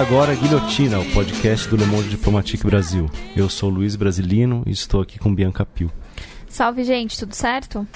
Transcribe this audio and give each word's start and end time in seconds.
Começa 0.00 0.14
agora 0.14 0.32
a 0.32 0.34
Guilhotina, 0.34 0.98
o 0.98 1.12
podcast 1.12 1.68
do 1.68 1.76
Le 1.76 1.84
Monde 1.84 2.08
Diplomatique 2.08 2.64
Brasil. 2.64 3.10
Eu 3.36 3.50
sou 3.50 3.68
Luiz 3.68 3.96
Brasilino 3.96 4.62
e 4.66 4.70
estou 4.70 5.02
aqui 5.02 5.18
com 5.18 5.34
Bianca 5.34 5.66
Pio. 5.66 5.92
Salve, 6.48 6.84
gente, 6.84 7.18
tudo 7.18 7.34
certo? 7.34 7.86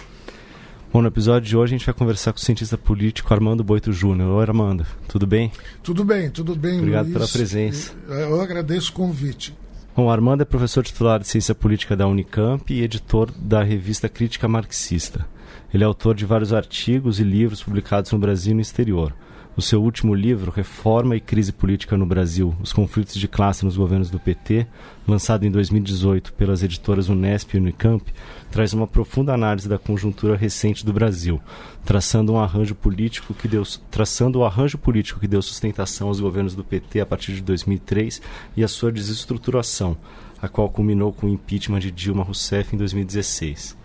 Bom, 0.93 1.01
no 1.01 1.09
episódio 1.09 1.49
de 1.49 1.57
hoje 1.57 1.75
a 1.75 1.79
gente 1.79 1.87
vai 1.87 1.95
conversar 1.95 2.33
com 2.35 2.39
o 2.39 2.43
cientista 2.43 2.77
político 2.77 3.33
Armando 3.33 3.65
Boito 3.65 3.91
Júnior. 3.91 4.29
Oi, 4.37 4.43
Armando, 4.43 4.87
tudo 5.09 5.27
bem? 5.27 5.51
Tudo 5.83 6.05
bem, 6.05 6.31
tudo 6.31 6.55
bem, 6.55 6.79
Obrigado 6.79 7.07
Luiz. 7.07 7.15
pela 7.15 7.29
presença. 7.29 7.95
Eu 8.07 8.39
agradeço 8.39 8.91
o 8.91 8.95
convite. 8.95 9.55
Bom, 9.97 10.11
Armando 10.11 10.43
é 10.43 10.45
professor 10.45 10.85
titular 10.85 11.21
de 11.21 11.27
Ciência 11.27 11.55
Política 11.55 11.97
da 11.97 12.07
Unicamp 12.07 12.71
e 12.71 12.83
editor 12.83 13.31
da 13.31 13.63
revista 13.63 14.11
Crítica 14.11 14.47
Marxista. 14.47 15.27
Ele 15.73 15.83
é 15.83 15.87
autor 15.87 16.15
de 16.15 16.27
vários 16.27 16.53
artigos 16.53 17.19
e 17.19 17.25
livros 17.25 17.63
publicados 17.63 18.13
no 18.13 18.19
Brasil 18.19 18.53
e 18.53 18.57
no 18.57 18.61
exterior. 18.61 19.15
O 19.57 19.63
seu 19.63 19.81
último 19.81 20.17
livro, 20.17 20.51
Reforma 20.51 21.15
e 21.15 21.21
Crise 21.21 21.53
Política 21.53 21.97
no 21.97 22.05
Brasil: 22.05 22.53
Os 22.61 22.73
Conflitos 22.73 23.15
de 23.15 23.29
Classe 23.29 23.65
nos 23.65 23.77
Governos 23.77 24.11
do 24.11 24.19
PT, 24.19 24.67
lançado 25.07 25.47
em 25.47 25.51
2018 25.51 26.33
pelas 26.33 26.65
editoras 26.65 27.09
Unesp 27.09 27.55
e 27.55 27.59
Unicamp, 27.59 28.03
traz 28.51 28.73
uma 28.73 28.89
profunda 28.89 29.33
análise 29.33 29.69
da 29.69 29.79
conjuntura 29.79 30.37
recente 30.37 30.85
do 30.85 30.93
Brasil, 30.93 31.41
traçando 31.85 32.33
um 32.33 32.41
arranjo 32.41 32.75
político 32.75 33.33
que 33.33 33.47
deu 33.47 33.63
traçando 33.93 34.41
o 34.41 34.45
arranjo 34.45 34.77
político 34.77 35.21
que 35.21 35.29
deu 35.29 35.41
sustentação 35.41 36.09
aos 36.09 36.19
governos 36.19 36.57
do 36.57 36.65
PT 36.65 36.99
a 36.99 37.07
partir 37.07 37.33
de 37.33 37.41
2003 37.41 38.21
e 38.57 38.65
a 38.65 38.69
sua 38.69 38.91
desestruturação, 38.91 39.97
a 40.43 40.49
qual 40.49 40.69
culminou 40.69 41.13
com 41.13 41.29
o 41.29 41.31
impeachment 41.31 41.79
de 41.79 41.93
Dilma 41.93 42.25
Rousseff 42.25 42.75
em 42.75 42.79
2016. 42.79 43.77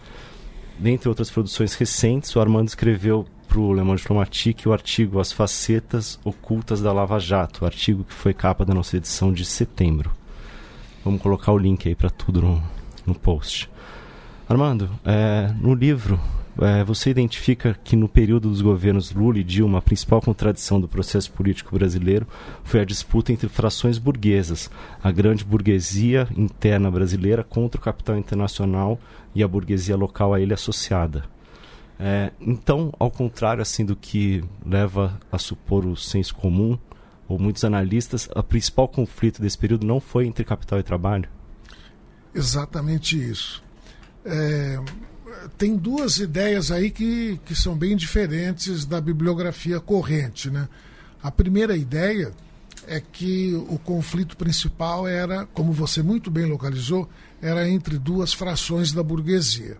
Dentre 0.79 1.09
outras 1.09 1.29
produções 1.29 1.75
recentes, 1.75 2.35
o 2.35 2.39
Armando 2.39 2.69
escreveu 2.69 3.27
para 3.49 3.59
o 3.59 3.73
Le 3.73 3.81
Monde 3.81 3.99
Diplomatique 3.99 4.69
o 4.69 4.73
artigo 4.73 5.19
As 5.19 5.31
Facetas 5.31 6.19
Ocultas 6.23 6.81
da 6.81 6.93
Lava 6.93 7.19
Jato, 7.19 7.65
artigo 7.65 8.03
que 8.03 8.13
foi 8.13 8.31
capa 8.31 8.63
da 8.63 8.75
nossa 8.75 8.95
edição 8.95 9.33
de 9.33 9.43
setembro. 9.43 10.11
Vamos 11.03 11.19
colocar 11.19 11.51
o 11.51 11.57
link 11.57 11.89
aí 11.89 11.95
para 11.95 12.11
tudo 12.11 12.43
no, 12.43 12.63
no 13.07 13.15
post. 13.15 13.67
Armando, 14.47 14.87
é, 15.03 15.51
no 15.59 15.73
livro 15.73 16.19
é, 16.61 16.83
você 16.83 17.09
identifica 17.09 17.75
que 17.83 17.95
no 17.95 18.07
período 18.07 18.49
dos 18.49 18.61
governos 18.61 19.11
Lula 19.11 19.39
e 19.39 19.43
Dilma 19.43 19.79
a 19.79 19.81
principal 19.81 20.21
contradição 20.21 20.79
do 20.79 20.87
processo 20.87 21.31
político 21.31 21.75
brasileiro 21.75 22.27
foi 22.63 22.81
a 22.81 22.85
disputa 22.85 23.33
entre 23.33 23.49
frações 23.49 23.97
burguesas, 23.97 24.69
a 25.03 25.11
grande 25.11 25.43
burguesia 25.43 26.27
interna 26.37 26.91
brasileira 26.91 27.43
contra 27.43 27.81
o 27.81 27.83
capital 27.83 28.15
internacional 28.15 28.99
e 29.33 29.41
a 29.41 29.47
burguesia 29.47 29.95
local 29.95 30.35
a 30.35 30.39
ele 30.39 30.53
associada. 30.53 31.38
É, 31.99 32.31
então, 32.39 32.93
ao 32.97 33.11
contrário 33.11 33.61
assim 33.61 33.83
do 33.83 33.93
que 33.93 34.41
leva 34.65 35.19
a 35.29 35.37
supor 35.37 35.85
o 35.85 35.97
senso 35.97 36.33
comum, 36.33 36.79
ou 37.27 37.37
muitos 37.37 37.65
analistas, 37.65 38.27
o 38.33 38.41
principal 38.41 38.87
conflito 38.87 39.41
desse 39.41 39.57
período 39.57 39.85
não 39.85 39.99
foi 39.99 40.25
entre 40.25 40.45
capital 40.45 40.79
e 40.79 40.83
trabalho? 40.83 41.29
Exatamente 42.33 43.21
isso. 43.21 43.61
É, 44.23 44.79
tem 45.57 45.75
duas 45.75 46.17
ideias 46.19 46.71
aí 46.71 46.89
que, 46.89 47.39
que 47.45 47.53
são 47.53 47.75
bem 47.75 47.95
diferentes 47.97 48.85
da 48.85 49.01
bibliografia 49.01 49.79
corrente. 49.79 50.49
Né? 50.49 50.67
A 51.21 51.29
primeira 51.29 51.75
ideia 51.75 52.31
é 52.87 52.99
que 52.99 53.53
o 53.69 53.77
conflito 53.77 54.37
principal 54.37 55.05
era, 55.05 55.45
como 55.47 55.73
você 55.73 56.01
muito 56.01 56.31
bem 56.31 56.45
localizou, 56.45 57.07
era 57.41 57.69
entre 57.69 57.99
duas 57.99 58.33
frações 58.33 58.91
da 58.91 59.03
burguesia 59.03 59.77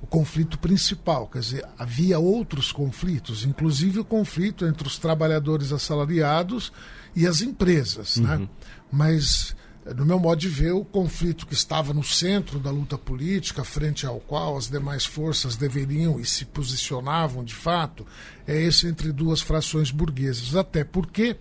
o 0.00 0.06
conflito 0.06 0.58
principal. 0.58 1.26
Quer 1.26 1.40
dizer, 1.40 1.64
havia 1.78 2.18
outros 2.18 2.72
conflitos, 2.72 3.44
inclusive 3.44 4.00
o 4.00 4.04
conflito 4.04 4.64
entre 4.64 4.86
os 4.86 4.98
trabalhadores 4.98 5.72
assalariados 5.72 6.72
e 7.14 7.26
as 7.26 7.40
empresas. 7.40 8.16
Né? 8.16 8.34
Uhum. 8.34 8.40
Né? 8.40 8.48
Mas, 8.92 9.56
no 9.96 10.06
meu 10.06 10.18
modo 10.18 10.40
de 10.40 10.48
ver, 10.48 10.72
o 10.72 10.84
conflito 10.84 11.46
que 11.46 11.54
estava 11.54 11.92
no 11.92 12.04
centro 12.04 12.58
da 12.58 12.70
luta 12.70 12.96
política, 12.96 13.64
frente 13.64 14.06
ao 14.06 14.20
qual 14.20 14.56
as 14.56 14.68
demais 14.68 15.04
forças 15.04 15.56
deveriam 15.56 16.20
e 16.20 16.24
se 16.24 16.44
posicionavam 16.44 17.42
de 17.42 17.54
fato, 17.54 18.06
é 18.46 18.60
esse 18.60 18.86
entre 18.86 19.12
duas 19.12 19.40
frações 19.40 19.90
burguesas. 19.90 20.54
Até 20.54 20.84
porque 20.84 21.36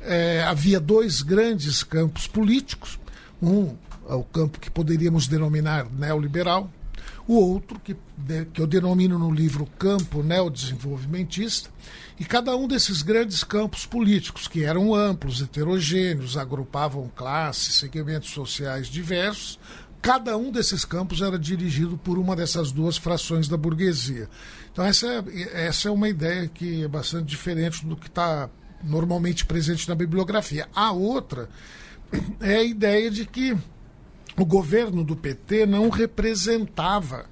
é, 0.00 0.42
havia 0.42 0.80
dois 0.80 1.22
grandes 1.22 1.82
campos 1.82 2.26
políticos. 2.26 2.98
Um 3.40 3.76
é 4.08 4.14
o 4.14 4.24
campo 4.24 4.58
que 4.58 4.70
poderíamos 4.70 5.28
denominar 5.28 5.86
neoliberal, 5.90 6.70
o 7.28 7.34
outro, 7.34 7.78
que, 7.78 7.94
que 8.54 8.60
eu 8.60 8.66
denomino 8.66 9.18
no 9.18 9.30
livro 9.30 9.66
Campo 9.78 10.22
Neodesenvolvimentista, 10.22 11.68
e 12.18 12.24
cada 12.24 12.56
um 12.56 12.66
desses 12.66 13.02
grandes 13.02 13.44
campos 13.44 13.84
políticos, 13.84 14.48
que 14.48 14.64
eram 14.64 14.94
amplos, 14.94 15.42
heterogêneos, 15.42 16.38
agrupavam 16.38 17.06
classes, 17.14 17.74
segmentos 17.74 18.30
sociais 18.30 18.86
diversos, 18.86 19.60
cada 20.00 20.38
um 20.38 20.50
desses 20.50 20.86
campos 20.86 21.20
era 21.20 21.38
dirigido 21.38 21.98
por 21.98 22.18
uma 22.18 22.34
dessas 22.34 22.72
duas 22.72 22.96
frações 22.96 23.46
da 23.46 23.58
burguesia. 23.58 24.26
Então, 24.72 24.82
essa 24.82 25.06
é, 25.06 25.66
essa 25.66 25.88
é 25.88 25.90
uma 25.90 26.08
ideia 26.08 26.48
que 26.48 26.82
é 26.82 26.88
bastante 26.88 27.26
diferente 27.26 27.84
do 27.84 27.94
que 27.94 28.06
está 28.06 28.48
normalmente 28.82 29.44
presente 29.44 29.86
na 29.86 29.94
bibliografia. 29.94 30.66
A 30.74 30.92
outra 30.92 31.48
é 32.40 32.56
a 32.56 32.64
ideia 32.64 33.10
de 33.10 33.26
que 33.26 33.54
o 34.38 34.46
governo 34.46 35.04
do 35.04 35.16
PT 35.16 35.66
não 35.66 35.88
representava 35.88 37.26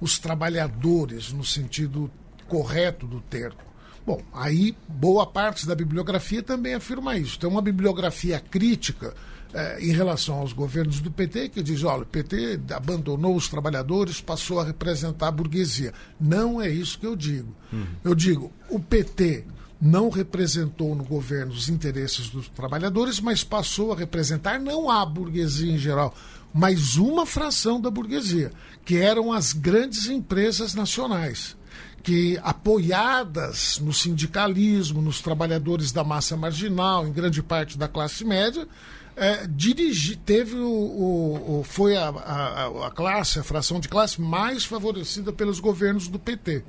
os 0.00 0.18
trabalhadores 0.18 1.32
no 1.32 1.44
sentido 1.44 2.10
correto 2.48 3.06
do 3.06 3.20
termo. 3.20 3.66
Bom, 4.06 4.22
aí 4.32 4.76
boa 4.86 5.26
parte 5.26 5.66
da 5.66 5.74
bibliografia 5.74 6.42
também 6.42 6.74
afirma 6.74 7.16
isso. 7.16 7.38
Tem 7.38 7.50
uma 7.50 7.60
bibliografia 7.60 8.38
crítica 8.38 9.14
eh, 9.52 9.78
em 9.80 9.92
relação 9.92 10.36
aos 10.36 10.52
governos 10.52 11.00
do 11.00 11.10
PT 11.10 11.48
que 11.48 11.62
diz: 11.62 11.82
olha, 11.82 12.02
o 12.02 12.06
PT 12.06 12.60
abandonou 12.72 13.34
os 13.34 13.48
trabalhadores, 13.48 14.20
passou 14.20 14.60
a 14.60 14.64
representar 14.64 15.28
a 15.28 15.32
burguesia. 15.32 15.92
Não 16.20 16.60
é 16.62 16.68
isso 16.70 16.98
que 16.98 17.06
eu 17.06 17.16
digo. 17.16 17.52
Uhum. 17.72 17.86
Eu 18.04 18.14
digo: 18.14 18.52
o 18.70 18.78
PT 18.78 19.44
não 19.80 20.08
representou 20.08 20.94
no 20.94 21.04
governo 21.04 21.52
os 21.52 21.68
interesses 21.68 22.28
dos 22.28 22.48
trabalhadores, 22.48 23.20
mas 23.20 23.44
passou 23.44 23.92
a 23.92 23.96
representar 23.96 24.58
não 24.58 24.90
a 24.90 25.04
burguesia 25.04 25.72
em 25.72 25.78
geral, 25.78 26.14
mas 26.56 26.96
uma 26.96 27.26
fração 27.26 27.78
da 27.78 27.90
burguesia, 27.90 28.50
que 28.82 28.96
eram 28.96 29.30
as 29.30 29.52
grandes 29.52 30.06
empresas 30.06 30.74
nacionais, 30.74 31.54
que 32.02 32.40
apoiadas 32.42 33.78
no 33.78 33.92
sindicalismo, 33.92 35.02
nos 35.02 35.20
trabalhadores 35.20 35.92
da 35.92 36.02
massa 36.02 36.34
marginal, 36.34 37.06
em 37.06 37.12
grande 37.12 37.42
parte 37.42 37.76
da 37.76 37.86
classe 37.86 38.24
média, 38.24 38.66
é, 39.14 39.46
dirigi, 39.46 40.16
teve 40.16 40.56
o, 40.56 40.66
o, 40.66 41.58
o 41.60 41.62
foi 41.62 41.94
a, 41.94 42.08
a, 42.08 42.86
a, 42.86 42.90
classe, 42.90 43.38
a 43.38 43.44
fração 43.44 43.78
de 43.78 43.88
classe 43.88 44.18
mais 44.18 44.64
favorecida 44.64 45.34
pelos 45.34 45.60
governos 45.60 46.08
do 46.08 46.18
PT, 46.18 46.64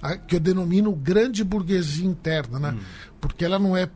a, 0.00 0.16
que 0.16 0.36
eu 0.36 0.40
denomino 0.40 0.94
grande 0.94 1.42
burguesia 1.42 2.06
interna, 2.06 2.60
né? 2.60 2.70
Hum. 2.70 2.80
porque 3.20 3.44
ela 3.44 3.58
não 3.58 3.76
é 3.76 3.82
é, 3.84 3.88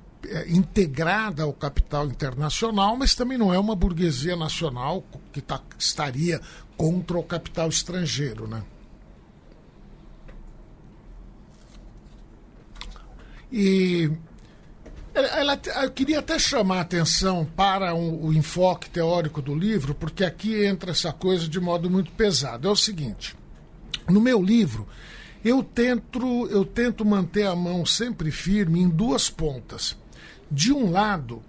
integrada 0.49 1.43
ao 1.45 1.53
capital 1.53 2.07
internacional, 2.07 2.97
mas 2.97 3.15
também 3.15 3.39
não 3.39 3.53
é 3.53 3.59
uma 3.59 3.75
burguesia 3.75 4.37
nacional 4.37 5.05
que 5.33 5.41
tá, 5.41 5.61
estaria 5.79 6.41
contra 6.77 7.19
o 7.19 7.23
capital 7.23 7.69
estrangeiro. 7.69 8.47
Né? 8.47 8.63
E 13.51 14.11
ela, 15.15 15.61
eu 15.83 15.91
queria 15.91 16.21
até 16.21 16.39
chamar 16.39 16.79
a 16.79 16.83
atenção 16.83 17.45
para 17.57 17.95
um, 17.95 18.27
o 18.27 18.33
enfoque 18.33 18.89
teórico 18.91 19.43
do 19.43 19.55
livro, 19.55 19.95
porque 19.95 20.25
aqui 20.25 20.65
entra 20.65 20.93
essa 20.93 21.13
coisa 21.13 21.49
de 21.49 21.59
modo 21.59 21.91
muito 21.91 22.13
pesado. 22.13 22.69
É 22.69 22.71
o 22.71 22.77
seguinte: 22.77 23.35
no 24.09 24.21
meu 24.21 24.43
livro, 24.43 24.87
eu 25.45 25.63
tento, 25.65 26.47
eu 26.49 26.65
tento 26.65 27.05
manter 27.05 27.47
a 27.47 27.57
mão 27.57 27.85
sempre 27.85 28.31
firme 28.31 28.81
em 28.81 28.89
duas 28.89 29.29
pontas 29.29 30.00
de 30.51 30.73
um 30.73 30.91
lado, 30.91 31.43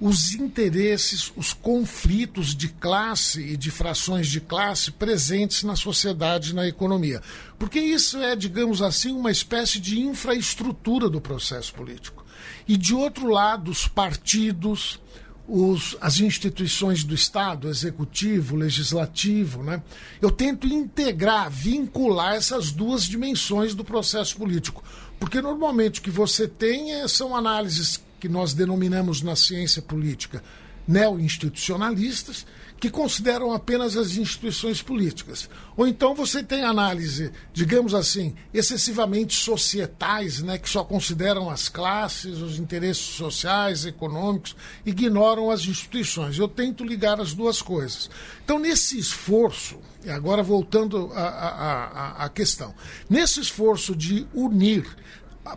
os 0.00 0.34
interesses, 0.34 1.32
os 1.36 1.52
conflitos 1.52 2.54
de 2.54 2.68
classe 2.68 3.40
e 3.40 3.56
de 3.56 3.70
frações 3.70 4.28
de 4.28 4.40
classe 4.40 4.90
presentes 4.90 5.62
na 5.62 5.76
sociedade 5.76 6.50
e 6.50 6.54
na 6.54 6.66
economia. 6.66 7.22
Porque 7.58 7.80
isso 7.80 8.18
é, 8.18 8.34
digamos 8.36 8.82
assim, 8.82 9.12
uma 9.12 9.30
espécie 9.30 9.80
de 9.80 10.00
infraestrutura 10.00 11.08
do 11.08 11.20
processo 11.20 11.72
político. 11.74 12.24
E 12.66 12.76
de 12.76 12.94
outro 12.94 13.28
lado, 13.28 13.70
os 13.70 13.86
partidos, 13.86 15.00
os, 15.46 15.96
as 16.00 16.20
instituições 16.20 17.04
do 17.04 17.14
Estado, 17.14 17.68
executivo, 17.68 18.56
legislativo. 18.56 19.62
Né? 19.62 19.82
Eu 20.20 20.30
tento 20.30 20.66
integrar, 20.66 21.50
vincular 21.50 22.34
essas 22.34 22.70
duas 22.70 23.04
dimensões 23.04 23.74
do 23.74 23.84
processo 23.84 24.36
político. 24.36 24.82
Porque 25.20 25.40
normalmente 25.40 26.00
o 26.00 26.02
que 26.02 26.10
você 26.10 26.48
tem 26.48 26.92
é, 26.92 27.06
são 27.06 27.36
análises 27.36 28.02
que 28.24 28.28
nós 28.30 28.54
denominamos 28.54 29.20
na 29.20 29.36
ciência 29.36 29.82
política 29.82 30.42
neo-institucionalistas 30.88 32.46
que 32.80 32.88
consideram 32.88 33.52
apenas 33.52 33.98
as 33.98 34.16
instituições 34.16 34.80
políticas. 34.80 35.48
Ou 35.76 35.86
então 35.86 36.14
você 36.14 36.42
tem 36.42 36.64
análise, 36.64 37.30
digamos 37.52 37.94
assim, 37.94 38.34
excessivamente 38.52 39.34
societais, 39.34 40.40
né, 40.42 40.56
que 40.56 40.68
só 40.68 40.82
consideram 40.82 41.50
as 41.50 41.68
classes, 41.68 42.38
os 42.38 42.58
interesses 42.58 43.04
sociais, 43.04 43.84
econômicos, 43.84 44.56
ignoram 44.86 45.50
as 45.50 45.66
instituições. 45.66 46.38
Eu 46.38 46.48
tento 46.48 46.82
ligar 46.82 47.20
as 47.20 47.34
duas 47.34 47.60
coisas. 47.60 48.08
Então, 48.42 48.58
nesse 48.58 48.98
esforço, 48.98 49.78
e 50.02 50.10
agora 50.10 50.42
voltando 50.42 51.10
à 51.14 52.30
questão, 52.34 52.74
nesse 53.08 53.40
esforço 53.40 53.94
de 53.94 54.26
unir 54.34 54.86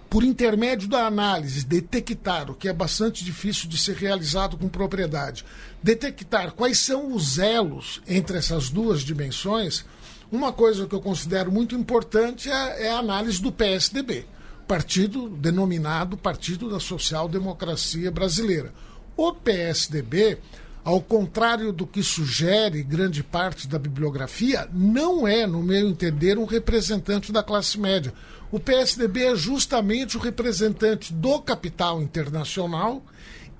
por 0.09 0.23
intermédio 0.23 0.87
da 0.87 1.05
análise, 1.05 1.65
detectar 1.65 2.51
o 2.51 2.55
que 2.55 2.67
é 2.67 2.73
bastante 2.73 3.23
difícil 3.23 3.69
de 3.69 3.77
ser 3.77 3.95
realizado 3.95 4.57
com 4.57 4.67
propriedade, 4.67 5.45
detectar 5.81 6.51
quais 6.51 6.79
são 6.79 7.13
os 7.13 7.39
elos 7.39 8.01
entre 8.07 8.37
essas 8.37 8.69
duas 8.69 9.01
dimensões, 9.01 9.85
uma 10.29 10.51
coisa 10.51 10.85
que 10.85 10.93
eu 10.93 10.99
considero 10.99 11.51
muito 11.51 11.73
importante 11.73 12.49
é, 12.49 12.87
é 12.87 12.91
a 12.91 12.97
análise 12.97 13.41
do 13.41 13.51
PSDB, 13.51 14.25
partido 14.67 15.29
denominado 15.29 16.17
Partido 16.17 16.69
da 16.69 16.79
Social 16.79 17.29
Democracia 17.29 18.11
Brasileira. 18.11 18.73
O 19.15 19.31
PSDB, 19.31 20.37
ao 20.83 20.99
contrário 20.99 21.71
do 21.71 21.87
que 21.87 22.03
sugere 22.03 22.83
grande 22.83 23.23
parte 23.23 23.69
da 23.69 23.79
bibliografia, 23.79 24.67
não 24.73 25.25
é, 25.25 25.47
no 25.47 25.63
meu 25.63 25.87
entender, 25.87 26.37
um 26.37 26.45
representante 26.45 27.31
da 27.31 27.41
classe 27.41 27.79
média 27.79 28.13
o 28.51 28.59
PSDB 28.59 29.25
é 29.25 29.35
justamente 29.35 30.17
o 30.17 30.19
representante 30.19 31.13
do 31.13 31.41
capital 31.41 32.01
internacional 32.01 33.03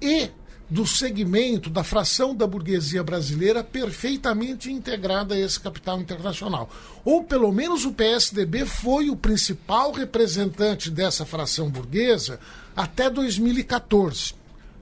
e 0.01 0.29
do 0.69 0.85
segmento, 0.85 1.69
da 1.69 1.83
fração 1.83 2.35
da 2.35 2.45
burguesia 2.45 3.01
brasileira 3.01 3.63
perfeitamente 3.63 4.71
integrada 4.71 5.33
a 5.33 5.39
esse 5.39 5.59
capital 5.59 5.99
internacional. 5.99 6.69
Ou 7.05 7.23
pelo 7.23 7.51
menos 7.51 7.85
o 7.85 7.93
PSDB 7.93 8.65
foi 8.65 9.09
o 9.09 9.15
principal 9.15 9.91
representante 9.91 10.91
dessa 10.91 11.25
fração 11.25 11.69
burguesa 11.69 12.39
até 12.75 13.09
2014, 13.09 14.33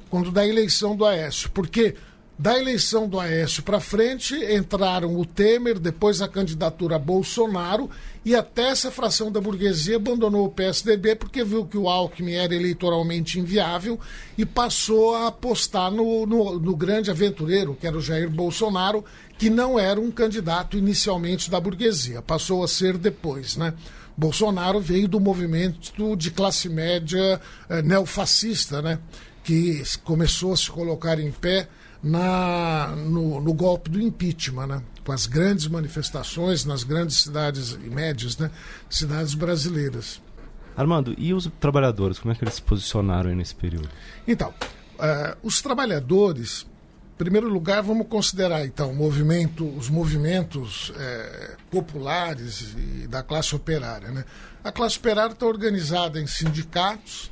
quando 0.09 0.31
da 0.31 0.45
eleição 0.45 0.95
do 0.95 1.05
Aécio. 1.05 1.51
Porque 1.51 1.95
da 2.37 2.57
eleição 2.59 3.07
do 3.07 3.19
Aécio 3.19 3.63
para 3.63 3.79
frente, 3.79 4.35
entraram 4.35 5.17
o 5.17 5.25
Temer, 5.25 5.79
depois 5.79 6.21
a 6.21 6.27
candidatura 6.27 6.99
Bolsonaro, 6.99 7.89
e 8.25 8.35
até 8.35 8.69
essa 8.69 8.89
fração 8.89 9.31
da 9.31 9.39
burguesia 9.39 9.97
abandonou 9.97 10.45
o 10.45 10.51
PSDB 10.51 11.15
porque 11.15 11.43
viu 11.43 11.63
que 11.63 11.77
o 11.77 11.87
Alckmin 11.87 12.33
era 12.33 12.55
eleitoralmente 12.55 13.39
inviável 13.39 13.99
e 14.35 14.43
passou 14.43 15.13
a 15.13 15.27
apostar 15.27 15.91
no, 15.91 16.25
no, 16.25 16.59
no 16.59 16.75
grande 16.75 17.11
aventureiro, 17.11 17.77
que 17.79 17.85
era 17.85 17.95
o 17.95 18.01
Jair 18.01 18.27
Bolsonaro, 18.27 19.05
que 19.37 19.47
não 19.47 19.77
era 19.77 20.01
um 20.01 20.09
candidato 20.09 20.75
inicialmente 20.75 21.51
da 21.51 21.59
burguesia, 21.59 22.19
passou 22.19 22.63
a 22.63 22.67
ser 22.67 22.97
depois, 22.97 23.55
né? 23.55 23.75
Bolsonaro 24.17 24.79
veio 24.79 25.07
do 25.07 25.19
movimento 25.19 26.15
de 26.15 26.31
classe 26.31 26.67
média 26.69 27.39
eh, 27.69 27.81
neofascista, 27.81 28.81
né? 28.81 28.97
Que 29.43 29.83
começou 30.03 30.53
a 30.53 30.57
se 30.57 30.71
colocar 30.71 31.19
em 31.19 31.31
pé 31.31 31.67
na, 32.05 32.95
no, 32.95 33.41
no, 33.41 33.51
golpe 33.51 33.89
do 33.89 33.99
impeachment, 33.99 34.67
né? 34.67 34.83
com 35.03 35.11
as 35.11 35.25
grandes 35.25 35.67
manifestações 35.67 36.63
nas 36.63 36.83
grandes 36.83 37.17
cidades 37.17 37.71
e 37.71 37.89
médias, 37.89 38.37
né? 38.37 38.51
cidades 38.87 39.33
brasileiras. 39.33 40.21
Armando, 40.77 41.15
e 41.17 41.33
os 41.33 41.49
trabalhadores, 41.59 42.19
como 42.19 42.31
é 42.31 42.35
que 42.35 42.43
eles 42.43 42.53
se 42.53 42.61
posicionaram 42.61 43.33
nesse 43.33 43.55
período? 43.55 43.89
Então, 44.27 44.49
uh, 44.49 45.35
os 45.41 45.63
trabalhadores, 45.63 46.67
em 47.15 47.17
primeiro 47.17 47.49
lugar, 47.49 47.81
vamos 47.81 48.07
considerar 48.07 48.63
então 48.67 48.93
movimento, 48.93 49.65
os 49.75 49.89
movimentos 49.89 50.91
eh, 50.97 51.55
populares 51.71 52.75
e 52.77 53.07
da 53.07 53.23
classe 53.23 53.55
operária. 53.55 54.11
Né? 54.11 54.25
A 54.63 54.71
classe 54.71 54.97
operária 54.97 55.31
está 55.31 55.45
organizada 55.45 56.19
em 56.19 56.27
sindicatos, 56.27 57.31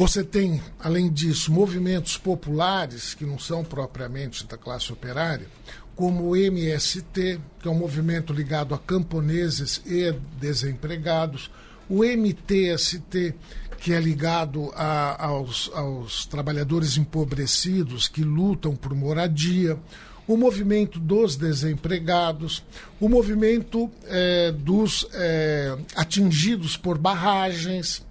você 0.00 0.24
tem, 0.24 0.62
além 0.78 1.12
disso, 1.12 1.52
movimentos 1.52 2.16
populares 2.16 3.12
que 3.12 3.26
não 3.26 3.38
são 3.38 3.62
propriamente 3.62 4.46
da 4.46 4.56
classe 4.56 4.90
operária, 4.90 5.46
como 5.94 6.30
o 6.30 6.34
MST, 6.34 7.38
que 7.60 7.68
é 7.68 7.70
um 7.70 7.74
movimento 7.74 8.32
ligado 8.32 8.74
a 8.74 8.78
camponeses 8.78 9.82
e 9.84 10.10
desempregados, 10.40 11.50
o 11.86 12.02
MTST, 12.02 13.34
que 13.76 13.92
é 13.92 14.00
ligado 14.00 14.72
a, 14.74 15.22
aos, 15.22 15.70
aos 15.74 16.24
trabalhadores 16.24 16.96
empobrecidos 16.96 18.08
que 18.08 18.24
lutam 18.24 18.74
por 18.74 18.94
moradia, 18.94 19.76
o 20.26 20.34
movimento 20.34 20.98
dos 20.98 21.36
desempregados, 21.36 22.62
o 22.98 23.06
movimento 23.06 23.90
é, 24.06 24.50
dos 24.52 25.06
é, 25.12 25.76
atingidos 25.94 26.74
por 26.74 26.96
barragens. 26.96 28.02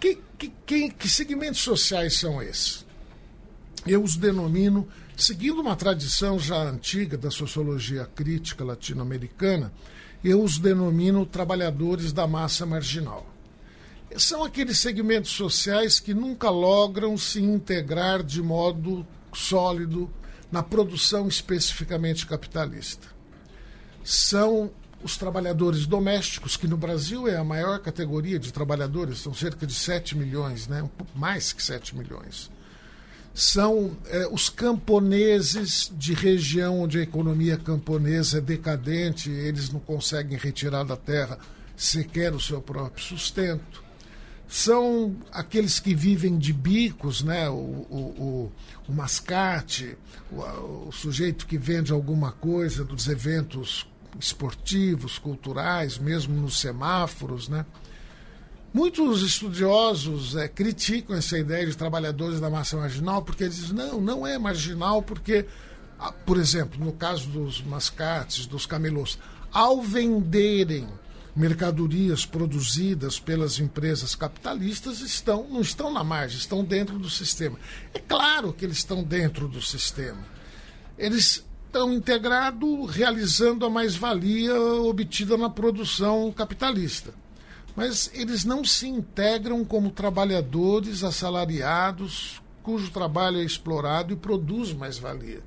Que, 0.00 0.18
que, 0.38 0.52
que, 0.64 0.90
que 0.90 1.08
segmentos 1.08 1.60
sociais 1.60 2.18
são 2.18 2.42
esses? 2.42 2.86
Eu 3.86 4.02
os 4.02 4.16
denomino, 4.16 4.88
seguindo 5.16 5.60
uma 5.60 5.76
tradição 5.76 6.38
já 6.38 6.56
antiga 6.56 7.18
da 7.18 7.30
sociologia 7.30 8.06
crítica 8.06 8.64
latino-americana, 8.64 9.72
eu 10.24 10.42
os 10.42 10.58
denomino 10.58 11.24
trabalhadores 11.26 12.12
da 12.12 12.26
massa 12.26 12.64
marginal. 12.66 13.26
São 14.16 14.42
aqueles 14.42 14.78
segmentos 14.78 15.30
sociais 15.30 16.00
que 16.00 16.12
nunca 16.12 16.50
logram 16.50 17.16
se 17.16 17.40
integrar 17.40 18.22
de 18.22 18.42
modo 18.42 19.06
sólido 19.32 20.10
na 20.50 20.62
produção 20.62 21.28
especificamente 21.28 22.26
capitalista. 22.26 23.06
São 24.02 24.72
os 25.02 25.16
trabalhadores 25.16 25.86
domésticos, 25.86 26.56
que 26.56 26.68
no 26.68 26.76
Brasil 26.76 27.26
é 27.26 27.36
a 27.36 27.44
maior 27.44 27.78
categoria 27.78 28.38
de 28.38 28.52
trabalhadores, 28.52 29.18
são 29.18 29.32
cerca 29.32 29.66
de 29.66 29.74
7 29.74 30.16
milhões, 30.16 30.68
né? 30.68 30.88
mais 31.14 31.52
que 31.52 31.62
7 31.62 31.96
milhões. 31.96 32.50
São 33.32 33.96
é, 34.06 34.26
os 34.26 34.48
camponeses 34.48 35.90
de 35.96 36.12
região 36.12 36.80
onde 36.80 36.98
a 36.98 37.02
economia 37.02 37.56
camponesa 37.56 38.38
é 38.38 38.40
decadente, 38.40 39.30
eles 39.30 39.70
não 39.70 39.80
conseguem 39.80 40.36
retirar 40.36 40.84
da 40.84 40.96
terra 40.96 41.38
sequer 41.76 42.34
o 42.34 42.40
seu 42.40 42.60
próprio 42.60 43.02
sustento. 43.02 43.82
São 44.46 45.16
aqueles 45.32 45.78
que 45.78 45.94
vivem 45.94 46.36
de 46.36 46.52
bicos, 46.52 47.22
né? 47.22 47.48
o, 47.48 47.54
o, 47.54 47.96
o, 48.18 48.52
o 48.88 48.92
mascate, 48.92 49.96
o, 50.30 50.88
o 50.88 50.92
sujeito 50.92 51.46
que 51.46 51.56
vende 51.56 51.92
alguma 51.92 52.32
coisa 52.32 52.84
dos 52.84 53.06
eventos 53.08 53.89
esportivos, 54.18 55.18
culturais, 55.18 55.98
mesmo 55.98 56.34
nos 56.34 56.58
semáforos, 56.60 57.48
né? 57.48 57.64
Muitos 58.72 59.22
estudiosos 59.22 60.36
é, 60.36 60.46
criticam 60.46 61.16
essa 61.16 61.36
ideia 61.36 61.66
de 61.66 61.76
trabalhadores 61.76 62.38
da 62.38 62.48
massa 62.48 62.76
marginal 62.76 63.20
porque 63.20 63.48
dizem 63.48 63.74
não, 63.74 64.00
não 64.00 64.24
é 64.24 64.38
marginal 64.38 65.02
porque, 65.02 65.44
ah, 65.98 66.12
por 66.12 66.38
exemplo, 66.38 66.82
no 66.82 66.92
caso 66.92 67.28
dos 67.28 67.60
mascates, 67.60 68.46
dos 68.46 68.66
camelôs, 68.66 69.18
ao 69.52 69.82
venderem 69.82 70.88
mercadorias 71.34 72.24
produzidas 72.24 73.18
pelas 73.18 73.58
empresas 73.58 74.14
capitalistas 74.14 75.00
estão 75.00 75.48
não 75.48 75.60
estão 75.60 75.92
na 75.92 76.04
margem, 76.04 76.38
estão 76.38 76.64
dentro 76.64 76.96
do 76.96 77.10
sistema. 77.10 77.58
É 77.92 77.98
claro 77.98 78.52
que 78.52 78.64
eles 78.64 78.78
estão 78.78 79.02
dentro 79.02 79.48
do 79.48 79.60
sistema. 79.60 80.24
Eles 80.96 81.44
estão 81.70 81.92
integrados 81.92 82.90
realizando 82.90 83.64
a 83.64 83.70
mais-valia 83.70 84.60
obtida 84.60 85.36
na 85.36 85.48
produção 85.48 86.32
capitalista. 86.32 87.14
Mas 87.76 88.10
eles 88.12 88.44
não 88.44 88.64
se 88.64 88.88
integram 88.88 89.64
como 89.64 89.92
trabalhadores 89.92 91.04
assalariados 91.04 92.42
cujo 92.60 92.90
trabalho 92.90 93.38
é 93.38 93.44
explorado 93.44 94.12
e 94.12 94.16
produz 94.16 94.72
mais-valia. 94.72 95.42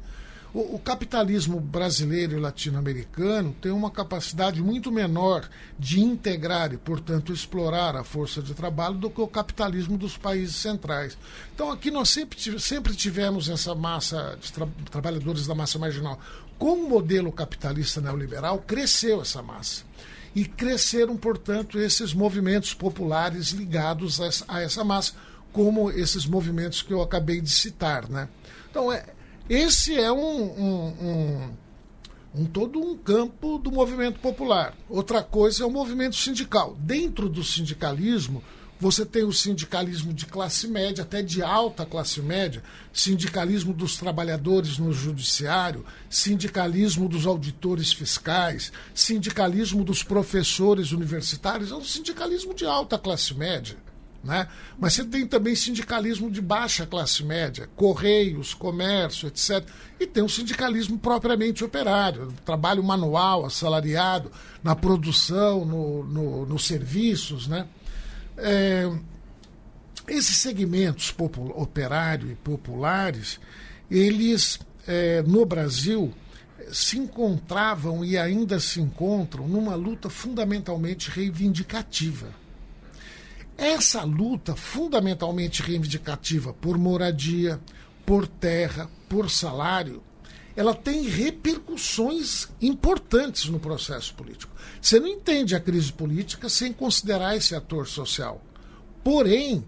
O, 0.53 0.75
o, 0.75 0.79
capitalismo 0.79 1.60
brasileiro 1.60 2.38
e 2.38 2.39
latino-americano 2.39 3.55
tem 3.60 3.72
uma 3.72 3.89
capacidade 3.89 4.62
muito 4.62 4.91
menor 4.91 5.50
de 5.79 6.00
integrar 6.00 6.72
e, 6.72 6.77
portanto, 6.77 7.33
explorar 7.33 7.95
a 7.95 8.03
força 8.03 8.39
de 8.39 8.53
trabalho 8.53 8.93
do 8.93 9.10
que 9.10 9.19
o 9.19 9.27
capitalismo 9.27 9.98
dos 9.98 10.15
países 10.15 10.55
centrais. 10.55 11.17
Então, 11.55 11.72
aqui 11.72 11.89
nós 11.89 12.10
sempre, 12.10 12.60
sempre 12.60 12.95
tivemos 12.95 13.50
essa 13.50 13.74
massa 13.74 14.38
de 14.39 14.53
tra 14.53 14.67
trabalhadores 14.91 15.48
da 15.48 15.55
massa 15.55 15.79
marginal. 15.79 16.19
Com 16.60 16.74
o 16.74 16.88
modelo 16.88 17.31
capitalista 17.31 18.00
neoliberal, 18.00 18.60
cresceu 18.60 19.24
essa 19.24 19.41
massa. 19.41 19.83
E 20.36 20.45
cresceram, 20.45 21.17
portanto, 21.17 21.79
esses 21.79 22.13
movimentos 22.13 22.75
populares 22.75 23.50
ligados 23.50 24.22
a 24.48 24.62
essa, 24.62 24.83
massa 24.83 25.13
como 25.51 25.89
esses 25.89 26.27
movimentos 26.27 26.83
que 26.83 26.93
eu 26.93 27.01
acabei 27.01 27.41
de 27.41 27.50
citar. 27.50 28.07
Né? 28.07 28.29
Então, 28.69 28.91
é, 28.91 29.05
esse 29.50 29.98
é 29.98 30.12
um, 30.12 30.44
um, 30.44 30.88
um, 31.02 31.54
um, 32.36 32.46
todo 32.46 32.80
um 32.80 32.98
campo 32.98 33.58
do 33.58 33.72
movimento 33.72 34.20
popular. 34.20 34.74
Outra 34.90 35.22
coisa 35.22 35.64
é 35.64 35.66
o 35.66 35.72
movimento 35.72 36.16
sindical. 36.16 36.76
Dentro 36.80 37.28
do 37.28 37.44
sindicalismo, 37.44 38.42
você 38.80 39.06
tem 39.06 39.24
o 39.24 39.32
sindicalismo 39.32 40.14
de 40.14 40.26
classe 40.26 40.68
média, 40.68 41.04
até 41.04 41.22
de 41.22 41.42
alta 41.42 41.86
classe 41.86 42.22
média, 42.22 42.64
sindicalismo 42.92 43.74
dos 43.74 43.96
trabalhadores 43.98 44.78
no 44.78 44.92
judiciário, 44.92 45.86
sindicalismo 46.10 47.08
dos 47.08 47.26
auditores 47.26 47.94
fiscais, 47.94 48.72
sindicalismo 48.94 49.84
dos 49.84 50.04
professores 50.04 50.92
universitários, 50.92 51.72
é 51.72 51.76
um 51.76 51.84
sindicalismo 51.84 52.54
de 52.54 52.66
alta 52.66 52.98
classe 52.98 53.34
média. 53.34 53.78
Né? 54.24 54.48
Mas 54.80 54.94
você 54.94 55.03
tem 55.03 55.27
também 55.27 55.53
sindicalismo 55.53 56.32
de 56.32 56.42
baixa 56.42 56.86
classe 56.86 57.24
média, 57.24 57.70
correios, 57.75 58.53
comércio, 58.53 59.27
etc. 59.27 59.68
E 60.00 60.08
tem 60.08 60.24
o 60.24 60.30
sindicalismo 60.30 60.98
propriamente 60.98 61.63
operário, 61.63 62.34
trabalho 62.46 62.82
manual, 62.82 63.46
assalariado, 63.46 64.32
na 64.63 64.75
produção, 64.75 65.65
no, 65.65 66.03
no, 66.06 66.46
nos 66.46 66.65
serviços. 66.65 67.48
Né? 67.48 67.68
É, 68.38 68.89
esses 70.08 70.38
segmentos 70.38 71.13
operário 71.56 72.32
e 72.32 72.36
populares, 72.36 73.42
eles 73.92 74.58
é, 74.88 75.22
no 75.24 75.46
Brasil 75.46 76.13
se 76.72 76.98
encontravam 76.98 78.06
e 78.06 78.18
ainda 78.18 78.58
se 78.58 78.80
encontram 78.80 79.50
numa 79.50 79.75
luta 79.75 80.10
fundamentalmente 80.10 81.10
reivindicativa. 81.10 82.43
Essa 83.57 84.03
luta 84.03 84.55
fundamentalmente 84.55 85.62
reivindicativa 85.62 86.53
por 86.53 86.77
moradia, 86.77 87.60
por 88.05 88.27
terra, 88.27 88.89
por 89.07 89.29
salário, 89.29 90.01
ela 90.55 90.74
tem 90.74 91.03
repercussões 91.03 92.48
importantes 92.62 93.45
no 93.45 93.60
processo 93.60 94.13
político. 94.13 94.53
Você 94.81 95.00
não 95.00 95.07
entende 95.07 95.55
a 95.55 95.60
crise 95.60 95.91
política 95.91 96.48
sem 96.48 96.72
considerar 96.72 97.36
esse 97.36 97.55
ator 97.55 97.88
social. 97.88 98.41
Porém, 99.03 99.65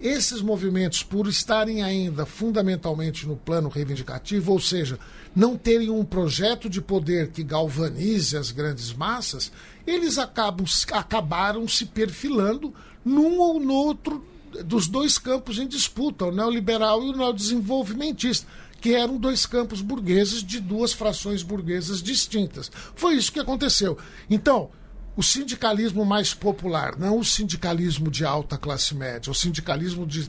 esses 0.00 0.42
movimentos, 0.42 1.02
por 1.02 1.26
estarem 1.26 1.82
ainda 1.82 2.26
fundamentalmente 2.26 3.26
no 3.26 3.36
plano 3.36 3.68
reivindicativo, 3.68 4.52
ou 4.52 4.60
seja, 4.60 4.98
não 5.34 5.56
terem 5.56 5.90
um 5.90 6.04
projeto 6.04 6.68
de 6.68 6.80
poder 6.80 7.30
que 7.30 7.42
galvanize 7.42 8.36
as 8.36 8.50
grandes 8.50 8.92
massas, 8.92 9.50
eles 9.86 10.18
acabam, 10.18 10.66
acabaram 10.92 11.66
se 11.66 11.86
perfilando 11.86 12.74
num 13.06 13.38
ou 13.38 13.60
no 13.60 13.72
outro 13.72 14.26
dos 14.64 14.88
dois 14.88 15.16
campos 15.16 15.58
em 15.58 15.66
disputa, 15.68 16.24
o 16.24 16.32
neoliberal 16.32 17.02
e 17.04 17.10
o 17.10 17.16
neodesenvolvimentista 17.16 18.46
que 18.80 18.94
eram 18.94 19.16
dois 19.16 19.46
campos 19.46 19.80
burgueses 19.80 20.42
de 20.42 20.60
duas 20.60 20.92
frações 20.92 21.42
burguesas 21.42 22.02
distintas. 22.02 22.70
Foi 22.94 23.14
isso 23.14 23.32
que 23.32 23.40
aconteceu. 23.40 23.96
Então, 24.28 24.70
o 25.16 25.22
sindicalismo 25.22 26.04
mais 26.04 26.34
popular, 26.34 26.98
não 26.98 27.18
o 27.18 27.24
sindicalismo 27.24 28.10
de 28.10 28.24
alta 28.24 28.58
classe 28.58 28.94
média, 28.94 29.30
o 29.30 29.34
sindicalismo 29.34 30.06
de 30.06 30.28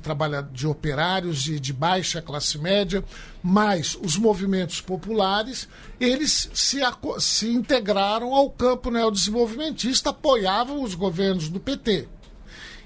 de 0.53 0.65
operários 0.65 1.43
de, 1.43 1.59
de 1.59 1.73
baixa 1.73 2.21
classe 2.21 2.57
média, 2.57 3.03
mais 3.43 3.97
os 4.01 4.15
movimentos 4.15 4.79
populares, 4.79 5.67
eles 5.99 6.49
se, 6.53 6.79
se 7.19 7.49
integraram 7.49 8.33
ao 8.33 8.49
campo 8.49 8.89
neodesenvolvimentista, 8.89 10.11
apoiavam 10.11 10.81
os 10.81 10.95
governos 10.95 11.49
do 11.49 11.59
PT. 11.59 12.07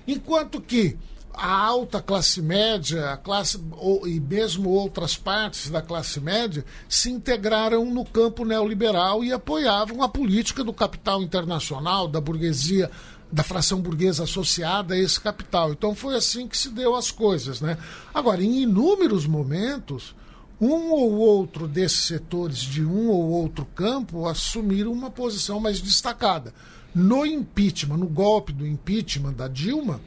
Enquanto 0.08 0.62
que 0.62 0.98
a 1.34 1.56
alta 1.56 2.02
classe 2.02 2.42
média, 2.42 3.12
a 3.12 3.18
classe 3.18 3.60
ou, 3.72 4.08
e 4.08 4.20
mesmo 4.20 4.70
outras 4.70 5.16
partes 5.16 5.70
da 5.70 5.82
classe 5.82 6.20
média 6.20 6.66
se 6.90 7.10
integraram 7.10 7.86
no 7.86 8.04
campo 8.04 8.44
neoliberal 8.44 9.24
e 9.24 9.32
apoiavam 9.32 10.04
a 10.04 10.10
política 10.10 10.64
do 10.64 10.74
capital 10.74 11.22
internacional, 11.22 12.08
da 12.08 12.20
burguesia, 12.20 12.92
da 13.32 13.44
fração 13.44 13.80
burguesa 13.80 14.24
associada 14.24 14.94
a 14.94 14.98
esse 14.98 15.20
capital. 15.20 15.72
Então 15.72 15.96
foi 15.96 16.16
assim 16.16 16.48
que 16.48 16.58
se 16.58 16.70
deu 16.70 16.96
as 16.96 17.12
coisas, 17.12 17.62
né? 17.62 17.78
Agora, 18.14 18.44
em 18.44 18.64
inúmeros 18.64 19.26
momentos, 19.26 20.14
um 20.60 20.92
ou 20.92 21.14
outro 21.14 21.68
desses 21.68 22.02
setores 22.02 22.58
de 22.58 22.86
um 22.86 23.10
ou 23.10 23.30
outro 23.30 23.66
campo 23.74 24.28
assumiram 24.28 24.92
uma 24.92 25.10
posição 25.10 25.60
mais 25.60 25.80
destacada. 25.80 26.54
No 26.94 27.26
impeachment, 27.26 27.98
no 27.98 28.08
golpe 28.08 28.52
do 28.52 28.68
impeachment 28.68 29.34
da 29.34 29.48
Dilma, 29.48 30.02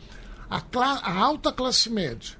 a, 0.50 0.62
a 0.83 1.19
alta 1.19 1.53
classe 1.53 1.88
média, 1.88 2.37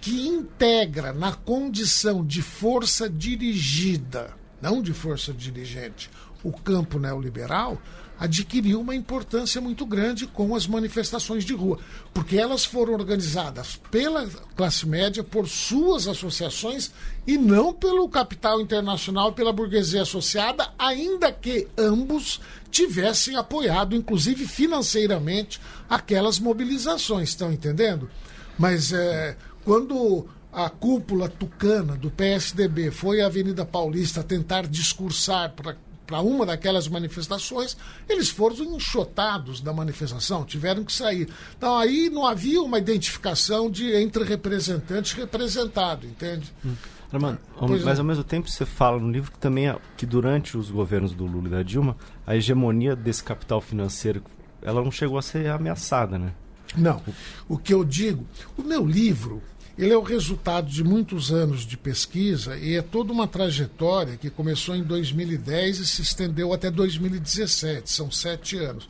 que 0.00 0.26
integra 0.26 1.12
na 1.12 1.32
condição 1.32 2.24
de 2.24 2.42
força 2.42 3.08
dirigida, 3.08 4.36
não 4.60 4.82
de 4.82 4.92
força 4.92 5.32
dirigente, 5.32 6.10
o 6.44 6.52
campo 6.52 6.98
neoliberal, 6.98 7.80
adquiriu 8.18 8.80
uma 8.80 8.94
importância 8.94 9.60
muito 9.60 9.84
grande 9.84 10.26
com 10.26 10.54
as 10.54 10.66
manifestações 10.66 11.44
de 11.44 11.52
rua, 11.52 11.78
porque 12.12 12.36
elas 12.36 12.64
foram 12.64 12.92
organizadas 12.92 13.76
pela 13.90 14.28
classe 14.54 14.86
média, 14.86 15.24
por 15.24 15.48
suas 15.48 16.06
associações 16.06 16.92
e 17.26 17.36
não 17.36 17.72
pelo 17.72 18.08
capital 18.08 18.60
internacional, 18.60 19.32
pela 19.32 19.52
burguesia 19.52 20.02
associada, 20.02 20.70
ainda 20.78 21.32
que 21.32 21.66
ambos 21.76 22.40
tivessem 22.70 23.36
apoiado, 23.36 23.96
inclusive 23.96 24.46
financeiramente, 24.46 25.60
aquelas 25.88 26.38
mobilizações. 26.38 27.30
Estão 27.30 27.52
entendendo? 27.52 28.08
Mas 28.56 28.92
é, 28.92 29.36
quando 29.64 30.28
a 30.52 30.70
cúpula 30.70 31.28
tucana 31.28 31.96
do 31.96 32.10
PSDB 32.12 32.92
foi 32.92 33.20
à 33.20 33.26
Avenida 33.26 33.64
Paulista 33.64 34.22
tentar 34.22 34.68
discursar 34.68 35.52
para 35.52 35.76
para 36.06 36.20
uma 36.20 36.44
daquelas 36.44 36.88
manifestações, 36.88 37.76
eles 38.08 38.28
foram 38.28 38.56
enxotados 38.76 39.60
da 39.60 39.72
manifestação, 39.72 40.44
tiveram 40.44 40.84
que 40.84 40.92
sair. 40.92 41.28
Então 41.56 41.76
aí 41.76 42.10
não 42.10 42.26
havia 42.26 42.60
uma 42.62 42.78
identificação 42.78 43.70
de 43.70 43.94
entre 43.94 44.24
representante 44.24 45.14
e 45.14 45.20
representado, 45.20 46.06
entende? 46.06 46.52
Hum. 46.64 46.74
Armando, 47.12 47.38
mas 47.84 48.00
ao 48.00 48.04
mesmo 48.04 48.24
tempo 48.24 48.50
você 48.50 48.66
fala 48.66 48.98
no 48.98 49.08
livro 49.08 49.30
que 49.30 49.38
também 49.38 49.68
é, 49.68 49.78
que 49.96 50.04
durante 50.04 50.58
os 50.58 50.68
governos 50.68 51.14
do 51.14 51.24
Lula 51.24 51.46
e 51.46 51.50
da 51.50 51.62
Dilma, 51.62 51.96
a 52.26 52.34
hegemonia 52.34 52.96
desse 52.96 53.22
capital 53.22 53.60
financeiro, 53.60 54.22
ela 54.60 54.82
não 54.82 54.90
chegou 54.90 55.16
a 55.16 55.22
ser 55.22 55.48
ameaçada, 55.48 56.18
né? 56.18 56.32
Não. 56.76 57.00
O 57.48 57.56
que 57.56 57.72
eu 57.72 57.84
digo, 57.84 58.26
o 58.56 58.62
meu 58.62 58.84
livro, 58.84 59.40
ele 59.76 59.92
é 59.92 59.96
o 59.96 60.02
resultado 60.02 60.70
de 60.70 60.84
muitos 60.84 61.32
anos 61.32 61.66
de 61.66 61.76
pesquisa 61.76 62.56
e 62.56 62.76
é 62.76 62.82
toda 62.82 63.12
uma 63.12 63.26
trajetória 63.26 64.16
que 64.16 64.30
começou 64.30 64.76
em 64.76 64.84
2010 64.84 65.78
e 65.78 65.86
se 65.86 66.02
estendeu 66.02 66.52
até 66.52 66.70
2017, 66.70 67.90
são 67.90 68.10
sete 68.10 68.56
anos. 68.56 68.88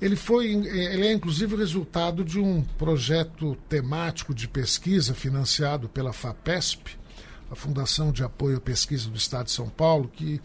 Ele 0.00 0.16
foi, 0.16 0.50
ele 0.50 1.06
é 1.06 1.12
inclusive 1.12 1.54
o 1.54 1.58
resultado 1.58 2.24
de 2.24 2.38
um 2.38 2.62
projeto 2.76 3.56
temático 3.68 4.34
de 4.34 4.48
pesquisa 4.48 5.14
financiado 5.14 5.88
pela 5.88 6.12
FAPESP, 6.12 6.98
a 7.50 7.54
Fundação 7.54 8.10
de 8.10 8.24
Apoio 8.24 8.58
à 8.58 8.60
Pesquisa 8.60 9.08
do 9.08 9.16
Estado 9.16 9.46
de 9.46 9.52
São 9.52 9.68
Paulo, 9.68 10.10
que, 10.12 10.40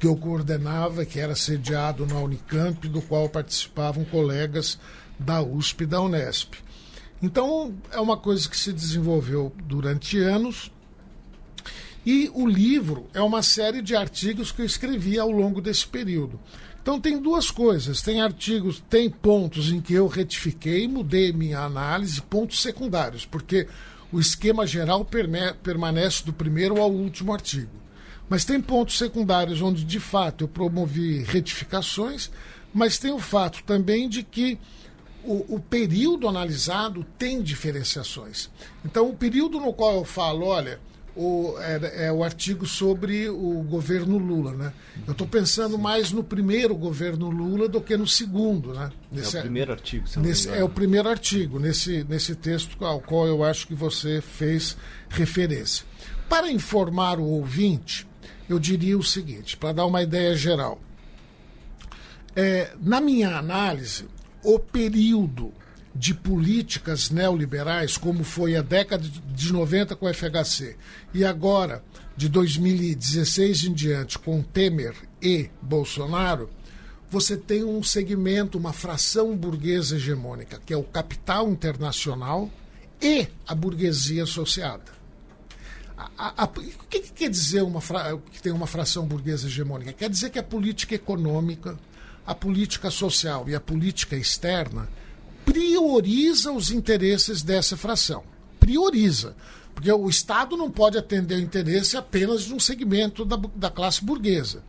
que 0.00 0.06
eu 0.06 0.16
coordenava, 0.16 1.04
que 1.04 1.20
era 1.20 1.36
sediado 1.36 2.06
na 2.06 2.18
Unicamp, 2.18 2.88
do 2.88 3.02
qual 3.02 3.28
participavam 3.28 4.04
colegas 4.04 4.78
da 5.18 5.42
USP 5.42 5.82
e 5.82 5.86
da 5.86 6.00
Unesp. 6.00 6.54
Então, 7.22 7.74
é 7.90 8.00
uma 8.00 8.16
coisa 8.16 8.48
que 8.48 8.56
se 8.56 8.72
desenvolveu 8.72 9.52
durante 9.64 10.18
anos. 10.18 10.70
E 12.06 12.30
o 12.32 12.46
livro 12.46 13.06
é 13.12 13.20
uma 13.20 13.42
série 13.42 13.82
de 13.82 13.94
artigos 13.94 14.52
que 14.52 14.62
eu 14.62 14.66
escrevi 14.66 15.18
ao 15.18 15.30
longo 15.30 15.60
desse 15.60 15.86
período. 15.86 16.38
Então 16.80 16.98
tem 16.98 17.20
duas 17.20 17.50
coisas, 17.50 18.00
tem 18.00 18.22
artigos, 18.22 18.82
tem 18.88 19.10
pontos 19.10 19.70
em 19.70 19.78
que 19.78 19.92
eu 19.92 20.06
retifiquei, 20.06 20.88
mudei 20.88 21.34
minha 21.34 21.60
análise, 21.60 22.22
pontos 22.22 22.62
secundários, 22.62 23.26
porque 23.26 23.68
o 24.10 24.18
esquema 24.18 24.66
geral 24.66 25.06
permanece 25.62 26.24
do 26.24 26.32
primeiro 26.32 26.80
ao 26.80 26.90
último 26.90 27.34
artigo. 27.34 27.72
Mas 28.26 28.44
tem 28.46 28.58
pontos 28.58 28.96
secundários 28.96 29.60
onde, 29.60 29.84
de 29.84 30.00
fato, 30.00 30.44
eu 30.44 30.48
promovi 30.48 31.22
retificações, 31.24 32.30
mas 32.72 32.96
tem 32.96 33.12
o 33.12 33.18
fato 33.18 33.62
também 33.64 34.08
de 34.08 34.22
que 34.22 34.58
o, 35.24 35.56
o, 35.56 35.60
período 35.60 36.28
analisado 36.28 37.04
tem 37.18 37.42
diferenciações. 37.42 38.48
Então, 38.84 39.08
o 39.08 39.14
período 39.14 39.60
no 39.60 39.72
qual 39.72 39.96
eu 39.96 40.04
falo, 40.04 40.46
olha, 40.46 40.80
o, 41.18 41.56
é, 41.58 42.06
é, 42.06 42.12
o 42.12 42.22
artigo 42.22 42.64
sobre 42.64 43.28
o 43.28 43.62
governo 43.64 44.18
Lula, 44.18 44.52
né? 44.52 44.72
Eu 45.04 45.12
estou 45.12 45.26
pensando 45.26 45.76
mais 45.76 46.12
no 46.12 46.22
primeiro 46.22 46.76
governo 46.76 47.28
Lula 47.28 47.68
do 47.68 47.80
que 47.80 47.96
no 47.96 48.06
segundo, 48.06 48.72
né? 48.72 48.92
Nesse, 49.10 49.36
é 49.36 49.40
o 49.40 49.42
primeiro 49.42 49.72
artigo. 49.72 50.06
Nesse, 50.18 50.48
é 50.48 50.64
o 50.64 50.68
primeiro 50.68 51.08
artigo 51.08 51.58
nesse 51.58 52.04
nesse 52.04 52.36
texto 52.36 52.84
ao 52.84 53.00
qual 53.00 53.26
eu 53.26 53.42
acho 53.42 53.66
que 53.66 53.74
você 53.74 54.20
fez 54.20 54.76
referência. 55.08 55.84
Para 56.28 56.52
informar 56.52 57.18
o 57.18 57.24
ouvinte, 57.24 58.06
eu 58.48 58.58
diria 58.60 58.96
o 58.96 59.02
seguinte, 59.02 59.56
para 59.56 59.72
dar 59.72 59.86
uma 59.86 60.02
ideia 60.02 60.36
geral. 60.36 60.80
É, 62.36 62.72
na 62.80 63.00
minha 63.00 63.36
análise, 63.36 64.06
o 64.48 64.58
período 64.58 65.52
de 65.94 66.14
políticas 66.14 67.10
neoliberais, 67.10 67.98
como 67.98 68.24
foi 68.24 68.56
a 68.56 68.62
década 68.62 69.06
de 69.06 69.52
90 69.52 69.94
com 69.94 70.06
o 70.06 70.14
FHC, 70.14 70.74
e 71.12 71.22
agora, 71.22 71.84
de 72.16 72.30
2016 72.30 73.64
em 73.64 73.74
diante, 73.74 74.18
com 74.18 74.40
Temer 74.40 74.94
e 75.20 75.50
Bolsonaro, 75.60 76.48
você 77.10 77.36
tem 77.36 77.62
um 77.62 77.82
segmento, 77.82 78.56
uma 78.56 78.72
fração 78.72 79.36
burguesa 79.36 79.96
hegemônica, 79.96 80.58
que 80.64 80.72
é 80.72 80.76
o 80.78 80.82
capital 80.82 81.50
internacional 81.50 82.50
e 83.02 83.28
a 83.46 83.54
burguesia 83.54 84.22
associada. 84.22 84.96
A, 85.94 86.10
a, 86.16 86.44
a, 86.44 86.46
o 86.46 86.86
que, 86.88 87.00
que, 87.00 87.12
quer 87.12 87.28
dizer 87.28 87.62
uma 87.62 87.82
que 88.32 88.40
tem 88.40 88.52
uma 88.52 88.66
fração 88.66 89.04
burguesa 89.04 89.46
hegemônica? 89.46 89.92
Quer 89.92 90.08
dizer 90.08 90.30
que 90.30 90.38
a 90.38 90.42
política 90.42 90.94
econômica, 90.94 91.78
a 92.28 92.34
política 92.34 92.90
social 92.90 93.48
e 93.48 93.54
a 93.54 93.60
política 93.60 94.14
externa 94.14 94.86
prioriza 95.46 96.52
os 96.52 96.70
interesses 96.70 97.42
dessa 97.42 97.74
fração. 97.74 98.22
Prioriza. 98.60 99.34
Porque 99.74 99.90
o 99.90 100.10
Estado 100.10 100.54
não 100.54 100.70
pode 100.70 100.98
atender 100.98 101.36
o 101.36 101.40
interesse 101.40 101.96
apenas 101.96 102.42
de 102.42 102.52
um 102.52 102.60
segmento 102.60 103.24
da, 103.24 103.36
da 103.56 103.70
classe 103.70 104.04
burguesa 104.04 104.62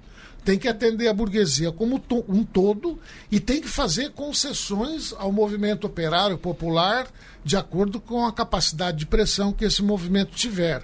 tem 0.45 0.57
que 0.57 0.69
atender 0.69 1.09
a 1.09 1.13
burguesia 1.13 1.69
como 1.69 2.01
um 2.29 2.43
todo 2.45 2.97
e 3.29 3.41
tem 3.41 3.59
que 3.59 3.67
fazer 3.67 4.11
concessões 4.11 5.13
ao 5.17 5.33
movimento 5.33 5.85
operário 5.85 6.37
popular 6.37 7.07
de 7.43 7.57
acordo 7.57 7.99
com 7.99 8.25
a 8.25 8.31
capacidade 8.31 8.99
de 8.99 9.05
pressão 9.05 9.51
que 9.51 9.65
esse 9.65 9.83
movimento 9.83 10.31
tiver. 10.31 10.81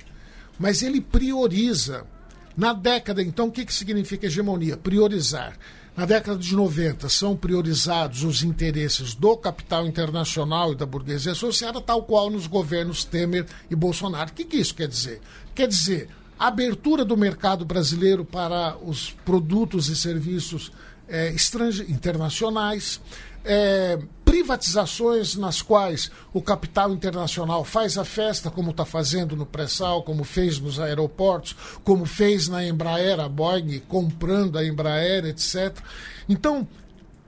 Mas 0.60 0.84
ele 0.84 1.00
prioriza. 1.00 2.06
Na 2.56 2.74
década, 2.74 3.22
então, 3.22 3.48
o 3.48 3.52
que, 3.52 3.66
que 3.66 3.74
significa 3.74 4.28
hegemonia? 4.28 4.78
Priorizar. 4.78 5.58
Na 5.96 6.06
década 6.06 6.38
de 6.38 6.54
90, 6.54 7.08
são 7.08 7.38
priorizados 7.38 8.24
os 8.24 8.44
interesses 8.44 9.16
do 9.16 9.38
capital 9.38 9.88
internacional 9.88 10.74
e 10.74 10.76
da 10.76 10.86
burguesia 10.86 11.32
associada, 11.32 11.80
tal 11.80 12.04
qual 12.04 12.30
nos 12.30 12.48
governos 12.48 13.06
Temer 13.06 13.46
e 13.72 13.76
Bolsonaro. 13.76 14.30
O 14.30 14.34
que, 14.34 14.44
que 14.44 14.58
isso 14.58 14.76
quer 14.76 14.90
dizer? 14.90 15.22
Quer 15.54 15.70
dizer, 15.70 16.10
abertura 16.38 17.06
do 17.06 17.16
mercado 17.16 17.64
brasileiro 17.64 18.26
para 18.26 18.76
os 18.84 19.12
produtos 19.24 19.88
e 19.88 19.96
serviços 19.96 20.70
é, 21.08 21.34
internacionais, 21.88 23.00
é, 23.46 24.00
privatizações 24.24 25.36
nas 25.36 25.62
quais 25.62 26.12
o 26.34 26.42
capital 26.42 26.92
internacional 26.92 27.64
faz 27.64 27.98
a 27.98 28.04
festa, 28.04 28.52
como 28.52 28.72
está 28.72 28.84
fazendo 28.84 29.36
no 29.36 29.46
pré-sal, 29.46 30.04
como 30.04 30.24
fez 30.24 30.60
nos 30.60 30.80
aeroportos, 30.80 31.56
como 31.84 32.06
fez 32.06 32.48
na 32.48 32.66
Embraer, 32.66 33.20
a 33.20 33.30
Boeing 33.30 33.80
comprando 33.88 34.58
a 34.58 34.66
Embraer, 34.66 35.26
etc. 35.26 35.78
Então, 36.28 36.68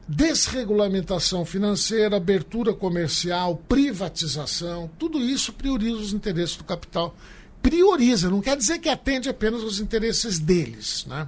desregulamentação 0.07 1.45
financeira, 1.45 2.17
abertura 2.17 2.73
comercial, 2.73 3.61
privatização, 3.67 4.89
tudo 4.97 5.19
isso 5.19 5.53
prioriza 5.53 5.97
os 5.97 6.13
interesses 6.13 6.57
do 6.57 6.63
capital 6.63 7.15
prioriza, 7.61 8.29
não 8.29 8.41
quer 8.41 8.55
dizer 8.55 8.79
que 8.79 8.87
atende 8.87 9.29
apenas 9.29 9.61
os 9.61 9.79
interesses 9.79 10.39
deles. 10.39 11.05
Né? 11.07 11.27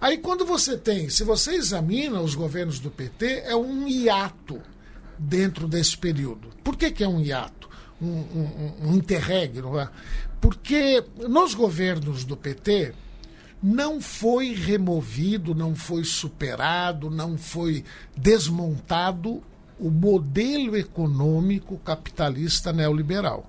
Aí 0.00 0.18
quando 0.18 0.44
você 0.44 0.76
tem, 0.76 1.08
se 1.08 1.24
você 1.24 1.54
examina 1.54 2.20
os 2.20 2.34
governos 2.34 2.78
do 2.78 2.90
PT, 2.90 3.42
é 3.44 3.56
um 3.56 3.88
hiato 3.88 4.60
dentro 5.18 5.66
desse 5.66 5.96
período. 5.96 6.48
Por 6.62 6.76
que, 6.76 6.90
que 6.90 7.02
é 7.02 7.08
um 7.08 7.20
hiato? 7.20 7.68
Um, 8.00 8.06
um, 8.06 8.74
um 8.90 8.94
interregno? 8.94 9.78
É? 9.78 9.88
Porque 10.40 11.04
nos 11.28 11.54
governos 11.54 12.24
do 12.24 12.36
PT 12.36 12.94
não 13.60 14.00
foi 14.00 14.54
removido, 14.54 15.54
não 15.54 15.74
foi 15.74 16.04
superado, 16.04 17.10
não 17.10 17.36
foi 17.36 17.84
desmontado 18.16 19.42
o 19.78 19.90
modelo 19.90 20.76
econômico 20.76 21.76
capitalista 21.78 22.72
neoliberal. 22.72 23.48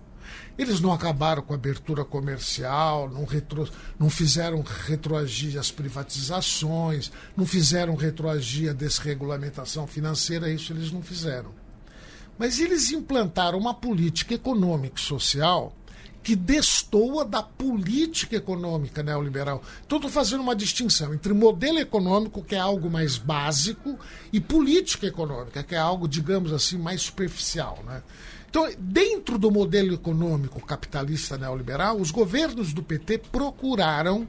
Eles 0.60 0.82
não 0.82 0.92
acabaram 0.92 1.42
com 1.42 1.54
a 1.54 1.56
abertura 1.56 2.04
comercial, 2.04 3.10
não, 3.10 3.24
retro, 3.24 3.66
não 3.98 4.10
fizeram 4.10 4.62
retroagir 4.62 5.58
as 5.58 5.72
privatizações, 5.72 7.10
não 7.38 7.46
fizeram 7.46 7.96
retroagir 7.96 8.70
a 8.70 8.74
desregulamentação 8.74 9.88
financeira, 9.88 10.52
isso 10.52 10.74
eles 10.74 10.92
não 10.92 11.02
fizeram. 11.02 11.52
Mas 12.38 12.60
eles 12.60 12.92
implantaram 12.92 13.58
uma 13.58 13.74
política 13.74 14.34
econômica 14.34 15.00
e 15.00 15.02
social 15.02 15.74
que 16.22 16.36
destoa 16.36 17.24
da 17.24 17.42
política 17.42 18.36
econômica 18.36 19.02
neoliberal. 19.02 19.64
Então, 19.86 19.98
estou 19.98 20.12
fazendo 20.12 20.42
uma 20.42 20.58
distinção 20.58 21.14
entre 21.14 21.34
modelo 21.34 21.80
econômico, 21.80 22.44
que 22.44 22.56
é 22.56 22.60
algo 22.60 22.90
mais 22.90 23.18
básico, 23.18 23.98
e 24.34 24.42
política 24.42 25.08
econômica, 25.08 25.64
que 25.64 25.74
é 25.74 25.78
algo, 25.78 26.06
digamos 26.06 26.52
assim, 26.52 26.78
mais 26.78 27.04
superficial. 27.04 27.82
Né? 27.86 28.04
Então, 28.50 28.68
dentro 28.80 29.38
do 29.38 29.52
modelo 29.52 29.94
econômico 29.94 30.66
capitalista 30.66 31.38
neoliberal, 31.38 32.00
os 32.00 32.10
governos 32.10 32.74
do 32.74 32.82
PT 32.82 33.20
procuraram 33.32 34.28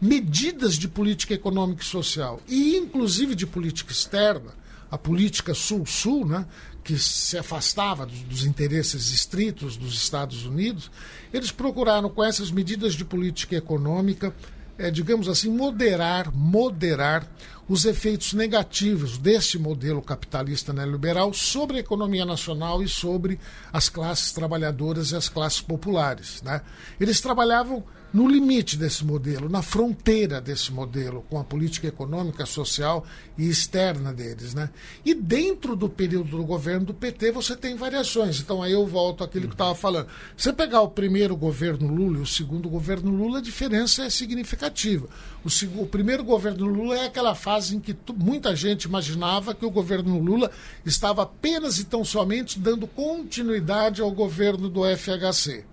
medidas 0.00 0.74
de 0.74 0.88
política 0.88 1.34
econômica 1.34 1.82
e 1.82 1.86
social, 1.86 2.40
e 2.48 2.76
inclusive 2.76 3.34
de 3.34 3.46
política 3.46 3.92
externa, 3.92 4.54
a 4.90 4.96
política 4.96 5.52
sul-sul, 5.52 6.26
né, 6.26 6.46
que 6.82 6.96
se 6.96 7.36
afastava 7.36 8.06
dos, 8.06 8.20
dos, 8.20 8.44
interesses 8.46 9.10
estritos 9.10 9.76
dos 9.76 9.94
Estados 9.94 10.46
Unidos, 10.46 10.90
eles 11.30 11.50
procuraram, 11.50 12.08
com 12.08 12.24
essas 12.24 12.50
medidas 12.50 12.94
de 12.94 13.04
política 13.04 13.56
econômica, 13.56 14.34
é, 14.78 14.90
digamos 14.90 15.28
assim, 15.28 15.50
moderar, 15.50 16.32
moderar 16.32 17.26
os 17.68 17.84
efeitos 17.84 18.32
negativos 18.32 19.18
desse 19.18 19.58
modelo 19.58 20.00
capitalista 20.00 20.72
neoliberal 20.72 21.34
sobre 21.34 21.76
a 21.76 21.80
economia 21.80 22.24
nacional 22.24 22.82
e 22.82 22.88
sobre 22.88 23.38
as 23.70 23.90
classes 23.90 24.32
trabalhadoras 24.32 25.10
e 25.10 25.16
as 25.16 25.28
classes 25.28 25.60
populares. 25.60 26.40
Né? 26.42 26.62
Eles 26.98 27.20
trabalhavam 27.20 27.84
no 28.12 28.26
limite 28.26 28.76
desse 28.76 29.04
modelo, 29.04 29.48
na 29.48 29.60
fronteira 29.60 30.40
desse 30.40 30.72
modelo, 30.72 31.24
com 31.28 31.38
a 31.38 31.44
política 31.44 31.88
econômica, 31.88 32.46
social 32.46 33.04
e 33.36 33.48
externa 33.48 34.12
deles. 34.12 34.54
Né? 34.54 34.70
E 35.04 35.14
dentro 35.14 35.76
do 35.76 35.88
período 35.88 36.36
do 36.36 36.44
governo 36.44 36.86
do 36.86 36.94
PT 36.94 37.32
você 37.32 37.54
tem 37.54 37.76
variações. 37.76 38.40
Então 38.40 38.62
aí 38.62 38.72
eu 38.72 38.86
volto 38.86 39.22
àquilo 39.22 39.48
que 39.48 39.54
estava 39.54 39.74
falando. 39.74 40.08
Você 40.36 40.52
pegar 40.52 40.80
o 40.80 40.88
primeiro 40.88 41.36
governo 41.36 41.92
Lula 41.92 42.18
e 42.18 42.22
o 42.22 42.26
segundo 42.26 42.68
governo 42.68 43.10
Lula, 43.10 43.38
a 43.38 43.42
diferença 43.42 44.04
é 44.04 44.10
significativa. 44.10 45.08
O, 45.44 45.82
o 45.82 45.86
primeiro 45.86 46.24
governo 46.24 46.66
Lula 46.66 46.96
é 46.96 47.06
aquela 47.06 47.34
fase 47.34 47.76
em 47.76 47.80
que 47.80 47.96
muita 48.16 48.56
gente 48.56 48.84
imaginava 48.84 49.54
que 49.54 49.66
o 49.66 49.70
governo 49.70 50.18
Lula 50.18 50.50
estava 50.84 51.22
apenas 51.22 51.78
e 51.78 51.84
tão 51.84 52.04
somente 52.04 52.58
dando 52.58 52.86
continuidade 52.86 54.00
ao 54.00 54.10
governo 54.10 54.68
do 54.68 54.82
FHC 54.96 55.64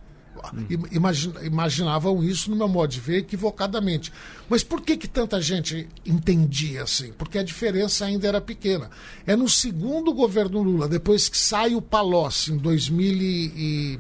imaginavam 1.44 2.24
isso, 2.24 2.50
no 2.50 2.56
meu 2.56 2.68
modo 2.68 2.92
de 2.92 3.00
ver, 3.00 3.18
equivocadamente. 3.18 4.12
Mas 4.50 4.64
por 4.64 4.82
que, 4.82 4.98
que 4.98 5.08
tanta 5.08 5.42
gente 5.42 5.88
entendia 6.06 6.84
assim? 6.84 7.12
Porque 7.18 7.38
a 7.38 7.44
diferença 7.44 8.06
ainda 8.06 8.28
era 8.28 8.42
pequena. 8.42 8.90
É 9.26 9.36
no 9.36 9.50
segundo 9.50 10.14
governo 10.14 10.62
Lula, 10.62 10.88
depois 10.88 11.28
que 11.30 11.38
sai 11.38 11.76
o 11.76 11.82
Palocci 11.82 12.54
em 12.54 12.58
2000 12.58 13.14
e 13.22 14.00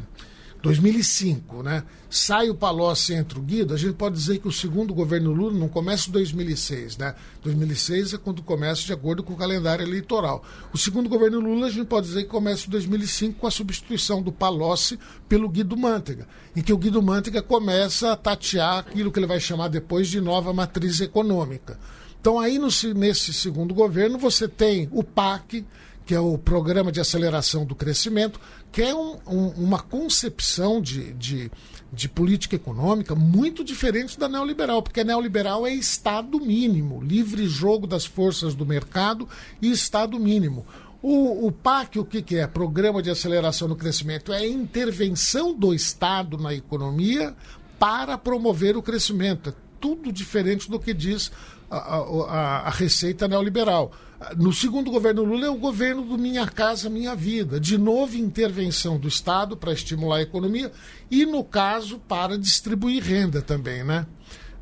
2005, 0.65 1.61
né? 1.61 1.83
Sai 2.09 2.49
o 2.49 2.55
Palocci 2.55 3.13
entre 3.13 3.37
o 3.37 3.41
Guido, 3.41 3.73
a 3.73 3.77
gente 3.77 3.93
pode 3.93 4.15
dizer 4.15 4.39
que 4.39 4.47
o 4.47 4.51
segundo 4.51 4.95
governo 4.95 5.31
Lula 5.31 5.57
não 5.57 5.67
começa 5.67 6.09
em 6.09 6.11
2006, 6.11 6.97
né? 6.97 7.13
2006 7.43 8.15
é 8.15 8.17
quando 8.17 8.41
começa 8.41 8.81
de 8.81 8.91
acordo 8.91 9.21
com 9.21 9.33
o 9.33 9.37
calendário 9.37 9.85
eleitoral. 9.85 10.43
O 10.73 10.77
segundo 10.77 11.07
governo 11.07 11.39
Lula 11.39 11.67
a 11.67 11.69
gente 11.69 11.85
pode 11.85 12.07
dizer 12.07 12.23
que 12.23 12.29
começa 12.29 12.65
em 12.65 12.71
2005 12.71 13.39
com 13.39 13.45
a 13.45 13.51
substituição 13.51 14.23
do 14.23 14.31
Palocci 14.31 14.97
pelo 15.29 15.47
Guido 15.47 15.77
Mantega, 15.77 16.27
em 16.55 16.63
que 16.63 16.73
o 16.73 16.77
Guido 16.77 17.01
Mantega 17.01 17.43
começa 17.43 18.11
a 18.11 18.15
tatear 18.15 18.79
aquilo 18.79 19.11
que 19.11 19.19
ele 19.19 19.27
vai 19.27 19.39
chamar 19.39 19.67
depois 19.67 20.07
de 20.07 20.19
nova 20.19 20.51
matriz 20.51 20.99
econômica. 20.99 21.77
Então 22.19 22.39
aí 22.39 22.57
no, 22.57 22.69
nesse 22.95 23.31
segundo 23.33 23.71
governo 23.71 24.17
você 24.17 24.47
tem 24.47 24.89
o 24.91 25.03
PAC, 25.03 25.63
que 26.05 26.13
é 26.13 26.19
o 26.19 26.37
Programa 26.37 26.91
de 26.91 26.99
Aceleração 26.99 27.65
do 27.65 27.75
Crescimento, 27.75 28.39
que 28.75 28.81
é 28.81 28.93
um, 28.93 29.17
um, 29.25 29.47
uma 29.51 29.79
concepção 29.79 30.81
de, 30.81 31.13
de, 31.13 31.49
de, 31.93 32.09
política 32.09 32.57
econômica 32.57 33.15
muito 33.15 33.63
diferente 33.63 34.19
da 34.19 34.27
neoliberal, 34.27 34.83
porque 34.83 34.99
a 34.99 35.03
neoliberal 35.05 35.65
é 35.65 35.73
Estado 35.73 36.41
mínimo, 36.41 37.01
livre 37.01 37.47
jogo 37.47 37.87
das 37.87 38.05
forças 38.05 38.53
do 38.53 38.65
mercado 38.65 39.29
e 39.61 39.71
Estado 39.71 40.19
mínimo. 40.19 40.65
O, 41.01 41.47
o 41.47 41.53
PAC, 41.53 41.99
o 41.99 42.03
que, 42.03 42.21
que 42.21 42.35
é? 42.35 42.45
Programa 42.47 43.01
de 43.01 43.09
Aceleração 43.09 43.69
do 43.69 43.77
Crescimento, 43.77 44.33
é 44.33 44.39
a 44.39 44.45
intervenção 44.47 45.53
do 45.53 45.73
Estado 45.73 46.37
na 46.37 46.53
economia 46.53 47.33
para 47.79 48.17
promover 48.17 48.75
o 48.75 48.83
crescimento. 48.83 49.51
É 49.51 49.53
tudo 49.79 50.11
diferente 50.11 50.69
do 50.69 50.81
que 50.81 50.93
diz 50.93 51.31
a, 51.71 51.77
a, 51.77 52.59
a 52.67 52.69
receita 52.71 53.25
neoliberal. 53.25 53.93
No 54.37 54.53
segundo 54.53 54.89
governo 54.89 55.23
Lula 55.23 55.47
é 55.47 55.49
o 55.49 55.57
governo 55.57 56.01
do 56.03 56.17
Minha 56.17 56.47
Casa 56.47 56.89
Minha 56.89 57.15
Vida. 57.15 57.59
De 57.59 57.77
novo, 57.77 58.15
intervenção 58.15 58.97
do 58.97 59.07
Estado 59.07 59.57
para 59.57 59.73
estimular 59.73 60.17
a 60.17 60.21
economia 60.21 60.71
e, 61.11 61.25
no 61.25 61.43
caso, 61.43 61.99
para 61.99 62.37
distribuir 62.37 63.03
renda 63.03 63.41
também, 63.41 63.83
né? 63.83 64.05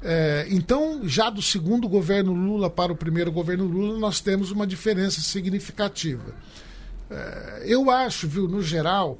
É, 0.02 0.48
então, 0.50 1.08
já 1.08 1.30
do 1.30 1.42
segundo 1.42 1.88
governo 1.88 2.34
Lula 2.34 2.70
para 2.70 2.92
o 2.92 2.96
primeiro 2.96 3.32
governo 3.32 3.66
Lula, 3.66 3.98
nós 3.98 4.20
temos 4.20 4.52
uma 4.52 4.68
diferença 4.68 5.22
significativa. 5.22 6.36
É, 7.10 7.64
eu 7.66 7.90
acho, 7.90 8.28
viu, 8.28 8.48
no 8.48 8.62
geral, 8.62 9.18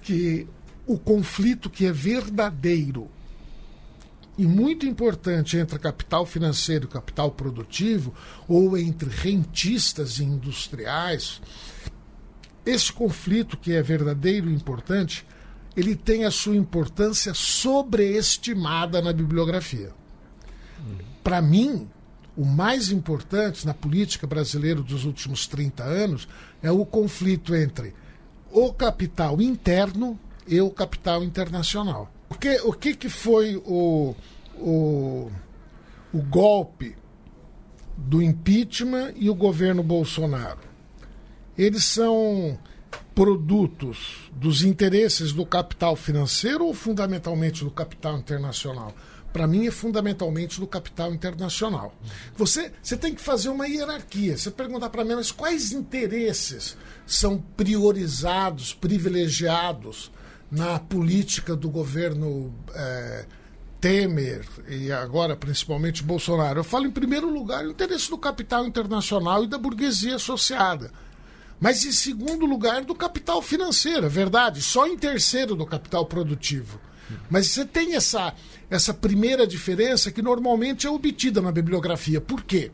que 0.00 0.46
o 0.86 0.98
conflito 0.98 1.68
que 1.68 1.86
é 1.86 1.92
verdadeiro 1.92 3.10
e 4.36 4.46
muito 4.46 4.86
importante 4.86 5.56
entre 5.56 5.78
capital 5.78 6.24
financeiro 6.24 6.86
e 6.86 6.88
capital 6.88 7.30
produtivo, 7.30 8.14
ou 8.48 8.76
entre 8.78 9.10
rentistas 9.10 10.18
e 10.18 10.24
industriais, 10.24 11.40
esse 12.64 12.92
conflito 12.92 13.56
que 13.56 13.72
é 13.72 13.82
verdadeiro 13.82 14.48
e 14.48 14.54
importante, 14.54 15.26
ele 15.76 15.96
tem 15.96 16.24
a 16.24 16.30
sua 16.30 16.56
importância 16.56 17.34
sobreestimada 17.34 19.02
na 19.02 19.12
bibliografia. 19.12 19.92
Para 21.22 21.42
mim, 21.42 21.88
o 22.36 22.44
mais 22.44 22.90
importante 22.90 23.66
na 23.66 23.74
política 23.74 24.26
brasileira 24.26 24.80
dos 24.80 25.04
últimos 25.04 25.46
30 25.46 25.84
anos 25.84 26.28
é 26.62 26.70
o 26.70 26.84
conflito 26.86 27.54
entre 27.54 27.94
o 28.50 28.72
capital 28.72 29.40
interno 29.40 30.18
e 30.46 30.60
o 30.60 30.70
capital 30.70 31.22
internacional. 31.22 32.10
O 32.64 32.72
que, 32.72 32.94
que 32.94 33.08
foi 33.08 33.56
o, 33.64 34.14
o, 34.56 35.30
o 36.12 36.22
golpe 36.22 36.96
do 37.96 38.22
impeachment 38.22 39.12
e 39.16 39.30
o 39.30 39.34
governo 39.34 39.82
Bolsonaro? 39.82 40.60
Eles 41.56 41.84
são 41.84 42.58
produtos 43.14 44.30
dos 44.32 44.62
interesses 44.62 45.32
do 45.32 45.46
capital 45.46 45.94
financeiro 45.94 46.64
ou 46.64 46.74
fundamentalmente 46.74 47.64
do 47.64 47.70
capital 47.70 48.18
internacional? 48.18 48.94
para 49.32 49.46
mim, 49.46 49.66
é 49.66 49.70
fundamentalmente 49.70 50.60
do 50.60 50.66
capital 50.66 51.12
internacional. 51.12 51.96
Você, 52.36 52.70
você 52.82 52.96
tem 52.96 53.14
que 53.14 53.20
fazer 53.22 53.48
uma 53.48 53.66
hierarquia. 53.66 54.36
Você 54.36 54.50
perguntar 54.50 54.90
para 54.90 55.04
mim, 55.04 55.14
mas 55.14 55.32
quais 55.32 55.72
interesses 55.72 56.76
são 57.06 57.38
priorizados, 57.56 58.74
privilegiados 58.74 60.12
na 60.52 60.78
política 60.78 61.56
do 61.56 61.70
governo 61.70 62.54
é, 62.74 63.24
Temer 63.80 64.46
e 64.68 64.92
agora 64.92 65.34
principalmente 65.34 66.02
Bolsonaro? 66.02 66.60
Eu 66.60 66.64
falo, 66.64 66.86
em 66.86 66.90
primeiro 66.90 67.32
lugar, 67.32 67.64
o 67.64 67.70
interesse 67.70 68.10
do 68.10 68.18
capital 68.18 68.66
internacional 68.66 69.44
e 69.44 69.46
da 69.46 69.56
burguesia 69.56 70.16
associada. 70.16 70.92
Mas, 71.58 71.84
em 71.86 71.92
segundo 71.92 72.44
lugar, 72.44 72.84
do 72.84 72.94
capital 72.94 73.40
financeiro, 73.40 74.04
é 74.04 74.08
verdade. 74.10 74.60
Só 74.60 74.86
em 74.86 74.98
terceiro 74.98 75.56
do 75.56 75.64
capital 75.64 76.04
produtivo. 76.04 76.78
Mas 77.30 77.48
você 77.48 77.64
tem 77.64 77.94
essa, 77.94 78.34
essa 78.68 78.92
primeira 78.92 79.46
diferença 79.46 80.10
que 80.10 80.20
normalmente 80.20 80.86
é 80.86 80.90
obtida 80.90 81.40
na 81.40 81.52
bibliografia. 81.52 82.20
Por 82.20 82.42
quê? 82.42 82.70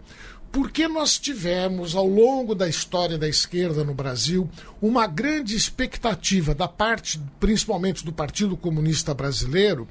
Porque 0.50 0.88
nós 0.88 1.18
tivemos, 1.18 1.94
ao 1.94 2.06
longo 2.06 2.54
da 2.54 2.68
história 2.68 3.18
da 3.18 3.28
esquerda 3.28 3.84
no 3.84 3.92
Brasil, 3.92 4.48
uma 4.80 5.06
grande 5.06 5.54
expectativa 5.54 6.54
da 6.54 6.66
parte, 6.66 7.20
principalmente 7.38 8.04
do 8.04 8.12
Partido 8.12 8.56
Comunista 8.56 9.12
Brasileiro, 9.12 9.86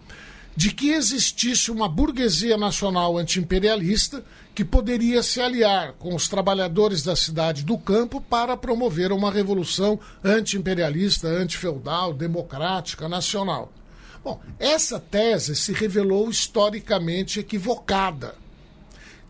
de 0.56 0.72
que 0.72 0.90
existisse 0.90 1.70
uma 1.70 1.88
burguesia 1.88 2.58
nacional 2.58 3.16
antiimperialista 3.16 4.26
que 4.56 4.66
poderia 4.66 5.22
se 5.22 5.40
aliar 5.40 5.94
com 5.94 6.16
os 6.16 6.28
trabalhadores 6.28 7.04
da 7.04 7.16
cidade 7.16 7.64
do 7.64 7.78
campo 7.78 8.20
para 8.20 8.58
promover 8.58 9.12
uma 9.12 9.32
revolução 9.32 10.00
antiimperialista, 10.24 11.28
antifeudal, 11.28 12.12
democrática, 12.12 13.08
nacional. 13.08 13.72
Bom, 14.24 14.42
essa 14.58 15.00
tese 15.00 15.56
se 15.56 15.72
revelou 15.74 16.28
historicamente 16.28 17.40
equivocada. 17.40 18.34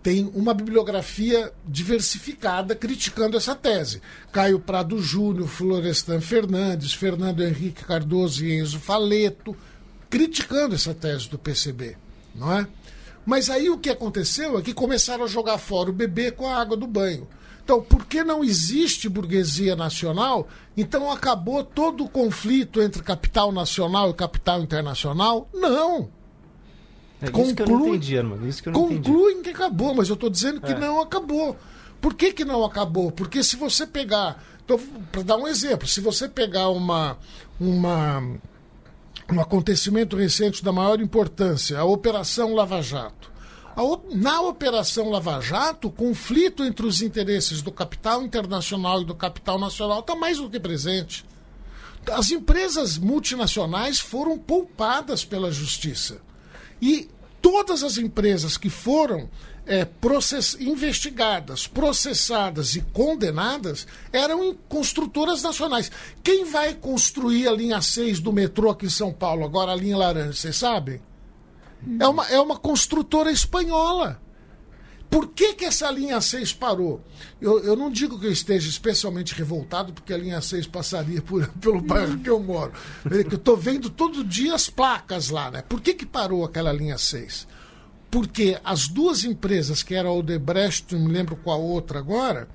Tem 0.07 0.31
uma 0.33 0.53
bibliografia 0.53 1.51
diversificada 1.67 2.73
criticando 2.73 3.35
essa 3.35 3.53
tese. 3.53 4.01
Caio 4.31 4.57
Prado 4.57 5.01
Júnior, 5.01 5.49
Florestan 5.49 6.21
Fernandes, 6.21 6.93
Fernando 6.93 7.43
Henrique 7.43 7.83
Cardoso 7.83 8.45
e 8.45 8.57
Enzo 8.57 8.79
Faleto, 8.79 9.53
criticando 10.09 10.75
essa 10.75 10.93
tese 10.93 11.27
do 11.27 11.37
PCB, 11.37 11.97
não 12.33 12.57
é? 12.57 12.65
Mas 13.25 13.49
aí 13.49 13.69
o 13.69 13.77
que 13.77 13.89
aconteceu 13.89 14.57
é 14.57 14.61
que 14.61 14.73
começaram 14.73 15.25
a 15.25 15.27
jogar 15.27 15.57
fora 15.57 15.89
o 15.89 15.93
bebê 15.93 16.31
com 16.31 16.47
a 16.47 16.55
água 16.55 16.77
do 16.77 16.87
banho. 16.87 17.27
Então, 17.61 17.81
porque 17.81 18.23
não 18.23 18.45
existe 18.45 19.09
burguesia 19.09 19.75
nacional, 19.75 20.47
então 20.77 21.11
acabou 21.11 21.65
todo 21.65 22.05
o 22.05 22.09
conflito 22.09 22.81
entre 22.81 23.03
capital 23.03 23.51
nacional 23.51 24.11
e 24.11 24.13
capital 24.13 24.61
internacional? 24.61 25.49
Não. 25.53 26.15
É 27.21 27.30
Conclui, 27.30 27.45
isso 27.45 27.56
que 27.56 27.62
eu 27.62 27.67
não 27.67 27.88
entendi. 27.88 28.47
Isso 28.47 28.63
que 28.63 28.69
eu 28.69 28.73
não 28.73 28.88
concluem 28.88 29.34
entendi. 29.34 29.43
que 29.43 29.49
acabou, 29.49 29.95
mas 29.95 30.10
eu 30.10 30.13
estou 30.13 30.30
dizendo 30.30 30.62
que 30.62 30.71
é. 30.71 30.77
não 30.77 31.01
acabou. 31.01 31.56
Por 31.99 32.13
que, 32.13 32.32
que 32.32 32.45
não 32.45 32.63
acabou? 32.63 33.12
Porque 33.12 33.43
se 33.43 33.56
você 33.56 33.88
pegar. 33.88 34.43
Então, 34.63 34.80
para 35.12 35.23
dar 35.23 35.38
um 35.38 35.47
exemplo, 35.47 35.88
se 35.88 36.01
você 36.01 36.27
pegar 36.27 36.69
uma, 36.69 37.17
uma, 37.60 38.19
um 39.32 39.39
acontecimento 39.39 40.15
recente 40.15 40.63
da 40.63 40.71
maior 40.71 40.99
importância, 40.99 41.80
a 41.80 41.86
Operação 41.86 42.53
Lava 42.53 42.82
Jato 42.82 43.38
na 44.12 44.41
Operação 44.41 45.10
Lava 45.12 45.39
Jato, 45.39 45.89
o 45.89 45.91
conflito 45.91 46.63
entre 46.63 46.86
os 46.86 47.03
interesses 47.03 47.62
do 47.62 47.71
capital 47.71 48.23
internacional 48.23 49.03
e 49.03 49.06
do 49.06 49.13
capital 49.13 49.60
nacional 49.60 49.99
está 49.99 50.15
mais 50.15 50.39
do 50.39 50.49
que 50.49 50.60
presente. 50.60 51.23
As 52.12 52.32
empresas 52.32 52.97
multinacionais 52.97 53.99
foram 53.99 54.38
poupadas 54.38 55.23
pela 55.23 55.51
justiça. 55.51 56.19
E 56.81 57.09
todas 57.41 57.83
as 57.83 57.97
empresas 57.97 58.57
que 58.57 58.69
foram 58.69 59.29
é, 59.65 59.83
process... 59.85 60.55
investigadas, 60.59 61.67
processadas 61.67 62.75
e 62.75 62.81
condenadas 62.81 63.85
eram 64.11 64.55
construtoras 64.69 65.43
nacionais. 65.43 65.91
Quem 66.23 66.45
vai 66.45 66.73
construir 66.73 67.47
a 67.47 67.51
linha 67.51 67.81
6 67.81 68.19
do 68.19 68.31
metrô 68.31 68.69
aqui 68.69 68.85
em 68.85 68.89
São 68.89 69.11
Paulo, 69.11 69.43
agora 69.43 69.73
a 69.73 69.75
linha 69.75 69.97
laranja, 69.97 70.33
vocês 70.33 70.55
sabem? 70.55 71.01
É 71.99 72.07
uma, 72.07 72.27
é 72.27 72.39
uma 72.39 72.57
construtora 72.57 73.31
espanhola. 73.31 74.19
Por 75.09 75.27
que, 75.29 75.53
que 75.53 75.65
essa 75.65 75.89
linha 75.89 76.19
6 76.19 76.53
parou? 76.53 77.01
Eu, 77.41 77.63
eu 77.63 77.75
não 77.75 77.89
digo 77.89 78.19
que 78.19 78.25
eu 78.25 78.31
esteja 78.31 78.69
especialmente 78.69 79.33
revoltado 79.33 79.93
porque 79.93 80.13
a 80.13 80.17
linha 80.17 80.41
6 80.41 80.67
passaria 80.67 81.21
por, 81.21 81.47
pelo 81.59 81.81
bairro 81.81 82.19
que 82.19 82.29
eu 82.29 82.39
moro. 82.39 82.73
É 83.09 83.17
eu 83.17 83.37
estou 83.37 83.55
vendo 83.55 83.89
todo 83.89 84.23
dia 84.23 84.53
as 84.53 84.69
placas 84.69 85.29
lá, 85.29 85.49
né? 85.49 85.61
Por 85.61 85.81
que, 85.81 85.93
que 85.93 86.05
parou 86.05 86.43
aquela 86.43 86.73
linha 86.73 86.97
6? 86.97 87.47
Porque 88.11 88.59
as 88.63 88.87
duas 88.87 89.23
empresas, 89.23 89.81
que 89.83 89.95
era 89.95 90.09
a 90.09 90.13
Odebrecht, 90.13 90.93
não 90.93 91.05
me 91.05 91.11
lembro 91.11 91.35
qual 91.37 91.61
outra 91.61 91.99
agora, 91.99 92.47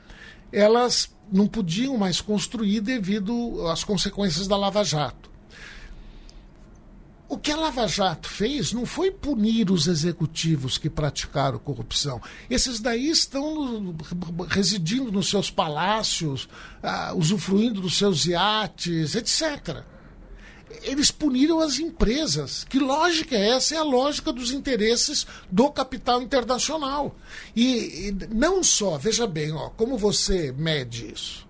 elas 0.52 1.10
não 1.32 1.46
podiam 1.46 1.96
mais 1.96 2.20
construir 2.20 2.80
devido 2.80 3.66
às 3.68 3.82
consequências 3.82 4.46
da 4.46 4.56
Lava 4.56 4.84
Jato. 4.84 5.31
O 7.32 7.38
que 7.38 7.50
a 7.50 7.56
Lava 7.56 7.88
Jato 7.88 8.28
fez 8.28 8.74
não 8.74 8.84
foi 8.84 9.10
punir 9.10 9.70
os 9.70 9.86
executivos 9.86 10.76
que 10.76 10.90
praticaram 10.90 11.58
corrupção. 11.58 12.20
Esses 12.50 12.78
daí 12.78 13.08
estão 13.08 13.96
residindo 14.50 15.10
nos 15.10 15.30
seus 15.30 15.50
palácios, 15.50 16.46
ah, 16.82 17.14
usufruindo 17.16 17.80
dos 17.80 17.96
seus 17.96 18.26
iates, 18.26 19.14
etc. 19.14 19.82
Eles 20.82 21.10
puniram 21.10 21.60
as 21.60 21.78
empresas. 21.78 22.64
Que 22.64 22.78
lógica 22.78 23.34
é 23.34 23.52
essa? 23.52 23.76
É 23.76 23.78
a 23.78 23.82
lógica 23.82 24.30
dos 24.30 24.52
interesses 24.52 25.26
do 25.50 25.70
capital 25.70 26.20
internacional. 26.20 27.16
E, 27.56 28.08
e 28.08 28.12
não 28.28 28.62
só, 28.62 28.98
veja 28.98 29.26
bem, 29.26 29.52
ó, 29.54 29.70
como 29.70 29.96
você 29.96 30.52
mede 30.52 31.10
isso? 31.10 31.48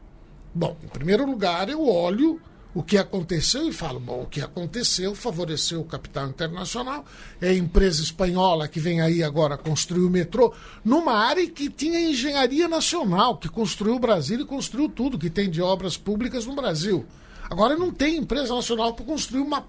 Bom, 0.55 0.77
em 0.81 0.87
primeiro 0.87 1.27
lugar, 1.27 1.68
eu 1.68 1.85
olho 1.85 2.40
o 2.74 2.82
que 2.82 2.96
aconteceu 2.96 3.68
e 3.68 3.72
falo, 3.72 4.00
bom, 4.00 4.22
o 4.22 4.26
que 4.26 4.40
aconteceu 4.40 5.14
favoreceu 5.14 5.80
o 5.80 5.85
capital 5.85 6.28
internacional. 6.28 7.04
É 7.40 7.48
a 7.48 7.54
empresa 7.54 8.02
espanhola 8.02 8.66
que 8.66 8.80
vem 8.80 9.00
aí 9.00 9.22
agora 9.22 9.58
construir 9.58 10.04
o 10.04 10.11
metrô 10.11 10.54
numa 10.85 11.12
área 11.12 11.46
que 11.50 11.68
tinha 11.68 12.00
engenharia 12.00 12.68
nacional, 12.68 13.37
que 13.37 13.48
construiu 13.48 13.96
o 13.96 14.00
Brasil 14.00 14.40
e 14.40 14.44
construiu 14.44 14.88
tudo 14.88 15.18
que 15.18 15.28
tem 15.28 15.50
de 15.50 15.61
obras 15.61 15.96
públicas 15.96 16.46
no 16.46 16.54
Brasil. 16.54 17.04
Agora 17.50 17.76
não 17.76 17.90
tem 17.90 18.16
empresa 18.16 18.54
nacional 18.54 18.94
para 18.94 19.04
construir 19.04 19.40
uma 19.40 19.66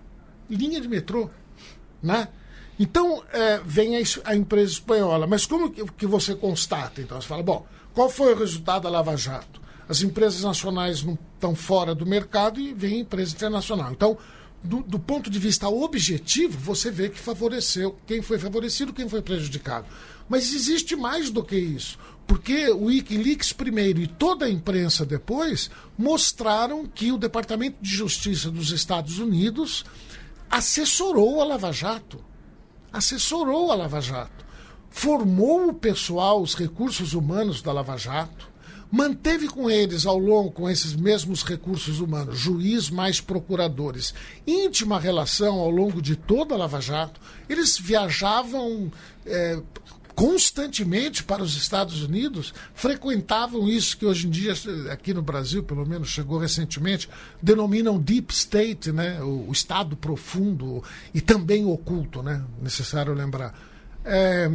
linha 0.50 0.80
de 0.80 0.88
metrô, 0.88 1.30
né? 2.02 2.30
Então 2.80 3.22
é, 3.32 3.60
vem 3.66 3.98
a, 3.98 4.02
a, 4.26 4.36
empresa 4.36 4.72
espanhola, 4.72 5.28
mas 5.28 5.46
como 5.46 5.70
que, 5.70 5.86
que 5.86 6.08
você 6.08 6.34
constata? 6.36 7.02
Então 7.02 7.20
você 7.20 7.28
fala, 7.28 7.44
bom, 7.44 7.66
qual 7.94 8.10
foi 8.10 8.34
o 8.34 8.38
resultado 8.38 8.84
da 8.84 8.90
Lava 8.90 9.16
Jato? 9.16 9.62
As 9.88 10.02
empresas 10.02 10.42
nacionais 10.42 11.04
não 11.04 11.18
estão 11.36 11.56
fora 11.56 11.94
do 11.94 12.06
mercado 12.06 12.60
e 12.60 12.74
vem 12.74 13.00
empresa 13.00 13.36
internacional. 13.36 13.92
Então, 13.92 14.18
do, 14.64 14.82
do, 14.82 14.98
ponto 14.98 15.30
de 15.30 15.38
vista 15.38 15.68
objetivo, 15.68 16.58
você 16.58 16.90
vê 16.90 17.10
que 17.10 17.20
favoreceu 17.20 17.98
quem 18.08 18.22
foi 18.22 18.40
favorecido, 18.40 18.94
quem 18.94 19.10
foi 19.10 19.22
prejudicado. 19.22 19.86
Mas 20.30 20.54
existe 20.54 20.96
mais 20.96 21.30
do 21.30 21.44
que 21.44 21.58
isso. 21.58 22.00
Porque 22.26 22.70
o 22.70 22.86
Wikileaks 22.86 23.52
primeiro 23.52 24.00
e 24.00 24.08
toda 24.08 24.46
a 24.46 24.50
imprensa 24.50 25.06
depois 25.06 25.70
mostraram 25.98 26.86
que 26.86 27.12
o 27.12 27.18
Departamento 27.18 27.78
de 27.82 27.90
Justiça 27.90 28.50
dos 28.50 28.72
Estados 28.72 29.20
Unidos 29.20 29.84
assessorou 30.50 31.42
a 31.42 31.46
Lava 31.46 31.74
Jato. 31.74 32.24
Assessorou 32.92 33.70
a 33.70 33.76
Lava 33.76 34.00
Jato. 34.00 34.46
Formou 34.90 35.68
o 35.68 35.74
pessoal, 35.74 36.42
os 36.42 36.56
recursos 36.56 37.14
humanos 37.14 37.62
da 37.62 37.74
Lava 37.74 37.98
Jato 37.98 38.53
manteve 38.94 39.48
com 39.48 39.72
eles 39.72 40.06
ao 40.06 40.20
longo, 40.20 40.52
com 40.52 40.70
esses 40.70 40.96
mesmos 40.96 41.42
recursos 41.42 42.00
humanos, 42.00 42.38
juiz 42.38 42.92
mais 42.92 43.20
procuradores, 43.20 44.14
íntima 44.46 45.00
relação 45.00 45.58
ao 45.58 45.72
longo 45.72 46.00
de 46.00 46.16
toda 46.16 46.54
a 46.54 46.58
Lava 46.60 46.80
Jato. 46.80 47.20
Eles 47.50 47.76
viajavam 47.76 48.92
é, 49.26 49.60
constantemente 50.14 51.24
para 51.24 51.42
os 51.42 51.58
Estados 51.58 52.04
Unidos, 52.04 52.54
frequentavam 52.76 53.68
isso 53.68 53.98
que 53.98 54.06
hoje 54.06 54.28
em 54.28 54.30
dia, 54.30 54.54
aqui 54.92 55.12
no 55.12 55.24
Brasil, 55.24 55.64
pelo 55.64 55.88
menos 55.88 56.10
chegou 56.10 56.38
recentemente, 56.38 57.10
denominam 57.42 58.00
deep 58.00 58.32
state, 58.32 58.92
né? 58.92 59.20
o, 59.24 59.48
o 59.50 59.52
estado 59.52 59.98
profundo 59.98 60.84
e 61.16 61.20
também 61.20 61.66
oculto, 61.66 62.22
né? 62.22 62.44
necessário 62.62 63.12
lembrar. 63.12 63.58
É, 64.06 64.52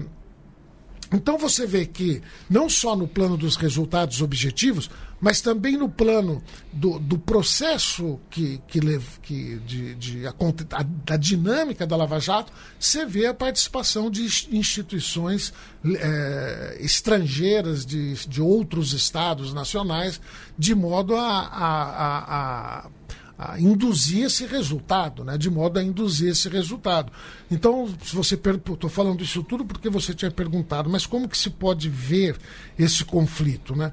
então 1.12 1.38
você 1.38 1.66
vê 1.66 1.86
que, 1.86 2.22
não 2.50 2.68
só 2.68 2.94
no 2.94 3.08
plano 3.08 3.36
dos 3.36 3.56
resultados 3.56 4.20
objetivos, 4.20 4.90
mas 5.20 5.40
também 5.40 5.76
no 5.76 5.88
plano 5.88 6.42
do, 6.72 6.98
do 6.98 7.18
processo 7.18 8.20
que, 8.30 8.60
que, 8.68 8.80
que 9.22 9.56
de, 9.66 9.94
de 9.94 10.26
a, 10.26 10.30
a, 10.30 10.82
da 10.82 11.16
dinâmica 11.16 11.86
da 11.86 11.96
Lava 11.96 12.20
Jato, 12.20 12.52
você 12.78 13.04
vê 13.04 13.26
a 13.26 13.34
participação 13.34 14.10
de 14.10 14.24
instituições 14.52 15.52
é, 15.84 16.76
estrangeiras 16.80 17.84
de, 17.84 18.14
de 18.26 18.40
outros 18.40 18.92
estados 18.92 19.52
nacionais, 19.52 20.20
de 20.56 20.74
modo 20.74 21.16
a, 21.16 21.40
a, 21.40 22.84
a 22.84 22.90
a 23.38 23.58
induzir 23.60 24.24
esse 24.24 24.44
resultado, 24.44 25.24
né? 25.24 25.38
de 25.38 25.48
modo 25.48 25.78
a 25.78 25.82
induzir 25.82 26.30
esse 26.30 26.48
resultado. 26.48 27.12
Então, 27.48 27.88
se 28.02 28.14
você 28.16 28.34
estou 28.34 28.90
falando 28.90 29.22
isso 29.22 29.44
tudo 29.44 29.64
porque 29.64 29.88
você 29.88 30.12
tinha 30.12 30.30
perguntado, 30.30 30.90
mas 30.90 31.06
como 31.06 31.28
que 31.28 31.38
se 31.38 31.48
pode 31.48 31.88
ver 31.88 32.36
esse 32.76 33.04
conflito? 33.04 33.76
Né? 33.76 33.92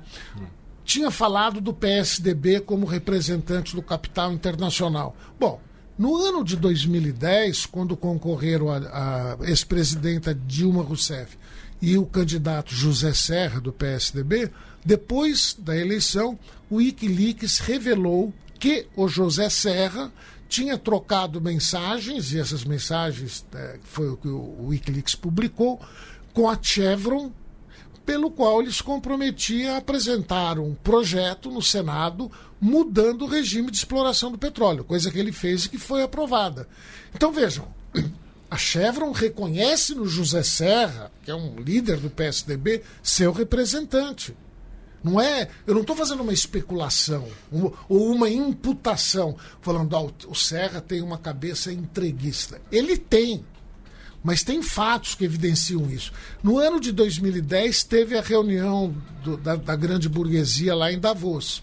Tinha 0.83 1.11
falado 1.11 1.61
do 1.61 1.71
PSDB 1.71 2.61
como 2.61 2.87
representante 2.87 3.75
do 3.75 3.83
capital 3.83 4.33
internacional. 4.33 5.15
Bom, 5.39 5.61
no 5.97 6.15
ano 6.17 6.43
de 6.43 6.57
2010, 6.57 7.67
quando 7.67 7.95
concorreram 7.95 8.69
a, 8.71 8.77
a 8.77 9.37
ex-presidenta 9.47 10.33
Dilma 10.33 10.81
Rousseff 10.81 11.37
e 11.79 11.97
o 11.99 12.05
candidato 12.05 12.73
José 12.73 13.13
Serra, 13.13 13.61
do 13.61 13.71
PSDB, 13.71 14.49
depois 14.83 15.55
da 15.57 15.77
eleição, 15.77 16.37
o 16.67 16.77
Wikileaks 16.77 17.59
revelou 17.59 18.33
que 18.59 18.87
o 18.95 19.07
José 19.07 19.49
Serra 19.49 20.11
tinha 20.47 20.77
trocado 20.77 21.41
mensagens, 21.41 22.31
e 22.31 22.39
essas 22.39 22.63
mensagens 22.63 23.45
é, 23.53 23.79
foi 23.83 24.09
o 24.09 24.17
que 24.17 24.27
o 24.27 24.67
Wikileaks 24.67 25.15
publicou, 25.15 25.81
com 26.33 26.49
a 26.49 26.57
Chevron, 26.61 27.31
pelo 28.05 28.29
qual 28.29 28.61
ele 28.61 28.71
se 28.71 28.83
comprometia 28.83 29.73
a 29.73 29.77
apresentar 29.77 30.59
um 30.59 30.75
projeto 30.75 31.49
no 31.49 31.61
Senado 31.61 32.31
mudando 32.61 33.23
o 33.23 33.27
regime 33.27 33.71
de 33.71 33.77
exploração 33.77 34.31
do 34.31 34.37
petróleo, 34.37 34.83
coisa 34.83 35.11
que 35.11 35.19
ele 35.19 35.31
fez 35.31 35.65
e 35.65 35.69
que 35.69 35.77
foi 35.77 36.03
aprovada. 36.03 36.67
Então 37.13 37.31
vejam, 37.31 37.67
a 38.49 38.57
Chevron 38.57 39.11
reconhece 39.11 39.95
no 39.95 40.05
José 40.05 40.43
Serra, 40.43 41.11
que 41.23 41.31
é 41.31 41.35
um 41.35 41.59
líder 41.59 41.97
do 41.97 42.09
PSDB, 42.09 42.83
seu 43.01 43.31
representante. 43.31 44.35
Não 45.05 45.21
é, 45.21 45.47
eu 45.67 45.75
não 45.75 45.81
estou 45.81 45.95
fazendo 45.95 46.23
uma 46.23 46.33
especulação 46.33 47.27
ou 47.87 48.11
uma 48.11 48.27
imputação, 48.27 49.37
falando 49.61 49.95
oh, 49.95 50.31
o 50.31 50.33
Serra 50.33 50.81
tem 50.81 50.99
uma 50.99 51.19
cabeça 51.19 51.71
entreguista. 51.71 52.59
Ele 52.71 52.97
tem, 52.97 53.45
mas 54.23 54.43
tem 54.43 54.63
fatos 54.63 55.13
que 55.13 55.23
evidenciam 55.23 55.87
isso. 55.91 56.11
No 56.41 56.57
ano 56.57 56.79
de 56.79 56.91
2010 56.91 57.83
teve 57.83 58.17
a 58.17 58.21
reunião 58.21 58.95
do, 59.23 59.37
da, 59.37 59.55
da 59.55 59.75
grande 59.75 60.09
burguesia 60.09 60.73
lá 60.73 60.91
em 60.91 60.97
Davos 60.97 61.61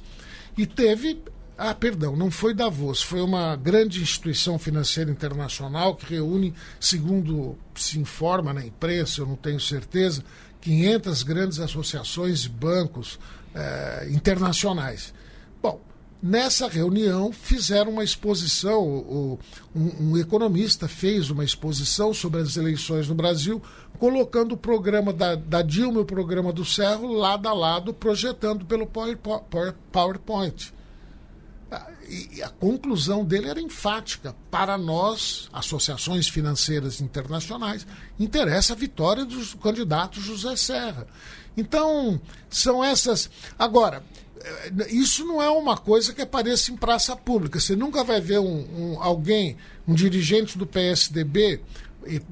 e 0.57 0.65
teve 0.65 1.21
ah, 1.59 1.75
perdão, 1.75 2.17
não 2.17 2.31
foi 2.31 2.55
Davos, 2.55 3.03
foi 3.03 3.21
uma 3.21 3.57
grande 3.57 4.01
instituição 4.01 4.59
financeira 4.59 5.11
internacional 5.11 5.97
que 5.97 6.15
reúne, 6.15 6.55
segundo 6.81 7.59
se 7.75 7.99
informa 7.99 8.53
na 8.53 8.65
imprensa, 8.65 9.21
eu 9.21 9.27
não 9.27 9.37
tenho 9.37 9.61
certeza, 9.61 10.25
500 10.63 11.23
grandes 11.25 11.61
associações 11.61 12.45
e 12.45 12.49
bancos 12.49 13.19
eh, 13.55 14.09
internacionais. 14.11 15.13
Bom, 15.61 15.81
nessa 16.23 16.69
reunião 16.69 17.33
fizeram 17.33 17.91
uma 17.91 18.05
exposição, 18.05 18.81
o, 18.81 19.39
um, 19.75 20.13
um, 20.13 20.17
economista 20.17 20.89
fez 20.89 21.29
uma 21.31 21.45
exposição 21.45 22.15
sobre 22.15 22.41
as 22.41 22.57
eleições 22.57 23.09
no 23.09 23.15
Brasil, 23.15 23.61
colocando 23.99 24.53
o 24.53 24.57
programa 24.57 25.13
da, 25.13 25.35
da 25.35 25.63
Dilma 25.63 25.99
e 25.99 26.03
o 26.03 26.07
programa 26.07 26.53
do 26.53 26.65
Cerro 26.65 27.13
lado 27.13 27.49
a 27.49 27.53
lado, 27.53 27.93
projetando 27.93 28.65
pelo 28.65 28.87
PowerPoint. 28.87 30.73
E 32.13 32.43
a 32.43 32.49
conclusão 32.51 33.25
dele 33.25 33.49
era 33.49 33.61
enfática. 33.61 34.37
Para 34.51 34.77
nós, 34.77 35.49
associações 35.51 36.29
financeiras 36.29 37.01
internacionais, 37.01 37.87
interessa 38.21 38.75
a 38.75 38.77
vitória 38.77 39.25
do 39.25 39.57
candidato 39.57 40.21
José 40.21 40.55
Serra. 40.57 41.07
Então, 41.57 42.21
são 42.51 42.85
essas. 42.85 43.31
Agora, 43.59 44.03
isso 44.91 45.25
não 45.25 45.43
é 45.43 45.49
uma 45.49 45.79
coisa 45.79 46.13
que 46.13 46.21
apareça 46.21 46.71
em 46.71 46.77
praça 46.77 47.17
pública. 47.17 47.59
Você 47.59 47.75
nunca 47.75 48.05
vai 48.05 48.21
ver 48.21 48.41
um, 48.41 48.67
um 48.95 49.03
alguém, 49.03 49.57
um 49.89 49.95
dirigente 49.95 50.59
do 50.59 50.67
PSDB, 50.67 51.63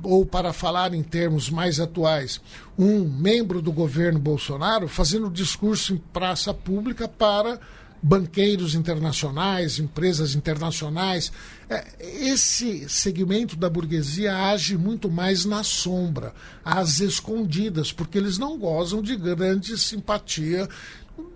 ou 0.03 0.27
para 0.27 0.53
falar 0.53 0.93
em 0.93 1.03
termos 1.03 1.49
mais 1.49 1.81
atuais, 1.81 2.39
um 2.79 3.05
membro 3.09 3.63
do 3.63 3.73
governo 3.73 4.19
Bolsonaro 4.19 4.89
fazendo 4.89 5.31
discurso 5.31 5.95
em 5.95 5.97
praça 5.97 6.53
pública 6.53 7.09
para 7.09 7.59
banqueiros 8.03 8.75
internacionais, 8.75 9.79
empresas 9.79 10.35
internacionais. 10.35 11.33
É, 11.69 11.87
esse 12.01 12.89
segmento 12.89 13.57
da 13.57 13.69
burguesia 13.69 14.37
age 14.37 14.77
muito 14.77 15.11
mais 15.11 15.45
na 15.45 15.63
sombra, 15.63 16.33
às 16.65 17.01
escondidas, 17.01 17.93
porque 17.93 18.19
eles 18.19 18.39
não 18.39 18.59
gozam 18.59 19.03
de 19.03 19.17
grande 19.17 19.77
simpatia. 19.79 20.69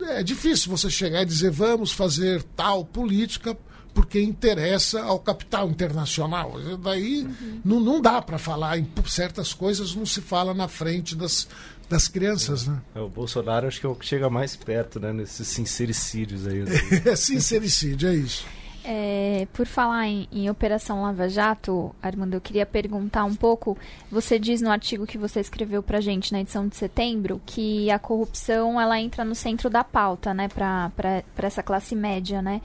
É 0.02 0.22
difícil 0.22 0.70
você 0.70 0.90
chegar 0.90 1.22
e 1.22 1.26
dizer 1.26 1.50
vamos 1.50 1.92
fazer 1.92 2.42
tal 2.56 2.84
política 2.84 3.56
porque 3.94 4.20
interessa 4.20 5.02
ao 5.02 5.20
capital 5.20 5.70
internacional. 5.70 6.54
Daí 6.82 7.22
uhum. 7.22 7.60
não, 7.64 7.80
não 7.80 8.00
dá 8.00 8.20
para 8.20 8.38
falar 8.38 8.76
em 8.76 8.86
certas 9.06 9.52
coisas, 9.52 9.94
não 9.94 10.04
se 10.04 10.20
fala 10.20 10.52
na 10.52 10.66
frente 10.66 11.14
das, 11.14 11.46
das 11.88 12.08
crianças, 12.08 12.66
é. 12.66 12.70
né? 12.70 12.82
É, 12.94 13.00
o 13.00 13.08
Bolsonaro 13.08 13.66
acho 13.66 13.80
que 13.80 13.86
é 13.86 13.88
o 13.88 13.94
que 13.94 14.06
chega 14.06 14.28
mais 14.30 14.56
perto, 14.56 14.98
né? 15.00 15.12
Nesses 15.12 15.48
sincericídios 15.48 16.46
aí. 16.46 16.64
é 17.04 17.16
sincericídio, 17.16 18.08
é 18.08 18.14
isso. 18.14 18.46
É, 18.86 19.48
por 19.54 19.64
falar 19.64 20.06
em, 20.06 20.28
em, 20.30 20.50
Operação 20.50 21.00
Lava 21.00 21.26
Jato, 21.26 21.94
Armando, 22.02 22.34
eu 22.34 22.40
queria 22.40 22.66
perguntar 22.66 23.24
um 23.24 23.34
pouco. 23.34 23.78
Você 24.10 24.38
diz 24.38 24.60
no 24.60 24.70
artigo 24.70 25.06
que 25.06 25.16
você 25.16 25.40
escreveu 25.40 25.82
para 25.82 26.02
gente 26.02 26.30
na 26.30 26.42
edição 26.42 26.68
de 26.68 26.76
setembro 26.76 27.40
que 27.46 27.90
a 27.90 27.98
corrupção 27.98 28.78
ela 28.78 29.00
entra 29.00 29.24
no 29.24 29.34
centro 29.34 29.70
da 29.70 29.82
pauta, 29.82 30.34
né, 30.34 30.48
para 30.48 31.22
essa 31.38 31.62
classe 31.62 31.96
média, 31.96 32.42
né? 32.42 32.60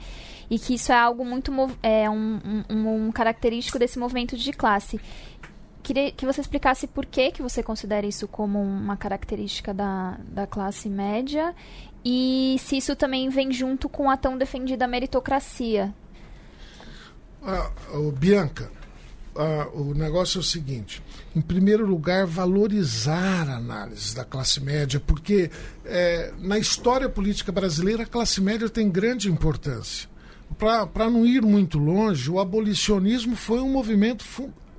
E 0.50 0.58
que 0.58 0.74
isso 0.74 0.92
é 0.92 0.98
algo 0.98 1.24
muito 1.24 1.50
é 1.82 2.10
um, 2.10 2.62
um, 2.68 3.06
um 3.06 3.12
característico 3.12 3.78
desse 3.78 3.98
movimento 3.98 4.36
de 4.36 4.52
classe 4.52 5.00
queria 5.82 6.12
que 6.12 6.26
você 6.26 6.40
explicasse 6.40 6.86
por 6.86 7.06
que, 7.06 7.32
que 7.32 7.42
você 7.42 7.62
considera 7.62 8.06
isso 8.06 8.28
como 8.28 8.60
uma 8.62 8.96
característica 8.96 9.72
da, 9.74 10.18
da 10.28 10.46
classe 10.46 10.88
média 10.88 11.54
e 12.04 12.56
se 12.60 12.76
isso 12.76 12.96
também 12.96 13.28
vem 13.28 13.52
junto 13.52 13.88
com 13.88 14.10
a 14.10 14.16
tão 14.16 14.38
defendida 14.38 14.86
meritocracia. 14.86 15.94
Ah, 17.42 17.70
oh, 17.94 18.10
Bianca, 18.12 18.70
ah, 19.34 19.68
o 19.72 19.94
negócio 19.94 20.38
é 20.38 20.40
o 20.40 20.44
seguinte: 20.44 21.02
em 21.34 21.40
primeiro 21.40 21.86
lugar, 21.86 22.26
valorizar 22.26 23.48
a 23.48 23.56
análise 23.56 24.14
da 24.14 24.24
classe 24.24 24.60
média, 24.60 25.00
porque 25.00 25.50
é, 25.84 26.32
na 26.38 26.58
história 26.58 27.08
política 27.08 27.52
brasileira 27.52 28.02
a 28.02 28.06
classe 28.06 28.40
média 28.40 28.68
tem 28.68 28.90
grande 28.90 29.30
importância. 29.30 30.08
Para 30.58 31.08
não 31.08 31.24
ir 31.24 31.42
muito 31.42 31.78
longe, 31.78 32.30
o 32.30 32.40
abolicionismo 32.40 33.36
foi 33.36 33.60
um 33.60 33.70
movimento 33.70 34.24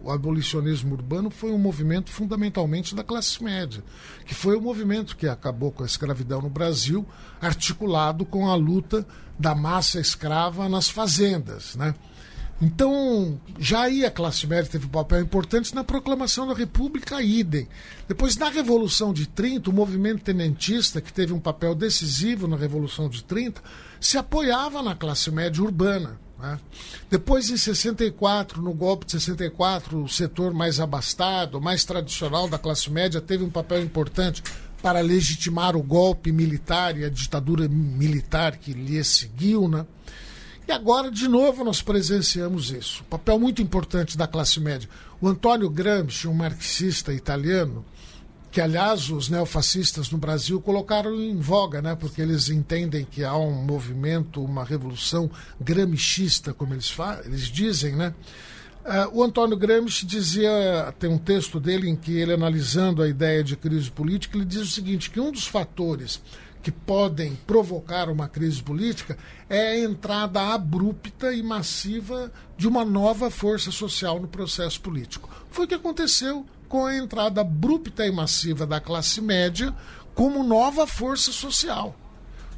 o 0.03 0.11
abolicionismo 0.11 0.93
urbano 0.93 1.29
foi 1.29 1.51
um 1.51 1.57
movimento 1.57 2.09
fundamentalmente 2.09 2.95
da 2.95 3.03
classe 3.03 3.43
média, 3.43 3.83
que 4.25 4.33
foi 4.33 4.55
o 4.55 4.61
movimento 4.61 5.15
que 5.15 5.27
acabou 5.27 5.71
com 5.71 5.83
a 5.83 5.85
escravidão 5.85 6.41
no 6.41 6.49
Brasil, 6.49 7.05
articulado 7.39 8.25
com 8.25 8.49
a 8.49 8.55
luta 8.55 9.05
da 9.37 9.53
massa 9.55 9.99
escrava 9.99 10.67
nas 10.67 10.89
fazendas, 10.89 11.75
né? 11.75 11.95
Então, 12.61 13.41
já 13.57 13.81
aí 13.81 14.05
a 14.05 14.11
classe 14.11 14.45
média 14.45 14.69
teve 14.69 14.85
um 14.85 14.89
papel 14.89 15.19
importante 15.19 15.73
na 15.73 15.83
proclamação 15.83 16.45
da 16.47 16.53
República, 16.53 17.19
idem. 17.19 17.67
Depois, 18.07 18.37
na 18.37 18.49
Revolução 18.49 19.11
de 19.11 19.27
30, 19.27 19.71
o 19.71 19.73
movimento 19.73 20.21
tenentista, 20.23 21.01
que 21.01 21.11
teve 21.11 21.33
um 21.33 21.39
papel 21.39 21.73
decisivo 21.73 22.47
na 22.47 22.55
Revolução 22.55 23.09
de 23.09 23.23
30, 23.23 23.63
se 23.99 24.15
apoiava 24.15 24.83
na 24.83 24.95
classe 24.95 25.31
média 25.31 25.63
urbana. 25.63 26.19
Né? 26.41 26.59
Depois, 27.09 27.49
em 27.49 27.57
64, 27.57 28.61
no 28.61 28.73
golpe 28.73 29.05
de 29.05 29.11
64, 29.11 30.03
o 30.03 30.09
setor 30.09 30.53
mais 30.53 30.79
abastado, 30.79 31.61
mais 31.61 31.85
tradicional 31.85 32.49
da 32.49 32.57
classe 32.57 32.89
média 32.89 33.21
teve 33.21 33.43
um 33.43 33.49
papel 33.49 33.83
importante 33.83 34.41
para 34.81 34.99
legitimar 34.99 35.75
o 35.75 35.83
golpe 35.83 36.31
militar 36.31 36.97
e 36.97 37.05
a 37.05 37.09
ditadura 37.09 37.67
militar 37.67 38.57
que 38.57 38.73
lhe 38.73 39.03
seguiu, 39.03 39.67
né? 39.67 39.85
E 40.67 40.71
agora, 40.71 41.11
de 41.11 41.27
novo, 41.27 41.63
nós 41.63 41.81
presenciamos 41.81 42.71
isso. 42.71 43.03
Um 43.03 43.09
papel 43.09 43.39
muito 43.39 43.61
importante 43.61 44.17
da 44.17 44.27
classe 44.27 44.59
média. 44.59 44.89
O 45.19 45.27
Antônio 45.27 45.69
Gramsci, 45.69 46.27
um 46.27 46.33
marxista 46.33 47.13
italiano, 47.13 47.85
que 48.51 48.59
aliás 48.59 49.09
os 49.09 49.29
neofascistas 49.29 50.11
no 50.11 50.17
Brasil 50.17 50.59
colocaram 50.59 51.15
em 51.15 51.39
voga, 51.39 51.81
né? 51.81 51.95
Porque 51.95 52.21
eles 52.21 52.49
entendem 52.49 53.05
que 53.05 53.23
há 53.23 53.35
um 53.35 53.63
movimento, 53.63 54.43
uma 54.43 54.65
revolução 54.65 55.31
gramscista, 55.59 56.53
como 56.53 56.73
eles, 56.73 56.93
eles 57.23 57.43
dizem, 57.43 57.95
né? 57.95 58.13
Uh, 58.81 59.19
o 59.19 59.23
Antônio 59.23 59.55
Gramsci 59.55 60.05
dizia, 60.05 60.93
tem 60.99 61.09
um 61.09 61.17
texto 61.17 61.59
dele 61.59 61.87
em 61.87 61.95
que 61.95 62.17
ele 62.17 62.33
analisando 62.33 63.01
a 63.01 63.07
ideia 63.07 63.43
de 63.43 63.55
crise 63.55 63.89
política, 63.89 64.35
ele 64.35 64.45
diz 64.45 64.63
o 64.63 64.71
seguinte, 64.71 65.09
que 65.09 65.19
um 65.19 65.31
dos 65.31 65.45
fatores 65.45 66.19
que 66.61 66.71
podem 66.71 67.35
provocar 67.47 68.09
uma 68.09 68.27
crise 68.27 68.61
política 68.61 69.17
é 69.47 69.69
a 69.69 69.79
entrada 69.79 70.41
abrupta 70.41 71.33
e 71.33 71.41
massiva 71.41 72.31
de 72.57 72.67
uma 72.67 72.83
nova 72.83 73.29
força 73.29 73.71
social 73.71 74.19
no 74.19 74.27
processo 74.27 74.81
político. 74.81 75.29
Foi 75.49 75.65
o 75.65 75.67
que 75.67 75.75
aconteceu 75.75 76.45
com 76.71 76.85
a 76.85 76.95
entrada 76.95 77.41
abrupta 77.41 78.07
e 78.07 78.11
massiva 78.13 78.65
da 78.65 78.79
classe 78.79 79.19
média 79.19 79.75
como 80.15 80.41
nova 80.41 80.87
força 80.87 81.29
social. 81.29 81.93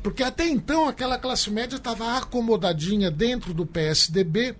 Porque 0.03 0.21
até 0.21 0.47
então 0.47 0.87
aquela 0.87 1.17
classe 1.17 1.49
média 1.49 1.77
estava 1.77 2.15
acomodadinha 2.15 3.09
dentro 3.09 3.55
do 3.55 3.65
PSDB 3.65 4.55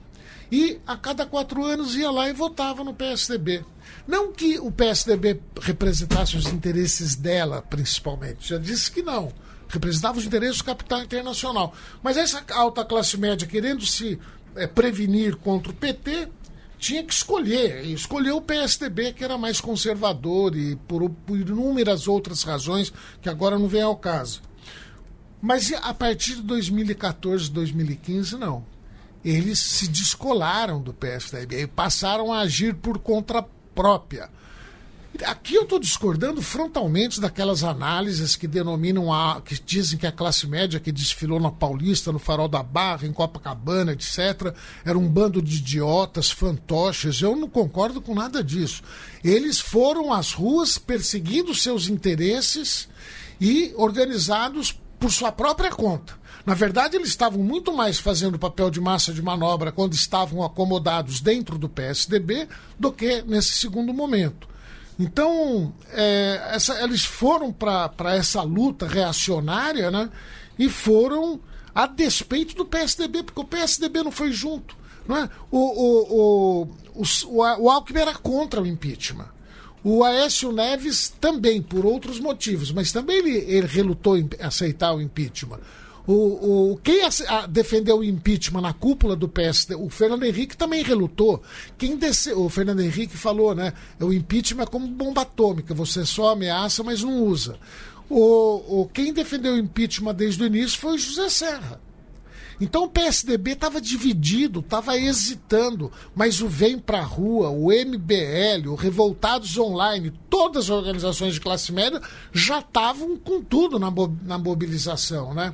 e 0.52 0.80
a 0.88 0.98
cada 0.98 1.24
quatro 1.24 1.64
anos 1.64 1.96
ia 1.96 2.10
lá 2.10 2.28
e 2.28 2.34
votava 2.34 2.84
no 2.84 2.96
PSDB. 2.96 3.64
Não 4.08 4.32
que 4.32 4.58
o 4.58 4.72
PSDB 4.72 5.40
representasse 5.62 6.36
os 6.36 6.48
interesses 6.48 7.16
dela, 7.16 7.62
principalmente, 7.62 8.50
já 8.50 8.58
disse 8.58 8.92
que 8.92 9.04
não. 9.04 9.32
Representava 9.68 10.18
os 10.18 10.26
interesses 10.26 10.58
do 10.58 10.64
capital 10.64 11.04
internacional. 11.04 11.76
Mas 12.02 12.18
essa 12.18 12.44
alta 12.54 12.84
classe 12.84 13.18
média, 13.18 13.48
querendo 13.48 13.86
se 13.86 14.20
é, 14.56 14.66
prevenir 14.66 15.36
contra 15.36 15.72
o 15.72 15.76
PT, 15.76 16.28
tinha 16.84 17.04
que 17.04 17.14
escolher. 17.14 17.86
Escolheu 17.86 18.38
o 18.38 18.42
PSDB, 18.42 19.14
que 19.14 19.24
era 19.24 19.38
mais 19.38 19.62
conservador, 19.62 20.56
e 20.56 20.76
por, 20.76 21.10
por 21.10 21.40
inúmeras 21.40 22.08
outras 22.08 22.44
razões 22.44 22.92
que 23.22 23.30
agora 23.30 23.58
não 23.58 23.68
vem 23.68 23.82
ao 23.82 23.96
caso. 23.96 24.42
Mas 25.42 25.72
a 25.74 25.94
partir 25.94 26.36
de 26.36 26.42
2014, 26.42 27.50
2015, 27.50 28.38
não 28.38 28.74
eles 29.24 29.60
se 29.60 29.88
descolaram 29.88 30.82
do 30.82 30.94
PSDB 30.94 31.62
e 31.62 31.68
passaram 31.68 32.34
a 32.34 32.40
agir 32.40 32.76
por 32.76 33.00
conta 33.00 33.46
própria. 33.74 34.30
Aqui 35.26 35.54
eu 35.54 35.62
estou 35.62 35.80
discordando 35.80 36.42
frontalmente 36.42 37.22
daquelas 37.22 37.64
análises 37.64 38.36
que 38.36 38.48
denominam 38.48 39.14
a. 39.14 39.42
que 39.42 39.60
dizem 39.64 39.98
que 39.98 40.08
a 40.08 40.12
classe 40.12 40.48
média 40.48 40.80
que 40.80 40.92
desfilou 40.92 41.40
na 41.40 41.52
Paulista, 41.52 42.12
no 42.12 42.18
Farol 42.18 42.48
da 42.48 42.64
Barra, 42.64 43.06
em 43.06 43.14
Copacabana, 43.14 43.94
etc., 43.94 44.56
era 44.84 44.98
um 44.98 45.08
bando 45.08 45.40
de 45.40 45.58
idiotas, 45.58 46.32
fantoches. 46.32 47.22
Eu 47.22 47.36
não 47.36 47.48
concordo 47.48 48.02
com 48.02 48.16
nada 48.16 48.44
disso. 48.44 48.82
Eles 49.24 49.60
foram 49.60 50.12
às 50.12 50.34
ruas 50.34 50.80
perseguindo 50.80 51.54
seus 51.54 51.88
interesses 51.88 52.90
e 53.40 53.72
organizados 53.78 54.80
por 55.00 55.12
sua 55.12 55.32
própria 55.32 55.70
conta. 55.70 56.18
Na 56.44 56.56
verdade, 56.56 56.96
eles 56.96 57.10
estavam 57.10 57.42
muito 57.42 57.72
mais 57.72 58.00
fazendo 58.00 58.40
papel 58.40 58.72
de 58.72 58.82
massa 58.82 59.14
de 59.14 59.22
manobra 59.22 59.72
quando 59.72 59.94
estavam 59.94 60.44
acomodados 60.44 61.22
dentro 61.22 61.58
do 61.58 61.70
PSDB 61.70 62.48
do 62.80 62.92
que 62.92 63.22
nesse 63.22 63.54
segundo 63.54 63.94
momento. 63.94 64.53
Então, 65.00 65.74
é, 65.92 66.42
essa, 66.52 66.82
eles 66.84 67.04
foram 67.04 67.52
para 67.52 68.16
essa 68.16 68.42
luta 68.42 68.88
reacionária 68.88 69.90
né, 69.90 70.10
e 70.58 70.70
foram 70.70 71.40
a 71.74 71.88
despeito 71.88 72.56
do 72.56 72.66
PSDB, 72.66 73.24
porque 73.24 73.42
o 73.42 73.46
PSDB 73.46 74.04
não 74.04 74.12
foi 74.12 74.32
junto. 74.32 74.76
Não 75.08 75.18
é? 75.18 75.30
o, 75.52 75.58
o, 75.58 76.64
o, 76.96 77.04
o, 77.04 77.64
o 77.64 77.70
Alckmin 77.70 78.00
era 78.00 78.14
contra 78.14 78.62
o 78.62 78.68
impeachment. 78.68 79.28
O 79.84 80.04
Aécio 80.04 80.52
Neves 80.54 81.14
também, 81.20 81.62
por 81.62 81.86
outros 81.86 82.20
motivos, 82.20 82.72
mas 82.72 82.94
também 82.94 83.18
ele, 83.18 83.38
ele 83.38 83.68
relutou 83.68 84.18
em 84.18 84.30
aceitar 84.40 84.94
o 84.94 85.02
impeachment. 85.02 85.60
O, 86.06 86.72
o, 86.72 86.78
quem 86.78 87.04
a, 87.04 87.10
a, 87.30 87.48
defendeu 87.48 88.00
o 88.00 88.04
impeachment 88.04 88.62
na 88.62 88.74
cúpula 88.74 89.16
do 89.16 89.30
PSD, 89.30 89.76
o 89.76 89.90
Fernando 89.90 90.24
Henrique 90.24 90.58
também 90.58 90.84
relutou. 90.84 91.42
Quem 91.78 91.96
desse, 91.96 92.34
o 92.34 92.50
Fernando 92.50 92.82
Henrique 92.82 93.16
falou, 93.16 93.56
né? 93.56 93.74
O 94.00 94.12
impeachment 94.12 94.64
é 94.64 94.68
como 94.68 94.88
bomba 94.88 95.22
atômica, 95.22 95.74
você 95.74 96.06
só 96.06 96.32
ameaça, 96.32 96.84
mas 96.84 97.02
não 97.02 97.24
usa. 97.24 97.58
O, 98.10 98.82
o, 98.82 98.90
quem 98.90 99.14
defendeu 99.14 99.54
o 99.54 99.58
impeachment 99.58 100.14
desde 100.14 100.44
o 100.44 100.46
início 100.46 100.78
foi 100.78 100.96
o 100.96 101.00
José 101.00 101.30
Serra. 101.30 101.80
Então 102.60 102.84
o 102.84 102.90
PSDB 102.90 103.52
estava 103.52 103.82
dividido, 103.82 104.60
estava 104.60 104.98
hesitando, 104.98 105.92
mas 106.16 106.42
o 106.42 106.48
Vem 106.48 106.78
Pra 106.78 107.02
Rua, 107.02 107.50
o 107.50 107.70
MBL, 107.72 108.70
o 108.70 108.76
Revoltados 108.76 109.58
Online, 109.58 110.14
todas 110.30 110.66
as 110.66 110.70
organizações 110.70 111.34
de 111.34 111.42
classe 111.42 111.72
média 111.72 112.02
já 112.32 112.60
estavam 112.60 113.18
com 113.18 113.42
tudo 113.42 113.80
na, 113.80 113.92
na 114.24 114.38
mobilização, 114.38 115.34
né? 115.34 115.54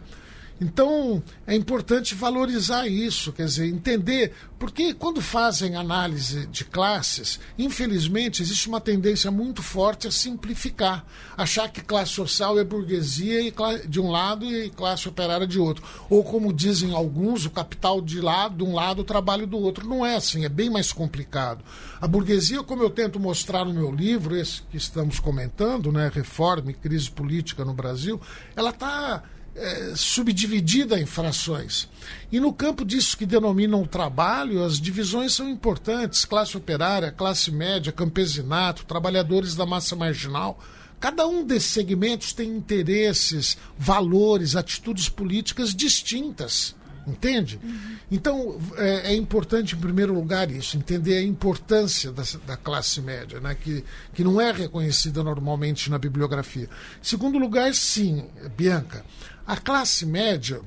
Então, 0.62 1.24
é 1.48 1.56
importante 1.56 2.14
valorizar 2.14 2.86
isso, 2.88 3.32
quer 3.32 3.46
dizer, 3.46 3.68
entender, 3.68 4.34
porque 4.58 4.94
quando 4.94 5.22
fazem 5.22 5.76
análise 5.76 6.48
de 6.48 6.66
classes, 6.66 7.40
infelizmente 7.58 8.42
existe 8.42 8.68
uma 8.68 8.82
tendência 8.82 9.32
muito 9.32 9.64
forte 9.64 10.06
a 10.08 10.12
simplificar, 10.12 11.06
achar 11.38 11.70
que 11.70 11.82
classe 11.82 12.12
social 12.12 12.60
é 12.60 12.64
burguesia 12.66 13.54
de 13.88 14.02
um 14.02 14.12
lado 14.12 14.46
e 14.46 14.70
classe 14.70 15.08
operária 15.08 15.48
de 15.48 15.58
outro. 15.58 15.84
Ou 16.10 16.26
como 16.26 16.52
dizem 16.52 16.94
alguns, 16.94 17.46
o 17.46 17.50
capital 17.50 18.02
de 18.02 18.20
lado, 18.20 18.58
de 18.58 18.64
um 18.64 18.74
lado, 18.74 19.02
o 19.02 19.06
trabalho 19.06 19.48
do 19.48 19.58
outro. 19.58 19.88
Não 19.88 20.06
é 20.06 20.16
assim, 20.16 20.44
é 20.44 20.50
bem 20.50 20.70
mais 20.70 20.92
complicado. 20.92 21.64
A 22.02 22.08
burguesia, 22.08 22.64
como 22.64 22.84
eu 22.84 22.90
tento 22.90 23.20
mostrar 23.20 23.64
no 23.64 23.74
meu 23.74 23.92
livro, 23.92 24.36
esse 24.36 24.62
que 24.64 24.78
estamos 24.78 25.20
comentando, 25.20 25.92
né, 25.92 26.12
Reforma 26.14 26.72
e 26.72 26.74
Crise 26.74 27.10
Política 27.10 27.64
no 27.64 27.74
Brasil, 27.74 28.20
ela 28.56 28.72
está 28.72 29.24
é, 29.60 29.94
subdividida 29.96 31.00
em 31.00 31.06
frações. 31.06 31.88
E 32.32 32.40
no 32.40 32.54
campo 32.54 32.86
disso 32.86 33.18
que 33.18 33.26
denominam 33.26 33.86
trabalho, 33.86 34.64
as 34.64 34.80
divisões 34.80 35.34
são 35.34 35.50
importantes: 35.50 36.26
classe 36.26 36.56
operária, 36.58 37.12
classe 37.12 37.52
média, 37.52 37.92
campesinato, 37.92 38.86
trabalhadores 38.86 39.56
da 39.56 39.66
massa 39.66 39.96
marginal. 39.96 40.60
Cada 41.00 41.26
um 41.28 41.46
desses 41.46 41.72
segmentos 41.72 42.34
tem 42.34 42.50
interesses, 42.50 43.58
valores, 43.78 44.56
atitudes 44.56 45.08
políticas 45.08 45.74
distintas. 45.74 46.76
Entende? 47.08 47.60
Uhum. 47.64 47.96
Então, 48.12 48.60
é, 48.78 49.14
é, 49.14 49.16
importante, 49.16 49.76
em 49.76 49.80
primeiro 49.80 50.14
lugar, 50.14 50.52
isso, 50.52 50.78
entender 50.78 51.18
a 51.18 51.24
importância 51.24 52.12
da, 52.12 52.24
da, 52.46 52.56
classe 52.58 53.02
média, 53.02 53.40
né, 53.40 53.56
que, 53.56 53.84
que 54.14 54.24
não 54.24 54.40
é 54.40 54.52
reconhecida 54.52 55.24
normalmente 55.24 55.90
na 55.90 55.98
bibliografia. 55.98 56.66
Em 56.66 57.04
segundo 57.04 57.40
lugar, 57.40 57.74
sim, 57.74 58.28
Bianca, 58.56 59.04
a 59.50 59.58
classe 59.58 60.06
média 60.06 60.62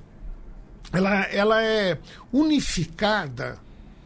ela, 0.92 1.22
ela 1.26 1.62
é 1.62 1.96
unificada 2.32 3.56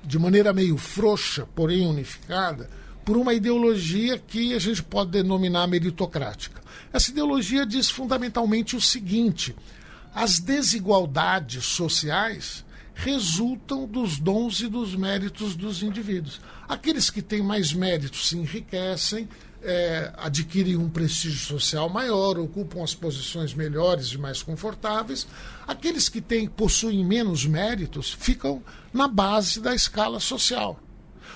de 0.05 0.19
maneira 0.19 0.53
meio 0.53 0.77
frouxa, 0.77 1.49
porém 1.55 1.87
unificada, 1.87 2.69
por 3.03 3.17
uma 3.17 3.33
ideologia 3.33 4.19
que 4.19 4.53
a 4.55 4.59
gente 4.59 4.83
pode 4.83 5.13
denominar 5.13 5.67
meritocrática. 5.67 6.61
Essa 6.93 7.11
ideologia 7.11 7.65
diz 7.65 7.89
fundamentalmente 7.89 8.77
o 8.77 8.81
seguinte: 8.81 9.57
as 10.15 10.39
desigualdades 10.39 11.65
sociais 11.65 12.63
resultam 12.95 13.87
dos 13.87 14.19
dons 14.19 14.61
e 14.61 14.69
dos 14.69 14.95
méritos 14.95 15.57
dos 15.57 15.83
indivíduos. 15.83 16.39
Aqueles 16.69 17.09
que 17.09 17.23
têm 17.23 17.43
mais 17.43 17.73
méritos 17.73 18.29
se 18.29 18.37
enriquecem, 18.37 19.27
é, 19.67 20.13
adquirem 20.17 20.77
um 20.77 20.89
prestígio 20.89 21.41
social 21.41 21.89
maior, 21.89 22.39
ocupam 22.39 22.85
as 22.85 22.95
posições 22.95 23.53
melhores 23.53 24.13
e 24.13 24.19
mais 24.19 24.43
confortáveis. 24.43 25.27
Aqueles 25.67 26.09
que 26.09 26.21
têm, 26.21 26.47
possuem 26.47 27.05
menos 27.05 27.45
méritos 27.45 28.17
ficam 28.19 28.63
na 28.93 29.09
base 29.09 29.61
da 29.61 29.75
escala 29.75 30.21
social. 30.21 30.81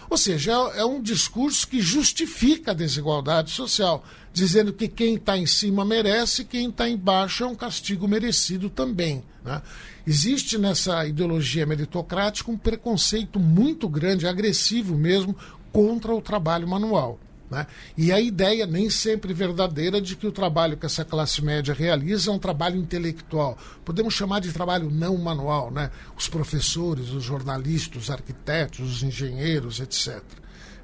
Ou 0.09 0.16
seja, 0.16 0.53
é, 0.53 0.81
é 0.81 0.85
um 0.85 1.03
discurso 1.03 1.66
que 1.66 1.81
justifica 1.81 2.70
a 2.70 2.74
desigualdade 2.74 3.51
social, 3.51 4.05
dizendo 4.33 4.72
que 4.72 4.87
quem 4.87 5.16
está 5.16 5.37
em 5.37 5.47
cima 5.47 5.85
merece, 5.85 6.45
quem 6.45 6.68
está 6.68 6.89
embaixo 6.89 7.43
é 7.43 7.47
um 7.49 7.55
castigo 7.57 8.07
merecido 8.07 8.70
também. 8.70 9.24
Né? 9.45 9.61
Existe 10.07 10.57
nessa 10.57 11.05
ideologia 11.05 11.66
meritocrática 11.66 12.51
um 12.51 12.57
preconceito 12.57 13.41
muito 13.41 13.89
grande, 13.89 14.26
agressivo 14.26 14.97
mesmo, 14.97 15.37
contra 15.72 16.14
o 16.14 16.22
trabalho 16.22 16.68
manual. 16.68 17.18
Né? 17.51 17.67
E 17.97 18.13
a 18.13 18.21
ideia, 18.21 18.65
nem 18.65 18.89
sempre 18.89 19.35
verdadeira, 19.35 20.01
de 20.01 20.15
que 20.15 20.27
o 20.27 20.33
trabalho 20.33 20.77
que 20.77 20.87
essa 20.87 21.05
classe 21.05 21.43
média 21.43 21.75
realiza 21.75 22.31
é 22.31 22.35
um 22.35 22.39
trabalho 22.39 22.77
intelectual. 22.77 23.59
Podemos 23.85 24.15
chamar 24.15 24.41
de 24.41 24.53
trabalho 24.53 24.89
não 24.89 25.17
manual. 25.19 25.71
Né? 25.71 25.91
Os 26.17 26.29
professores, 26.29 27.11
os 27.11 27.25
jornalistas, 27.25 28.05
os 28.05 28.11
arquitetos, 28.11 28.81
os 28.81 29.03
engenheiros, 29.03 29.81
etc. 29.81 30.23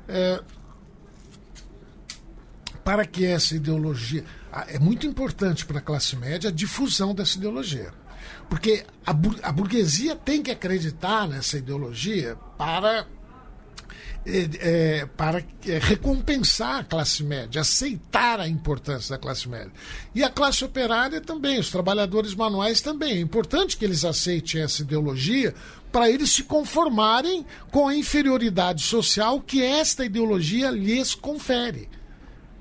É, 0.08 0.42
para 2.84 3.04
que 3.04 3.24
essa 3.24 3.54
ideologia. 3.54 4.24
é 4.68 4.78
muito 4.78 5.06
importante 5.06 5.64
para 5.64 5.78
a 5.78 5.82
classe 5.82 6.16
média 6.16 6.50
a 6.50 6.52
difusão 6.52 7.14
dessa 7.14 7.38
ideologia. 7.38 7.92
Porque 8.48 8.84
a, 9.04 9.12
bur 9.12 9.36
a 9.42 9.52
burguesia 9.52 10.14
tem 10.16 10.42
que 10.42 10.50
acreditar 10.50 11.28
nessa 11.28 11.58
ideologia 11.58 12.36
para 12.56 13.06
é, 14.26 14.48
é, 14.58 15.06
para 15.06 15.38
é, 15.66 15.78
recompensar 15.78 16.80
a 16.80 16.84
classe 16.84 17.22
média, 17.22 17.60
aceitar 17.60 18.40
a 18.40 18.48
importância 18.48 19.14
da 19.14 19.22
classe 19.22 19.48
média. 19.48 19.70
E 20.14 20.24
a 20.24 20.28
classe 20.28 20.64
operária 20.64 21.20
também, 21.20 21.60
os 21.60 21.70
trabalhadores 21.70 22.34
manuais 22.34 22.80
também. 22.80 23.12
É 23.12 23.20
importante 23.20 23.76
que 23.76 23.84
eles 23.84 24.04
aceitem 24.04 24.62
essa 24.62 24.82
ideologia 24.82 25.54
para 25.92 26.10
eles 26.10 26.32
se 26.32 26.42
conformarem 26.42 27.46
com 27.70 27.86
a 27.86 27.94
inferioridade 27.94 28.82
social 28.82 29.40
que 29.40 29.62
esta 29.62 30.04
ideologia 30.04 30.70
lhes 30.70 31.14
confere. 31.14 31.88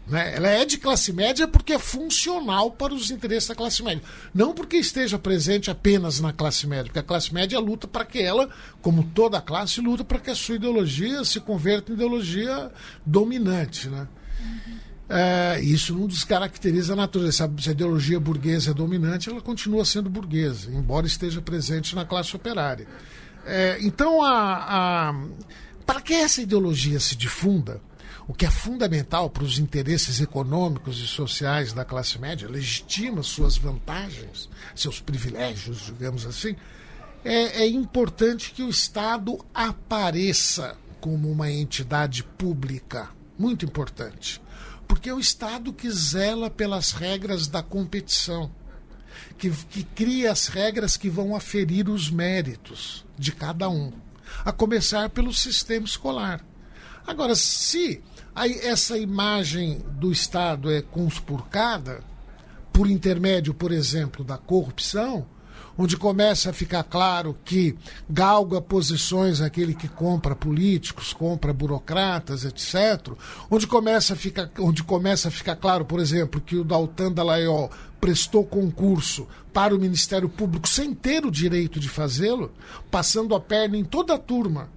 Né? 0.07 0.35
Ela 0.35 0.49
é 0.49 0.65
de 0.65 0.77
classe 0.77 1.11
média 1.11 1.47
porque 1.47 1.73
é 1.73 1.79
funcional 1.79 2.71
para 2.71 2.93
os 2.93 3.09
interesses 3.09 3.49
da 3.49 3.55
classe 3.55 3.81
média. 3.83 4.03
Não 4.33 4.53
porque 4.53 4.77
esteja 4.77 5.17
presente 5.17 5.71
apenas 5.71 6.19
na 6.19 6.31
classe 6.31 6.67
média, 6.67 6.85
porque 6.85 6.99
a 6.99 7.03
classe 7.03 7.33
média 7.33 7.59
luta 7.59 7.87
para 7.87 8.05
que 8.05 8.21
ela, 8.21 8.49
como 8.81 9.03
toda 9.03 9.37
a 9.37 9.41
classe, 9.41 9.81
luta 9.81 10.03
para 10.03 10.19
que 10.19 10.29
a 10.29 10.35
sua 10.35 10.55
ideologia 10.55 11.23
se 11.25 11.39
converta 11.39 11.91
em 11.91 11.95
ideologia 11.95 12.71
dominante. 13.05 13.89
Né? 13.89 14.07
Uhum. 14.39 14.75
É, 15.07 15.59
isso 15.61 15.93
não 15.95 16.07
descaracteriza 16.07 16.93
a 16.93 16.95
natureza. 16.95 17.49
Se 17.59 17.69
a, 17.69 17.71
ideologia 17.71 18.19
burguesa 18.19 18.71
é 18.71 18.73
dominante, 18.73 19.29
ela 19.29 19.41
continua 19.41 19.85
sendo 19.85 20.09
burguesa, 20.09 20.71
embora 20.71 21.05
esteja 21.05 21.41
presente 21.41 21.95
na 21.95 22.05
classe 22.05 22.35
operária. 22.35 22.87
É, 23.45 23.77
então, 23.81 24.23
a, 24.23 25.09
a, 25.09 25.15
para 25.85 26.01
que 26.01 26.13
essa 26.13 26.41
ideologia 26.41 26.99
se 26.99 27.15
difunda, 27.15 27.79
o 28.27 28.33
que 28.33 28.45
é 28.45 28.49
fundamental 28.49 29.29
para 29.29 29.43
os 29.43 29.59
interesses 29.59 30.19
econômicos 30.19 30.99
e 30.99 31.07
sociais 31.07 31.73
da 31.73 31.85
classe 31.85 32.19
média, 32.19 32.49
legitima 32.49 33.21
suas 33.21 33.57
vantagens, 33.57 34.49
seus 34.75 34.99
privilégios, 34.99 35.85
digamos 35.85 36.25
assim, 36.25 36.55
é, 37.23 37.63
é 37.63 37.67
importante 37.67 38.51
que 38.51 38.63
o 38.63 38.69
Estado 38.69 39.43
apareça 39.53 40.75
como 40.99 41.31
uma 41.31 41.51
entidade 41.51 42.23
pública. 42.23 43.09
Muito 43.37 43.65
importante. 43.65 44.41
Porque 44.87 45.09
é 45.09 45.13
o 45.13 45.19
Estado 45.19 45.73
que 45.73 45.89
zela 45.89 46.49
pelas 46.49 46.91
regras 46.91 47.47
da 47.47 47.61
competição, 47.61 48.51
que, 49.37 49.49
que 49.49 49.83
cria 49.83 50.31
as 50.31 50.47
regras 50.47 50.97
que 50.97 51.09
vão 51.09 51.35
aferir 51.35 51.89
os 51.89 52.09
méritos 52.09 53.05
de 53.17 53.31
cada 53.31 53.69
um, 53.69 53.91
a 54.43 54.51
começar 54.51 55.09
pelo 55.09 55.33
sistema 55.33 55.85
escolar. 55.85 56.43
Agora, 57.05 57.35
se 57.35 58.01
Aí 58.35 58.59
essa 58.61 58.97
imagem 58.97 59.81
do 59.91 60.11
Estado 60.11 60.69
é 60.69 60.81
conspurcada 60.81 62.03
por 62.73 62.89
intermédio, 62.89 63.53
por 63.53 63.71
exemplo, 63.71 64.25
da 64.25 64.37
corrupção, 64.37 65.25
onde 65.77 65.95
começa 65.95 66.49
a 66.49 66.53
ficar 66.53 66.83
claro 66.83 67.37
que 67.45 67.77
galga 68.09 68.59
posições 68.59 69.39
aquele 69.39 69.73
que 69.73 69.87
compra 69.87 70.35
políticos, 70.35 71.13
compra 71.13 71.53
burocratas, 71.53 72.43
etc. 72.43 73.13
Onde 73.49 73.65
começa 73.65 74.11
a 74.11 74.17
ficar, 74.17 74.51
onde 74.59 74.83
começa 74.83 75.29
a 75.29 75.31
ficar 75.31 75.55
claro, 75.55 75.85
por 75.85 76.01
exemplo, 76.01 76.41
que 76.41 76.57
o 76.57 76.65
Daltan 76.65 77.13
Dallagnol 77.13 77.71
prestou 78.01 78.43
concurso 78.43 79.25
para 79.53 79.73
o 79.73 79.79
Ministério 79.79 80.27
Público 80.27 80.67
sem 80.67 80.93
ter 80.93 81.25
o 81.25 81.31
direito 81.31 81.79
de 81.79 81.87
fazê-lo, 81.87 82.51
passando 82.91 83.33
a 83.33 83.39
perna 83.39 83.77
em 83.77 83.85
toda 83.85 84.15
a 84.15 84.19
turma 84.19 84.74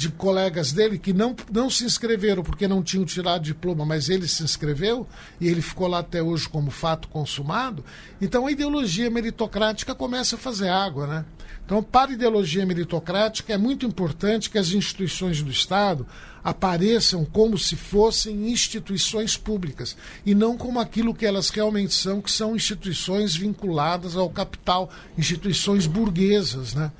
de 0.00 0.08
colegas 0.08 0.72
dele 0.72 0.98
que 0.98 1.12
não, 1.12 1.36
não 1.52 1.68
se 1.68 1.84
inscreveram 1.84 2.42
porque 2.42 2.66
não 2.66 2.82
tinham 2.82 3.04
tirado 3.04 3.42
diploma, 3.42 3.84
mas 3.84 4.08
ele 4.08 4.26
se 4.26 4.42
inscreveu 4.42 5.06
e 5.38 5.46
ele 5.46 5.60
ficou 5.60 5.86
lá 5.86 5.98
até 5.98 6.22
hoje 6.22 6.48
como 6.48 6.70
fato 6.70 7.06
consumado. 7.06 7.84
Então 8.18 8.46
a 8.46 8.50
ideologia 8.50 9.10
meritocrática 9.10 9.94
começa 9.94 10.36
a 10.36 10.38
fazer 10.38 10.70
água, 10.70 11.06
né? 11.06 11.24
Então, 11.66 11.82
para 11.82 12.12
a 12.12 12.14
ideologia 12.14 12.64
meritocrática, 12.64 13.52
é 13.52 13.58
muito 13.58 13.84
importante 13.84 14.48
que 14.48 14.56
as 14.56 14.72
instituições 14.72 15.42
do 15.42 15.50
Estado 15.50 16.06
apareçam 16.42 17.22
como 17.22 17.58
se 17.58 17.76
fossem 17.76 18.50
instituições 18.50 19.36
públicas 19.36 19.94
e 20.24 20.34
não 20.34 20.56
como 20.56 20.80
aquilo 20.80 21.14
que 21.14 21.26
elas 21.26 21.50
realmente 21.50 21.92
são, 21.92 22.22
que 22.22 22.32
são 22.32 22.56
instituições 22.56 23.36
vinculadas 23.36 24.16
ao 24.16 24.30
capital, 24.30 24.90
instituições 25.18 25.86
burguesas, 25.86 26.72
né? 26.72 26.90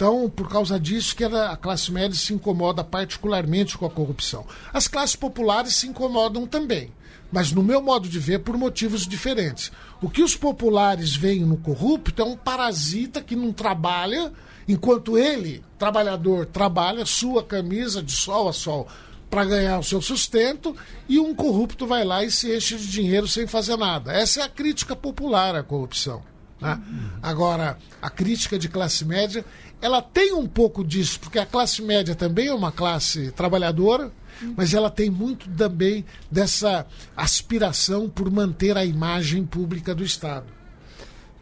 Então, 0.00 0.30
por 0.30 0.48
causa 0.48 0.80
disso 0.80 1.14
que 1.14 1.22
a 1.22 1.54
classe 1.58 1.92
média 1.92 2.16
se 2.16 2.32
incomoda 2.32 2.82
particularmente 2.82 3.76
com 3.76 3.84
a 3.84 3.90
corrupção. 3.90 4.46
As 4.72 4.88
classes 4.88 5.14
populares 5.14 5.74
se 5.74 5.88
incomodam 5.88 6.46
também, 6.46 6.90
mas 7.30 7.52
no 7.52 7.62
meu 7.62 7.82
modo 7.82 8.08
de 8.08 8.18
ver, 8.18 8.38
por 8.38 8.56
motivos 8.56 9.06
diferentes. 9.06 9.70
O 10.00 10.08
que 10.08 10.22
os 10.22 10.34
populares 10.34 11.14
veem 11.14 11.44
no 11.44 11.58
corrupto 11.58 12.22
é 12.22 12.24
um 12.24 12.34
parasita 12.34 13.20
que 13.20 13.36
não 13.36 13.52
trabalha, 13.52 14.32
enquanto 14.66 15.18
ele, 15.18 15.62
trabalhador, 15.78 16.46
trabalha 16.46 17.04
sua 17.04 17.44
camisa 17.44 18.02
de 18.02 18.12
sol 18.12 18.48
a 18.48 18.54
sol 18.54 18.88
para 19.28 19.44
ganhar 19.44 19.78
o 19.78 19.84
seu 19.84 20.00
sustento 20.00 20.74
e 21.10 21.20
um 21.20 21.34
corrupto 21.34 21.86
vai 21.86 22.04
lá 22.06 22.24
e 22.24 22.30
se 22.30 22.56
enche 22.56 22.78
de 22.78 22.90
dinheiro 22.90 23.28
sem 23.28 23.46
fazer 23.46 23.76
nada. 23.76 24.14
Essa 24.14 24.40
é 24.40 24.44
a 24.44 24.48
crítica 24.48 24.96
popular 24.96 25.54
à 25.54 25.62
corrupção. 25.62 26.22
Né? 26.60 26.80
Agora, 27.22 27.78
a 28.02 28.10
crítica 28.10 28.58
de 28.58 28.68
classe 28.68 29.04
média 29.04 29.44
ela 29.80 30.02
tem 30.02 30.32
um 30.32 30.46
pouco 30.46 30.84
disso, 30.84 31.18
porque 31.20 31.38
a 31.38 31.46
classe 31.46 31.82
média 31.82 32.14
também 32.14 32.48
é 32.48 32.54
uma 32.54 32.70
classe 32.70 33.30
trabalhadora, 33.32 34.12
mas 34.56 34.74
ela 34.74 34.90
tem 34.90 35.10
muito 35.10 35.48
também 35.50 36.04
dessa 36.30 36.86
aspiração 37.16 38.08
por 38.08 38.30
manter 38.30 38.76
a 38.76 38.84
imagem 38.84 39.44
pública 39.44 39.94
do 39.94 40.04
Estado. 40.04 40.46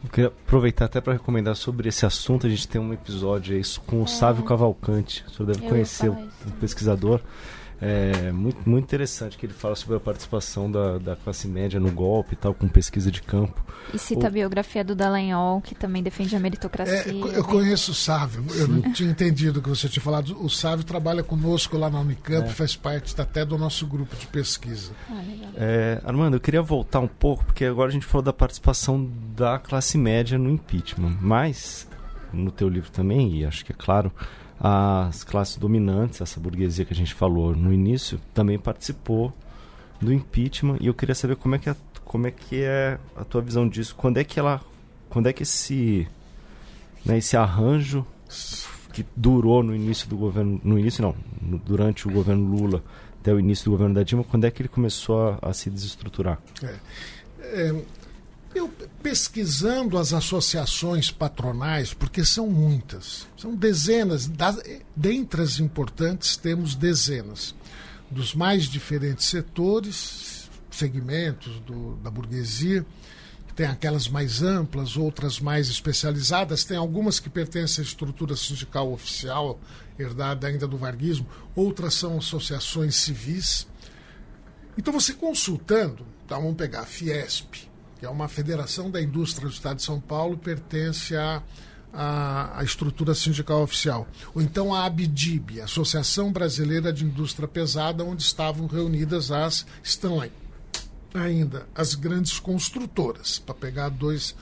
Eu 0.03 0.11
queria 0.11 0.29
aproveitar 0.29 0.85
até 0.85 1.01
para 1.01 1.15
recomendar 1.15 1.57
sobre 1.57 1.89
esse 1.89 2.07
assunto. 2.07 2.47
A 2.47 2.51
gente 2.51 2.69
tem 2.69 2.81
um 2.81 2.93
episódio 2.93 3.59
isso 3.59 3.81
com 3.81 4.01
o 4.01 4.05
é. 4.05 4.07
Sávio 4.07 4.45
Cavalcante. 4.45 5.25
O 5.27 5.31
senhor 5.31 5.47
deve 5.53 5.65
Eu 5.65 5.69
conhecer, 5.69 6.09
um 6.09 6.51
pesquisador. 6.61 7.21
É 7.81 8.33
muito, 8.33 8.69
muito 8.69 8.85
interessante 8.85 9.39
que 9.39 9.47
ele 9.47 9.53
fala 9.53 9.77
sobre 9.77 9.97
a 9.97 10.01
participação 10.01 10.71
da, 10.71 10.99
da 10.99 11.15
classe 11.15 11.47
média 11.47 11.79
no 11.79 11.91
golpe 11.93 12.35
e 12.35 12.37
tal, 12.37 12.53
com 12.53 12.67
pesquisa 12.69 13.11
de 13.11 13.23
campo. 13.23 13.65
E 13.95 13.99
cita 13.99 14.25
o... 14.25 14.27
a 14.27 14.31
biografia 14.31 14.83
do 14.83 14.97
Dallagnol, 14.97 15.61
que 15.61 15.75
também 15.75 16.03
defende 16.03 16.35
a 16.35 16.41
meritocracia. 16.41 17.13
É, 17.13 17.39
eu 17.39 17.45
conheço 17.45 17.93
o 17.93 17.95
Sávio, 17.95 18.45
eu 18.57 18.67
não 18.67 18.93
tinha 18.93 19.09
entendido 19.09 19.61
o 19.61 19.63
que 19.63 19.69
você 19.69 19.89
tinha 19.89 20.03
falado. 20.03 20.37
O 20.43 20.51
Sávio 20.51 20.85
trabalha 20.85 21.23
conosco 21.23 21.79
lá 21.79 21.89
na 21.89 22.01
Unicamp, 22.01 22.49
é. 22.49 22.53
faz 22.53 22.75
parte 22.75 23.19
até 23.21 23.45
do 23.45 23.57
nosso 23.57 23.87
grupo 23.87 24.17
de 24.17 24.27
pesquisa. 24.27 24.91
Ah, 25.09 25.23
é, 25.57 26.01
Armando, 26.05 26.35
eu 26.35 26.41
queria 26.41 26.63
voltar 26.63 26.99
um 26.99 27.09
pouco, 27.09 27.45
porque 27.45 27.65
agora 27.65 27.91
a 27.91 27.93
gente 27.93 28.07
falou 28.07 28.25
da 28.25 28.33
participação 28.33 29.09
da 29.37 29.59
classe 29.59 29.97
média 29.97 30.37
no 30.37 30.51
impeachment, 30.51 31.17
mas 31.21 31.89
no 32.33 32.51
teu 32.51 32.69
livro 32.69 32.91
também, 32.91 33.37
e 33.37 33.47
acho 33.47 33.65
que 33.65 33.73
é 33.73 33.75
claro, 33.77 34.13
as 34.61 35.23
classes 35.23 35.57
dominantes, 35.57 36.21
essa 36.21 36.41
burguesia 36.41 36.85
que 36.85 36.93
a 36.93 36.97
gente 36.97 37.15
falou 37.15 37.55
no 37.55 37.73
início, 37.73 38.21
também 38.35 38.59
participou 38.59 39.33
do 40.01 40.13
impeachment 40.13 40.79
e 40.81 40.87
eu 40.87 40.95
queria 40.95 41.15
saber 41.15 41.37
como 41.37 41.55
é 41.55 41.59
que 41.59 41.71
é, 41.71 41.77
como 42.05 42.27
é, 42.27 42.31
que 42.31 42.63
é 42.63 42.99
a 43.17 43.25
tua 43.25 43.41
visão 43.41 43.69
disso, 43.69 43.95
quando 43.97 44.19
é 44.19 44.25
que 44.25 44.39
ela, 44.39 44.61
quando 45.09 45.29
é 45.29 45.33
que 45.33 45.43
esse, 45.43 46.09
né, 47.05 47.19
esse 47.19 47.37
arranjo 47.37 48.05
que 48.93 49.05
durou 49.15 49.63
no 49.63 49.75
início 49.75 50.09
do 50.09 50.17
governo, 50.17 50.61
no 50.65 50.79
início 50.79 51.03
não, 51.03 51.15
no, 51.41 51.59
durante 51.59 52.09
o 52.09 52.11
governo 52.11 52.57
Lula 52.57 52.83
até 53.21 53.33
o 53.33 53.39
início 53.39 53.67
do 53.67 53.71
governo 53.73 53.95
da 53.95 54.03
Dilma, 54.03 54.25
quando 54.25 54.45
é 54.45 54.51
que 54.51 54.63
ele 54.63 54.69
começou 54.69 55.39
a, 55.43 55.51
a 55.51 55.53
se 55.53 55.69
desestruturar? 55.71 56.39
É. 56.63 56.75
É, 57.41 57.83
eu 58.55 58.69
pesquisando 59.03 59.99
as 59.99 60.13
associações 60.13 61.11
patronais, 61.11 61.93
porque 61.93 62.25
são 62.25 62.49
muitas, 62.49 63.27
são 63.37 63.55
dezenas, 63.55 64.27
das, 64.27 64.59
dentre 64.97 65.43
as 65.43 65.61
importantes 65.61 66.37
temos 66.37 66.75
dezenas, 66.75 67.55
dos 68.11 68.35
mais 68.35 68.65
diferentes 68.65 69.27
setores, 69.27 70.49
segmentos 70.71 71.61
do, 71.61 71.97
da 71.97 72.11
burguesia, 72.11 72.85
tem 73.55 73.67
aquelas 73.67 74.09
mais 74.09 74.41
amplas, 74.41 74.97
outras 74.97 75.41
mais 75.41 75.69
especializadas, 75.69 76.65
tem 76.65 76.77
algumas 76.77 77.19
que 77.19 77.29
pertencem 77.29 77.83
à 77.83 77.87
estrutura 77.87 78.37
sindical 78.37 78.93
oficial, 78.93 79.59
herdada 79.99 80.47
ainda 80.47 80.67
do 80.67 80.77
varguismo, 80.77 81.27
outras 81.57 81.95
são 81.95 82.19
associações 82.19 82.95
civis. 82.95 83.67
Então 84.77 84.93
você 84.93 85.13
consultando, 85.13 86.07
então 86.25 86.41
vamos 86.41 86.57
pegar 86.57 86.83
a 86.83 86.87
Fiesp, 86.87 87.69
que 87.99 88.07
é 88.07 88.09
uma 88.09 88.29
federação 88.29 88.91
da 88.91 89.03
indústria 89.03 89.49
do 89.49 89.53
Estado 89.53 89.77
de 89.77 89.83
São 89.83 90.01
Paulo, 90.01 90.39
pertence 90.39 91.17
à, 91.17 91.43
à, 91.93 92.63
estrutura 92.63 93.15
sindical 93.15 93.63
oficial. 93.63 94.07
Ou 94.35 94.41
então 94.41 94.73
a 94.73 94.85
ABDIB, 94.85 95.61
Associação 95.61 96.33
Brasileira 96.33 96.93
de 96.93 97.05
Indústria 97.05 97.49
Pesada, 97.49 98.05
onde 98.05 98.23
estavam 98.23 98.67
reunidas 98.67 99.33
as 99.33 99.67
Stanley. 99.83 100.33
Ainda 101.13 101.67
as 101.75 101.95
grandes 101.95 102.39
construtoras, 102.39 103.39
para 103.39 103.55
pegar 103.55 103.89
dois. 103.89 104.37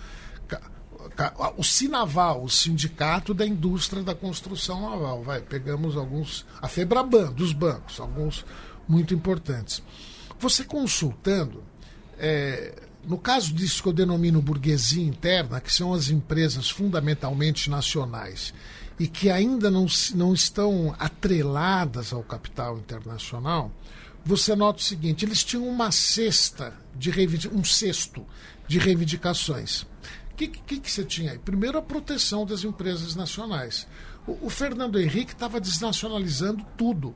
O 1.56 1.64
Sinaval, 1.64 2.44
o 2.44 2.50
Sindicato 2.50 3.32
da 3.32 3.46
Indústria 3.46 4.02
da 4.02 4.14
Construção 4.14 4.90
Naval. 4.90 5.22
Vai, 5.22 5.40
pegamos 5.40 5.96
alguns. 5.96 6.44
A 6.60 6.68
Febraban, 6.68 7.32
dos 7.32 7.52
bancos, 7.52 8.00
alguns 8.00 8.44
muito 8.86 9.14
importantes. 9.14 9.82
Você 10.38 10.64
consultando, 10.64 11.62
é, 12.18 12.85
no 13.06 13.16
caso 13.16 13.54
disso 13.54 13.82
que 13.82 13.88
eu 13.88 13.92
denomino 13.92 14.42
burguesia 14.42 15.06
interna, 15.06 15.60
que 15.60 15.72
são 15.72 15.94
as 15.94 16.10
empresas 16.10 16.68
fundamentalmente 16.68 17.70
nacionais 17.70 18.52
e 18.98 19.06
que 19.06 19.30
ainda 19.30 19.70
não, 19.70 19.86
não 20.14 20.34
estão 20.34 20.94
atreladas 20.98 22.12
ao 22.12 22.22
capital 22.22 22.78
internacional, 22.78 23.70
você 24.24 24.56
nota 24.56 24.80
o 24.80 24.84
seguinte: 24.84 25.24
eles 25.24 25.44
tinham 25.44 25.68
uma 25.68 25.92
cesta 25.92 26.74
de 26.96 27.10
um 27.52 27.62
cesto 27.62 28.26
de 28.66 28.78
reivindicações. 28.78 29.82
O 30.32 30.36
que, 30.36 30.48
que, 30.48 30.80
que, 30.80 30.90
você 30.90 31.04
tinha 31.04 31.32
aí? 31.32 31.38
Primeiro, 31.38 31.78
a 31.78 31.82
proteção 31.82 32.44
das 32.44 32.64
empresas 32.64 33.14
nacionais. 33.14 33.86
O, 34.26 34.46
o 34.46 34.50
Fernando 34.50 35.00
Henrique 35.00 35.32
estava 35.32 35.60
desnacionalizando 35.60 36.66
tudo. 36.76 37.14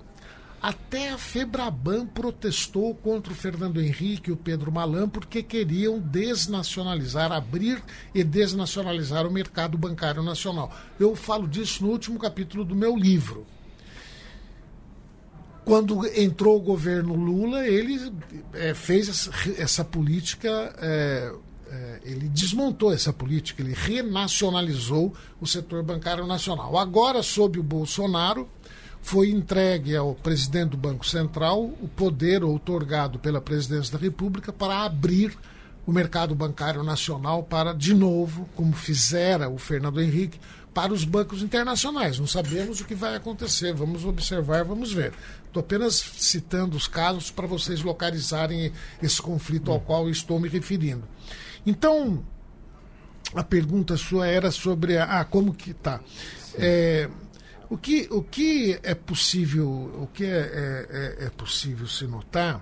Até 0.62 1.10
a 1.10 1.16
Febraban 1.16 2.06
protestou 2.06 2.94
contra 2.94 3.32
o 3.32 3.36
Fernando 3.36 3.80
Henrique 3.80 4.28
e 4.28 4.32
o 4.32 4.36
Pedro 4.36 4.70
Malan 4.70 5.08
porque 5.08 5.42
queriam 5.42 5.98
desnacionalizar, 5.98 7.32
abrir 7.32 7.82
e 8.14 8.22
desnacionalizar 8.22 9.26
o 9.26 9.30
mercado 9.30 9.78
bancário 9.78 10.22
nacional. 10.22 10.70
Eu 10.98 11.16
falo 11.16 11.48
disso 11.48 11.82
no 11.82 11.90
último 11.90 12.18
capítulo 12.18 12.62
do 12.62 12.76
meu 12.76 12.94
livro. 12.94 13.46
Quando 15.64 16.06
entrou 16.08 16.58
o 16.58 16.60
governo 16.60 17.14
Lula, 17.14 17.66
ele 17.66 18.12
é, 18.52 18.74
fez 18.74 19.30
essa, 19.56 19.84
política. 19.84 20.74
É, 20.78 21.32
é, 21.70 22.00
ele 22.02 22.28
desmontou 22.28 22.92
essa 22.92 23.12
política, 23.12 23.62
ele 23.62 23.72
renacionalizou 23.72 25.14
o 25.40 25.46
setor 25.46 25.82
bancário 25.82 26.26
nacional. 26.26 26.76
Agora, 26.76 27.22
sob 27.22 27.58
o 27.58 27.62
Bolsonaro, 27.62 28.48
foi 29.02 29.30
entregue 29.30 29.96
ao 29.96 30.14
presidente 30.14 30.70
do 30.70 30.76
Banco 30.76 31.06
Central 31.06 31.64
o 31.64 31.88
poder 31.88 32.44
outorgado 32.44 33.18
pela 33.18 33.40
presidência 33.40 33.92
da 33.92 33.98
República 33.98 34.52
para 34.52 34.84
abrir 34.84 35.36
o 35.86 35.92
mercado 35.92 36.34
bancário 36.34 36.82
nacional 36.82 37.42
para, 37.42 37.72
de 37.72 37.94
novo, 37.94 38.48
como 38.54 38.72
fizera 38.72 39.48
o 39.48 39.58
Fernando 39.58 40.00
Henrique, 40.00 40.38
para 40.72 40.92
os 40.92 41.04
bancos 41.04 41.42
internacionais. 41.42 42.18
Não 42.18 42.26
sabemos 42.26 42.80
o 42.80 42.84
que 42.84 42.94
vai 42.94 43.16
acontecer, 43.16 43.74
vamos 43.74 44.04
observar, 44.04 44.64
vamos 44.64 44.92
ver. 44.92 45.12
Estou 45.46 45.60
apenas 45.60 45.94
citando 45.94 46.76
os 46.76 46.86
casos 46.86 47.30
para 47.30 47.46
vocês 47.46 47.82
localizarem 47.82 48.72
esse 49.02 49.20
conflito 49.20 49.72
ao 49.72 49.80
qual 49.80 50.08
estou 50.08 50.38
me 50.38 50.48
referindo. 50.48 51.02
Então, 51.66 52.22
a 53.34 53.42
pergunta 53.42 53.96
sua 53.96 54.26
era 54.26 54.50
sobre 54.50 54.96
a, 54.96 55.20
ah, 55.20 55.24
como 55.24 55.52
que 55.52 55.72
está. 55.72 56.00
É, 56.54 57.08
o 57.70 57.78
que, 57.78 58.08
o 58.10 58.20
que 58.20 58.78
é 58.82 58.94
possível, 58.96 59.68
o 59.70 60.08
que 60.12 60.24
é, 60.24 60.28
é, 60.28 60.86
é, 61.22 61.26
é 61.26 61.30
possível 61.30 61.86
se 61.86 62.04
notar 62.04 62.60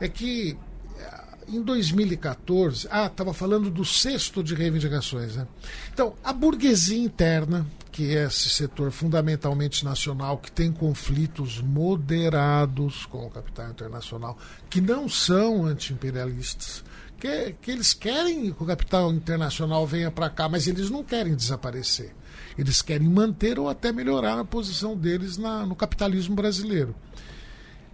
é 0.00 0.08
que 0.08 0.58
eh, 0.98 1.24
em 1.46 1.62
2014, 1.62 2.88
ah, 2.90 3.06
estava 3.06 3.32
falando 3.32 3.70
do 3.70 3.84
sexto 3.84 4.42
de 4.42 4.56
reivindicações, 4.56 5.36
né? 5.36 5.46
Então, 5.92 6.14
a 6.24 6.32
burguesia 6.32 6.98
interna, 6.98 7.64
que 7.92 8.16
é 8.16 8.24
esse 8.24 8.48
setor 8.50 8.90
fundamentalmente 8.90 9.84
nacional, 9.84 10.38
que 10.38 10.50
tem 10.50 10.72
conflitos 10.72 11.60
moderados 11.60 13.06
com 13.06 13.26
o 13.26 13.30
capital 13.30 13.70
internacional, 13.70 14.36
que 14.68 14.80
não 14.80 15.08
são 15.08 15.64
anti-imperialistas, 15.64 16.82
que, 17.20 17.54
que 17.62 17.70
eles 17.70 17.94
querem 17.94 18.52
que 18.52 18.62
o 18.62 18.66
capital 18.66 19.12
internacional 19.12 19.86
venha 19.86 20.10
para 20.10 20.28
cá, 20.28 20.48
mas 20.48 20.66
eles 20.66 20.90
não 20.90 21.04
querem 21.04 21.36
desaparecer. 21.36 22.12
Eles 22.58 22.82
querem 22.82 23.08
manter 23.08 23.58
ou 23.58 23.68
até 23.68 23.92
melhorar 23.92 24.38
a 24.38 24.44
posição 24.44 24.96
deles 24.96 25.36
na, 25.36 25.64
no 25.64 25.74
capitalismo 25.74 26.34
brasileiro. 26.34 26.94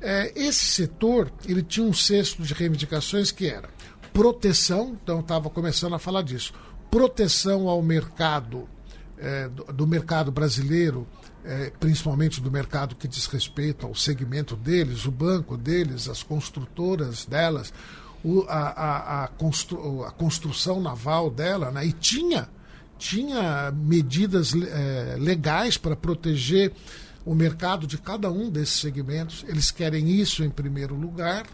É, 0.01 0.33
esse 0.37 0.65
setor 0.65 1.33
ele 1.47 1.63
tinha 1.63 1.87
um 1.87 1.93
cesto 1.93 2.43
de 2.43 2.53
reivindicações 2.53 3.31
que 3.31 3.47
era 3.47 3.69
proteção, 4.13 4.97
então 5.03 5.21
estava 5.21 5.51
começando 5.51 5.95
a 5.95 5.99
falar 5.99 6.23
disso, 6.23 6.55
proteção 6.91 7.69
ao 7.69 7.83
mercado, 7.83 8.67
é, 9.19 9.49
do, 9.49 9.65
do, 9.65 9.87
mercado 9.87 10.33
brasileiro, 10.33 11.07
é, 11.45 11.71
principalmente 11.79 12.41
do 12.41 12.51
mercado 12.51 12.95
que 12.95 13.07
diz 13.07 13.27
respeito 13.27 13.87
ao 13.87 13.95
segmento 13.95 14.57
deles, 14.57 15.05
o 15.05 15.11
banco 15.11 15.55
deles, 15.57 16.09
as 16.09 16.23
construtoras 16.23 17.27
delas, 17.27 17.75
a, 18.49 18.55
a, 18.55 19.25
a, 19.25 19.29
constru, 19.29 20.05
a 20.05 20.11
construção 20.11 20.81
naval 20.81 21.31
dela, 21.31 21.71
né? 21.71 21.85
e 21.85 21.93
tinha 21.93 22.49
tinha 22.99 23.71
medidas 23.73 24.55
é, 24.55 25.17
legais 25.19 25.77
para 25.77 25.97
proteger 25.97 26.73
o 27.25 27.35
mercado 27.35 27.87
de 27.87 27.99
cada 27.99 28.31
um 28.31 28.49
desses 28.49 28.81
segmentos. 28.81 29.45
Eles 29.49 29.71
querem 29.71 30.09
isso 30.09 30.45
em 30.45 30.51
primeiro 30.51 30.95
lugar. 30.95 31.47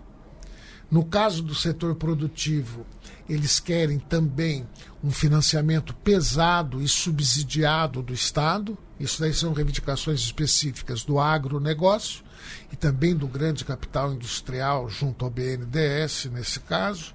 No 0.91 1.07
caso 1.07 1.43
do 1.43 1.55
setor 1.55 1.95
produtivo, 1.95 2.85
eles 3.27 3.59
querem 3.59 3.99
também 3.99 4.69
um 5.03 5.11
financiamento 5.11 5.95
pesado 5.95 6.83
e 6.83 6.87
subsidiado 6.87 8.03
do 8.03 8.13
Estado. 8.13 8.77
Isso 9.01 9.19
daí 9.19 9.33
são 9.33 9.55
reivindicações 9.55 10.21
específicas 10.21 11.03
do 11.03 11.19
agronegócio 11.19 12.23
e 12.71 12.77
também 12.77 13.17
do 13.17 13.27
grande 13.27 13.65
capital 13.65 14.13
industrial 14.13 14.91
junto 14.91 15.25
ao 15.25 15.31
BNDES, 15.31 16.27
nesse 16.27 16.61
caso. 16.61 17.15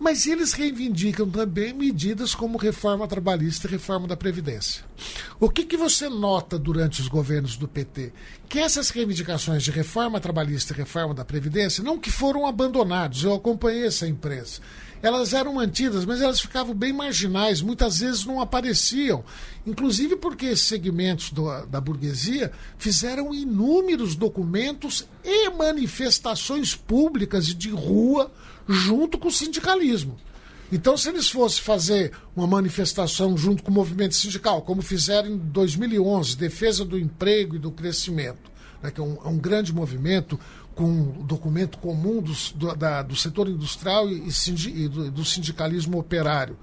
Mas 0.00 0.26
eles 0.26 0.54
reivindicam 0.54 1.28
também 1.28 1.74
medidas 1.74 2.34
como 2.34 2.56
reforma 2.56 3.06
trabalhista 3.06 3.68
e 3.68 3.70
reforma 3.70 4.08
da 4.08 4.16
Previdência. 4.16 4.82
O 5.38 5.50
que, 5.50 5.62
que 5.62 5.76
você 5.76 6.08
nota 6.08 6.58
durante 6.58 7.02
os 7.02 7.06
governos 7.06 7.58
do 7.58 7.68
PT? 7.68 8.10
Que 8.48 8.60
essas 8.60 8.88
reivindicações 8.88 9.62
de 9.62 9.70
reforma 9.70 10.18
trabalhista 10.18 10.72
e 10.72 10.76
reforma 10.76 11.12
da 11.12 11.22
Previdência 11.22 11.84
não 11.84 11.98
que 11.98 12.10
foram 12.10 12.46
abandonados, 12.46 13.24
eu 13.24 13.34
acompanhei 13.34 13.86
essa 13.86 14.08
imprensa. 14.08 14.62
Elas 15.02 15.32
eram 15.32 15.54
mantidas, 15.54 16.04
mas 16.04 16.20
elas 16.20 16.40
ficavam 16.40 16.74
bem 16.74 16.92
marginais, 16.92 17.62
muitas 17.62 18.00
vezes 18.00 18.24
não 18.24 18.40
apareciam. 18.40 19.24
Inclusive 19.66 20.16
porque 20.16 20.54
segmentos 20.54 21.30
do, 21.30 21.66
da 21.66 21.80
burguesia 21.80 22.52
fizeram 22.76 23.34
inúmeros 23.34 24.14
documentos 24.14 25.06
e 25.24 25.48
manifestações 25.50 26.74
públicas 26.74 27.46
de 27.46 27.70
rua 27.70 28.30
junto 28.68 29.16
com 29.16 29.28
o 29.28 29.32
sindicalismo. 29.32 30.18
Então, 30.72 30.96
se 30.96 31.08
eles 31.08 31.28
fossem 31.28 31.62
fazer 31.62 32.12
uma 32.36 32.46
manifestação 32.46 33.36
junto 33.36 33.62
com 33.62 33.70
o 33.70 33.74
movimento 33.74 34.14
sindical, 34.14 34.62
como 34.62 34.82
fizeram 34.82 35.28
em 35.28 35.36
2011, 35.36 36.36
defesa 36.36 36.84
do 36.84 36.96
emprego 36.96 37.56
e 37.56 37.58
do 37.58 37.72
crescimento, 37.72 38.50
né, 38.80 38.90
que 38.90 39.00
é 39.00 39.02
um, 39.02 39.16
é 39.24 39.28
um 39.28 39.36
grande 39.36 39.74
movimento 39.74 40.38
com 40.74 40.84
um 40.84 41.24
documento 41.24 41.78
comum 41.78 42.22
dos, 42.22 42.52
do, 42.52 42.74
da, 42.74 43.02
do 43.02 43.16
setor 43.16 43.48
industrial 43.48 44.08
e, 44.08 44.28
e, 44.28 44.88
do, 44.88 45.10
do, 45.10 45.24
sindicalismo 45.24 45.98
operário, 45.98 46.56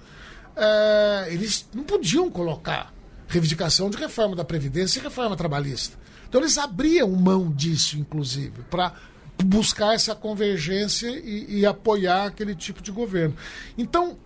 é, 0.55 1.27
eles 1.29 1.67
não 1.73 1.83
podiam 1.83 2.29
colocar 2.29 2.93
reivindicação 3.27 3.89
de 3.89 3.97
reforma 3.97 4.35
da 4.35 4.43
Previdência 4.43 4.99
e 4.99 5.03
reforma 5.03 5.35
trabalhista. 5.35 5.97
Então, 6.27 6.41
eles 6.41 6.57
abriam 6.57 7.09
mão 7.11 7.51
disso, 7.51 7.97
inclusive, 7.97 8.63
para 8.69 8.93
buscar 9.43 9.93
essa 9.93 10.15
convergência 10.15 11.07
e, 11.07 11.59
e, 11.59 11.65
apoiar 11.65 12.25
aquele 12.25 12.55
tipo 12.55 12.81
de 12.81 12.91
governo. 12.91 13.35
Então, 13.77 14.17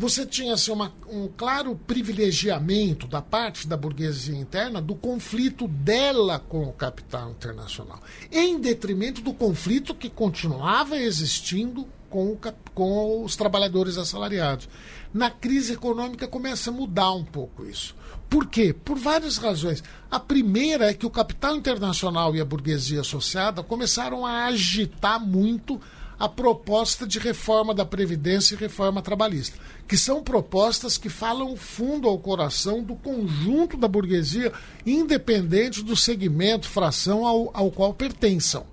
você 0.00 0.24
tinha 0.24 0.54
assim, 0.54 0.72
uma, 0.72 0.94
um 1.10 1.28
claro 1.28 1.78
privilegiamento 1.86 3.06
da 3.06 3.20
parte 3.20 3.68
da 3.68 3.76
burguesia 3.76 4.34
interna 4.34 4.80
do 4.80 4.94
conflito 4.94 5.68
dela 5.68 6.38
com 6.38 6.62
o 6.62 6.72
capital 6.72 7.32
internacional, 7.32 8.00
em 8.32 8.58
detrimento 8.58 9.20
do 9.20 9.34
conflito 9.34 9.94
que 9.94 10.08
continuava 10.08 10.96
existindo 10.96 11.86
com, 12.08 12.32
o, 12.32 12.38
com 12.74 13.22
os 13.22 13.36
trabalhadores 13.36 13.98
assalariados. 13.98 14.70
Na 15.12 15.30
crise 15.30 15.74
econômica 15.74 16.26
começa 16.26 16.70
a 16.70 16.72
mudar 16.72 17.12
um 17.12 17.24
pouco 17.24 17.66
isso. 17.66 17.94
Por 18.26 18.46
quê? 18.46 18.72
Por 18.72 18.96
várias 18.96 19.36
razões. 19.36 19.84
A 20.10 20.18
primeira 20.18 20.88
é 20.88 20.94
que 20.94 21.04
o 21.04 21.10
capital 21.10 21.56
internacional 21.56 22.34
e 22.34 22.40
a 22.40 22.44
burguesia 22.44 23.02
associada 23.02 23.62
começaram 23.62 24.24
a 24.24 24.46
agitar 24.46 25.20
muito 25.20 25.78
a 26.20 26.28
proposta 26.28 27.06
de 27.06 27.18
reforma 27.18 27.74
da 27.74 27.86
Previdência 27.86 28.54
e 28.54 28.58
reforma 28.58 29.00
trabalhista, 29.00 29.58
que 29.88 29.96
são 29.96 30.22
propostas 30.22 30.98
que 30.98 31.08
falam 31.08 31.56
fundo 31.56 32.06
ao 32.06 32.18
coração 32.18 32.82
do 32.82 32.94
conjunto 32.94 33.74
da 33.78 33.88
burguesia, 33.88 34.52
independente 34.84 35.82
do 35.82 35.96
segmento, 35.96 36.68
fração 36.68 37.26
ao, 37.26 37.50
ao 37.54 37.70
qual 37.70 37.94
pertençam. 37.94 38.66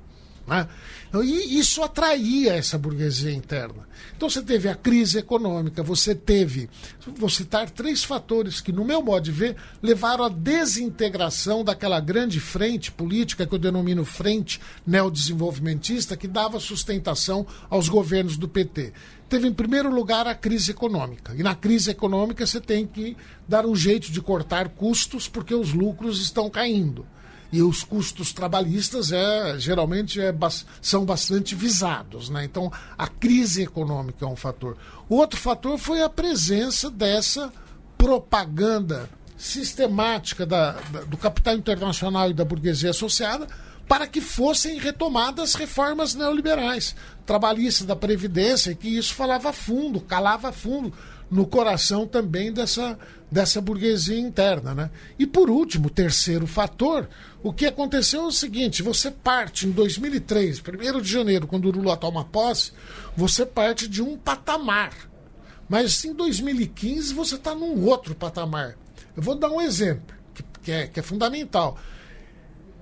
Né? 0.45 0.67
Então, 1.09 1.23
e 1.23 1.57
isso 1.57 1.81
atraía 1.81 2.53
essa 2.53 2.77
burguesia 2.77 3.31
interna. 3.31 3.87
Então 4.15 4.29
você 4.29 4.41
teve 4.41 4.67
a 4.67 4.75
crise 4.75 5.19
econômica, 5.19 5.81
você 5.81 6.13
teve, 6.13 6.69
vou 7.17 7.29
citar 7.29 7.69
três 7.69 8.03
fatores 8.03 8.59
que, 8.59 8.71
no 8.71 8.83
meu 8.83 9.01
modo 9.01 9.23
de 9.23 9.31
ver, 9.31 9.55
levaram 9.81 10.23
à 10.23 10.29
desintegração 10.29 11.63
daquela 11.63 11.99
grande 11.99 12.39
frente 12.39 12.91
política 12.91 13.45
que 13.45 13.53
eu 13.53 13.59
denomino 13.59 14.03
frente 14.03 14.59
neodesenvolvimentista, 14.85 16.17
que 16.17 16.27
dava 16.27 16.59
sustentação 16.59 17.45
aos 17.69 17.87
governos 17.87 18.37
do 18.37 18.47
PT. 18.47 18.93
Teve, 19.29 19.47
em 19.47 19.53
primeiro 19.53 19.93
lugar, 19.93 20.25
a 20.25 20.33
crise 20.33 20.71
econômica. 20.71 21.33
E 21.35 21.43
na 21.43 21.53
crise 21.53 21.91
econômica 21.91 22.45
você 22.45 22.61
tem 22.61 22.87
que 22.87 23.15
dar 23.47 23.65
um 23.65 23.75
jeito 23.75 24.11
de 24.11 24.21
cortar 24.21 24.69
custos 24.69 25.27
porque 25.27 25.53
os 25.53 25.73
lucros 25.73 26.21
estão 26.21 26.49
caindo. 26.49 27.05
E 27.51 27.61
os 27.61 27.83
custos 27.83 28.33
trabalhistas 28.33 29.11
é, 29.11 29.57
geralmente 29.57 30.19
é, 30.19 30.33
são 30.81 31.05
bastante 31.05 31.55
visados. 31.55 32.29
Né? 32.29 32.43
Então, 32.43 32.71
a 32.97 33.07
crise 33.07 33.63
econômica 33.63 34.25
é 34.25 34.27
um 34.27 34.35
fator. 34.35 34.77
O 35.07 35.15
outro 35.15 35.39
fator 35.39 35.77
foi 35.77 36.01
a 36.01 36.09
presença 36.09 36.89
dessa 36.89 37.51
propaganda 37.97 39.09
sistemática 39.37 40.45
da, 40.45 40.71
da, 40.91 41.01
do 41.01 41.17
capital 41.17 41.55
internacional 41.55 42.29
e 42.29 42.33
da 42.33 42.43
burguesia 42.43 42.89
associada 42.89 43.47
para 43.87 44.05
que 44.05 44.19
fossem 44.19 44.77
retomadas 44.79 45.55
reformas 45.55 46.13
neoliberais, 46.13 46.93
trabalhistas 47.25 47.87
da 47.87 47.95
Previdência, 47.95 48.75
que 48.75 48.89
isso 48.97 49.13
falava 49.13 49.53
fundo, 49.53 50.01
calava 50.01 50.51
fundo 50.51 50.93
no 51.29 51.45
coração 51.45 52.07
também 52.07 52.51
dessa, 52.51 52.97
dessa 53.31 53.61
burguesia 53.61 54.19
interna. 54.19 54.73
Né? 54.73 54.91
E 55.19 55.27
por 55.27 55.49
último, 55.49 55.89
terceiro 55.89 56.47
fator, 56.47 57.07
o 57.43 57.53
que 57.53 57.65
aconteceu 57.65 58.21
é 58.21 58.27
o 58.27 58.31
seguinte: 58.31 58.81
você 58.81 59.11
parte 59.11 59.67
em 59.67 59.71
2003, 59.71 60.61
1 60.61 61.01
de 61.01 61.11
janeiro, 61.11 61.47
quando 61.47 61.65
o 61.65 61.71
Lula 61.71 61.97
toma 61.97 62.25
posse, 62.25 62.71
você 63.15 63.45
parte 63.45 63.87
de 63.87 64.01
um 64.01 64.17
patamar. 64.17 64.93
Mas 65.69 66.03
em 66.05 66.13
2015 66.13 67.13
você 67.13 67.35
está 67.35 67.53
num 67.53 67.85
outro 67.85 68.15
patamar. 68.15 68.77
Eu 69.15 69.21
vou 69.21 69.35
dar 69.35 69.49
um 69.49 69.59
exemplo, 69.59 70.15
que, 70.33 70.43
que, 70.63 70.71
é, 70.71 70.87
que 70.87 70.99
é 70.99 71.03
fundamental. 71.03 71.77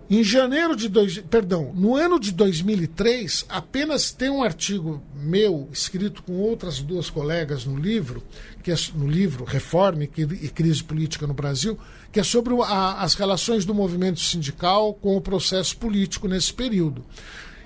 Em 0.07 0.23
janeiro 0.23 0.75
de 0.75 0.87
dois, 0.87 1.17
perdão, 1.17 1.73
no 1.73 1.95
ano 1.95 2.19
de 2.19 2.31
2003, 2.31 3.43
apenas 3.49 4.11
tem 4.11 4.29
um 4.29 4.43
artigo 4.43 5.01
meu 5.15 5.67
escrito 5.73 6.21
com 6.21 6.33
outras 6.33 6.79
duas 6.79 7.09
colegas 7.09 7.65
no 7.65 7.75
livro, 7.75 8.21
que 8.61 8.71
é 8.71 8.75
no 8.93 9.07
livro 9.07 9.43
Reforme 9.43 10.07
e 10.15 10.47
Crise 10.49 10.83
Política 10.83 11.25
no 11.25 11.33
Brasil, 11.33 11.75
que 12.11 12.19
é 12.19 12.23
sobre 12.23 12.53
a, 12.53 13.01
as 13.01 13.15
relações 13.15 13.65
do 13.65 13.73
movimento 13.73 14.19
sindical 14.19 14.93
com 14.93 15.17
o 15.17 15.21
processo 15.21 15.75
político 15.75 16.27
nesse 16.27 16.53
período. 16.53 17.03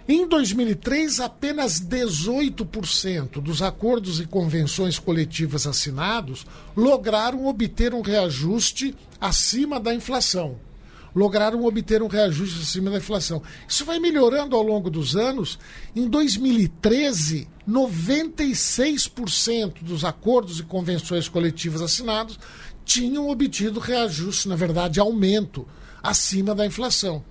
Em 0.07 0.25
2003, 0.25 1.19
apenas 1.19 1.81
18% 1.81 3.41
dos 3.41 3.61
acordos 3.61 4.21
e 4.21 4.25
convenções 4.25 4.97
coletivas 4.97 5.67
assinados 5.67 6.47
lograram 6.73 7.47
obter 7.47 7.93
um 7.93 8.01
reajuste 8.01 8.95
acima 9.19 9.77
da 9.77 9.93
inflação 9.93 10.68
lograram 11.15 11.63
obter 11.63 12.01
um 12.01 12.07
reajuste 12.07 12.61
acima 12.61 12.89
da 12.89 12.97
inflação. 12.97 13.41
Isso 13.67 13.85
vai 13.85 13.99
melhorando 13.99 14.55
ao 14.55 14.63
longo 14.63 14.89
dos 14.89 15.15
anos. 15.15 15.59
Em 15.95 16.07
2013, 16.07 17.47
96% 17.67 19.81
dos 19.81 20.03
acordos 20.03 20.59
e 20.59 20.63
convenções 20.63 21.27
coletivas 21.27 21.81
assinados 21.81 22.39
tinham 22.83 23.29
obtido 23.29 23.79
reajuste, 23.79 24.47
na 24.47 24.55
verdade, 24.55 24.99
aumento 24.99 25.67
acima 26.01 26.55
da 26.55 26.65
inflação. 26.65 27.23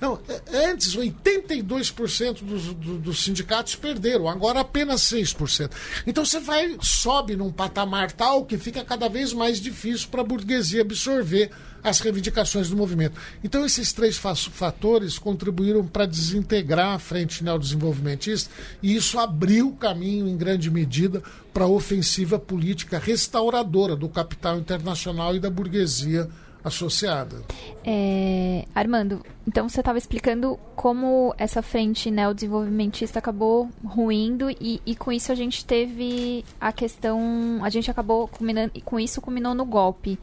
Não, 0.00 0.20
é, 0.28 0.70
antes 0.70 0.96
82% 0.96 2.42
dos, 2.42 2.74
dos 2.74 3.24
sindicatos 3.24 3.74
perderam, 3.74 4.28
agora 4.28 4.60
apenas 4.60 5.02
6%. 5.02 5.70
Então 6.06 6.24
você 6.24 6.40
vai, 6.40 6.76
sobe 6.80 7.36
num 7.36 7.50
patamar 7.50 8.12
tal 8.12 8.44
que 8.44 8.58
fica 8.58 8.84
cada 8.84 9.08
vez 9.08 9.32
mais 9.32 9.60
difícil 9.60 10.08
para 10.08 10.20
a 10.20 10.24
burguesia 10.24 10.82
absorver 10.82 11.50
as 11.86 12.00
reivindicações 12.00 12.68
do 12.68 12.76
movimento. 12.76 13.18
Então, 13.44 13.64
esses 13.64 13.92
três 13.92 14.18
fatores 14.18 15.20
contribuíram 15.20 15.86
para 15.86 16.04
desintegrar 16.04 16.94
a 16.94 16.98
frente 16.98 17.44
neodesenvolvimentista 17.44 18.52
e 18.82 18.96
isso 18.96 19.18
abriu 19.20 19.68
o 19.68 19.76
caminho, 19.76 20.26
em 20.26 20.36
grande 20.36 20.68
medida, 20.68 21.22
para 21.54 21.64
a 21.64 21.68
ofensiva 21.68 22.40
política 22.40 22.98
restauradora 22.98 23.94
do 23.94 24.08
capital 24.08 24.58
internacional 24.58 25.36
e 25.36 25.40
da 25.40 25.48
burguesia 25.48 26.28
associada. 26.66 27.42
É, 27.84 28.64
Armando, 28.74 29.24
então 29.46 29.68
você 29.68 29.80
estava 29.80 29.98
explicando 29.98 30.58
como 30.74 31.34
essa 31.38 31.62
frente 31.62 32.10
neodesenvolvimentista 32.10 33.20
acabou 33.20 33.70
ruindo 33.84 34.50
e, 34.50 34.82
e, 34.84 34.96
com 34.96 35.12
isso 35.12 35.30
a 35.30 35.34
gente 35.34 35.64
teve 35.64 36.44
a 36.60 36.72
questão, 36.72 37.60
a 37.62 37.70
gente 37.70 37.90
acabou 37.90 38.26
culminando, 38.26 38.72
com 38.84 38.98
isso 38.98 39.20
culminou 39.20 39.54
no 39.54 39.64
golpe 39.64 40.18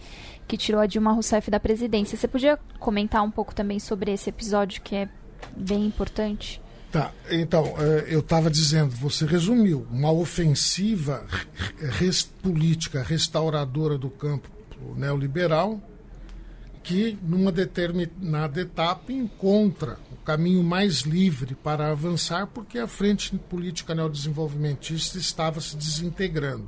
que 0.47 0.57
tirou 0.57 0.81
a 0.81 0.85
Dilma 0.85 1.13
Rousseff 1.13 1.49
da 1.49 1.59
presidência. 1.59 2.17
Você 2.17 2.27
podia 2.27 2.59
comentar 2.79 3.23
um 3.23 3.31
pouco 3.31 3.55
também 3.55 3.79
sobre 3.79 4.11
esse 4.11 4.29
episódio 4.29 4.81
que 4.81 4.95
é 4.95 5.09
bem 5.55 5.85
importante? 5.85 6.61
Tá, 6.91 7.11
então, 7.31 7.73
é, 7.79 8.13
eu 8.13 8.19
estava 8.19 8.51
dizendo, 8.51 8.91
você 8.91 9.25
resumiu, 9.25 9.87
uma 9.89 10.11
ofensiva 10.11 11.25
res, 11.97 12.21
política 12.21 13.01
restauradora 13.01 13.97
do 13.97 14.11
campo 14.11 14.47
neoliberal, 14.95 15.81
que 16.83 17.17
numa 17.23 17.51
determinada 17.51 18.59
etapa 18.59 19.11
encontra 19.13 19.97
o 20.11 20.17
caminho 20.17 20.61
mais 20.61 21.01
livre 21.01 21.55
para 21.55 21.89
avançar, 21.89 22.47
porque 22.47 22.77
a 22.77 22.87
frente 22.87 23.35
política 23.49 23.95
neodesenvolvimentista 23.95 25.17
estava 25.17 25.61
se 25.61 25.77
desintegrando. 25.77 26.67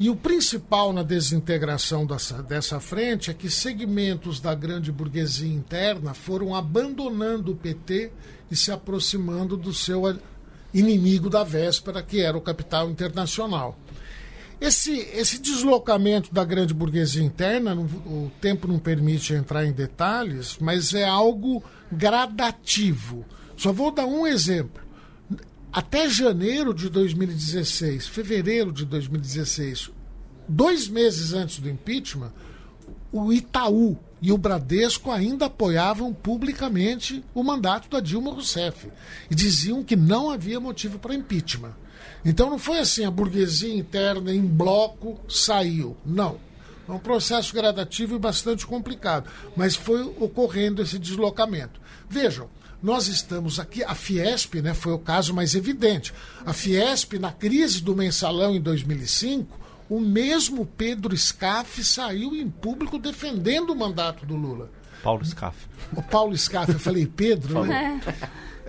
E 0.00 0.08
o 0.08 0.16
principal 0.16 0.92
na 0.92 1.02
desintegração 1.02 2.06
dessa, 2.06 2.42
dessa 2.42 2.80
frente 2.80 3.30
é 3.30 3.34
que 3.34 3.50
segmentos 3.50 4.40
da 4.40 4.54
grande 4.54 4.90
burguesia 4.90 5.52
interna 5.52 6.14
foram 6.14 6.54
abandonando 6.54 7.52
o 7.52 7.56
PT 7.56 8.10
e 8.50 8.56
se 8.56 8.72
aproximando 8.72 9.56
do 9.58 9.74
seu 9.74 10.02
inimigo 10.72 11.28
da 11.28 11.44
véspera, 11.44 12.02
que 12.02 12.20
era 12.20 12.36
o 12.36 12.40
capital 12.40 12.90
internacional. 12.90 13.78
Esse, 14.60 14.98
esse 15.14 15.38
deslocamento 15.38 16.34
da 16.34 16.44
grande 16.44 16.74
burguesia 16.74 17.22
interna, 17.22 17.74
o 17.74 18.30
tempo 18.40 18.68
não 18.68 18.78
permite 18.78 19.32
entrar 19.32 19.64
em 19.64 19.72
detalhes, 19.72 20.58
mas 20.60 20.92
é 20.92 21.04
algo 21.04 21.64
gradativo. 21.90 23.24
Só 23.56 23.72
vou 23.72 23.90
dar 23.90 24.06
um 24.06 24.26
exemplo 24.26 24.90
até 25.72 26.08
janeiro 26.08 26.74
de 26.74 26.88
2016, 26.88 28.08
fevereiro 28.08 28.72
de 28.72 28.84
2016, 28.84 29.90
dois 30.48 30.88
meses 30.88 31.32
antes 31.32 31.60
do 31.60 31.70
impeachment, 31.70 32.32
o 33.12 33.32
Itaú 33.32 33.96
e 34.20 34.32
o 34.32 34.38
Bradesco 34.38 35.10
ainda 35.10 35.46
apoiavam 35.46 36.12
publicamente 36.12 37.24
o 37.32 37.42
mandato 37.42 37.88
da 37.88 38.00
Dilma 38.00 38.32
Rousseff 38.32 38.90
e 39.30 39.34
diziam 39.34 39.84
que 39.84 39.94
não 39.94 40.30
havia 40.30 40.58
motivo 40.58 40.98
para 40.98 41.14
impeachment. 41.14 41.74
Então 42.24 42.50
não 42.50 42.58
foi 42.58 42.78
assim, 42.78 43.04
a 43.04 43.10
burguesia 43.10 43.74
interna 43.74 44.32
em 44.32 44.44
bloco 44.44 45.20
saiu. 45.28 45.96
Não. 46.04 46.38
É 46.88 46.92
um 46.92 46.98
processo 46.98 47.54
gradativo 47.54 48.16
e 48.16 48.18
bastante 48.18 48.66
complicado, 48.66 49.30
mas 49.56 49.76
foi 49.76 50.02
ocorrendo 50.02 50.82
esse 50.82 50.98
deslocamento. 50.98 51.80
Vejam, 52.08 52.48
nós 52.82 53.06
estamos 53.06 53.60
aqui, 53.60 53.84
a 53.84 53.94
Fiesp 53.94 54.56
né, 54.56 54.74
foi 54.74 54.92
o 54.92 54.98
caso 54.98 55.32
mais 55.32 55.54
evidente. 55.54 56.12
A 56.44 56.52
Fiesp, 56.52 57.14
na 57.14 57.30
crise 57.30 57.80
do 57.82 57.94
mensalão 57.94 58.54
em 58.54 58.60
2005, 58.60 59.60
o 59.88 60.00
mesmo 60.00 60.64
Pedro 60.64 61.16
Scaff 61.16 61.82
saiu 61.84 62.34
em 62.34 62.48
público 62.48 62.98
defendendo 62.98 63.70
o 63.70 63.76
mandato 63.76 64.24
do 64.24 64.34
Lula. 64.34 64.70
Paulo 65.02 65.24
Scaff. 65.24 65.56
O 65.94 66.02
Paulo 66.02 66.36
Scaff, 66.36 66.72
eu 66.72 66.78
falei 66.78 67.06
Pedro, 67.06 67.64
né? 67.64 68.00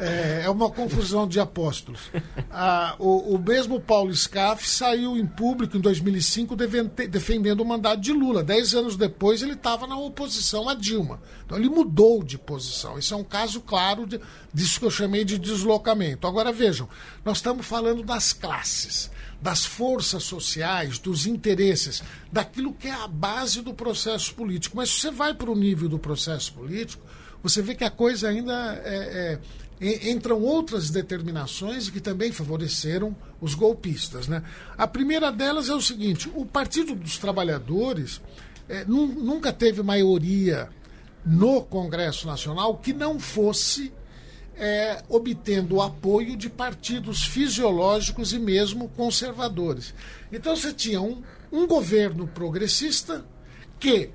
É, 0.01 0.41
é 0.45 0.49
uma 0.49 0.69
confusão 0.69 1.27
de 1.27 1.39
apóstolos. 1.39 2.09
Ah, 2.49 2.95
o, 2.99 3.35
o, 3.35 3.39
mesmo 3.39 3.79
Paulo 3.79 4.13
Scaff 4.13 4.67
saiu 4.67 5.15
em 5.15 5.25
público 5.25 5.77
em 5.77 5.79
2005 5.79 6.55
defendendo 7.09 7.61
o 7.61 7.65
mandato 7.65 8.01
de 8.01 8.11
Lula. 8.11 8.43
Dez 8.43 8.73
anos 8.73 8.97
depois 8.97 9.41
ele 9.41 9.53
estava 9.53 9.85
na 9.85 9.95
oposição 9.95 10.67
a 10.67 10.73
Dilma. 10.73 11.21
Então 11.45 11.57
ele 11.57 11.69
mudou 11.69 12.23
de 12.23 12.37
posição. 12.37 12.97
Isso 12.97 13.13
é 13.13 13.17
um 13.17 13.23
caso 13.23 13.61
claro 13.61 14.05
de, 14.07 14.19
disso 14.53 14.79
que 14.79 14.85
eu 14.85 14.91
chamei 14.91 15.23
de 15.23 15.37
deslocamento. 15.37 16.27
Agora 16.27 16.51
vejam, 16.51 16.89
nós 17.23 17.37
estamos 17.37 17.65
falando 17.65 18.03
das 18.03 18.33
classes 18.33 19.11
das 19.41 19.65
forças 19.65 20.23
sociais, 20.23 20.99
dos 20.99 21.25
interesses, 21.25 22.03
daquilo 22.31 22.73
que 22.73 22.87
é 22.87 22.93
a 22.93 23.07
base 23.07 23.61
do 23.61 23.73
processo 23.73 24.35
político. 24.35 24.77
Mas 24.77 24.89
se 24.91 24.99
você 24.99 25.11
vai 25.11 25.33
para 25.33 25.49
o 25.49 25.55
nível 25.55 25.89
do 25.89 25.97
processo 25.97 26.53
político, 26.53 27.03
você 27.41 27.61
vê 27.61 27.73
que 27.73 27.83
a 27.83 27.89
coisa 27.89 28.29
ainda 28.29 28.79
é, 28.85 28.95
é, 28.95 29.39
entram 29.81 30.39
outras 30.41 30.91
determinações 30.91 31.89
que 31.89 31.99
também 31.99 32.31
favoreceram 32.31 33.15
os 33.41 33.55
golpistas. 33.55 34.27
Né? 34.27 34.43
A 34.77 34.85
primeira 34.85 35.31
delas 35.31 35.69
é 35.69 35.73
o 35.73 35.81
seguinte: 35.81 36.31
o 36.35 36.45
Partido 36.45 36.93
dos 36.93 37.17
Trabalhadores 37.17 38.21
é, 38.69 38.85
nunca 38.85 39.51
teve 39.51 39.81
maioria 39.81 40.69
no 41.25 41.63
Congresso 41.63 42.27
Nacional 42.27 42.77
que 42.77 42.93
não 42.93 43.19
fosse 43.19 43.91
é, 44.55 45.03
obtendo 45.09 45.75
o 45.75 45.81
apoio 45.81 46.37
de 46.37 46.47
partidos 46.47 47.23
fisiológicos 47.23 48.33
e 48.33 48.39
mesmo 48.39 48.89
conservadores. 48.89 49.93
Então 50.31 50.55
você 50.55 50.71
tinha 50.71 51.01
um, 51.01 51.23
um 51.51 51.65
governo 51.65 52.27
progressista 52.27 53.25
que 53.79 54.11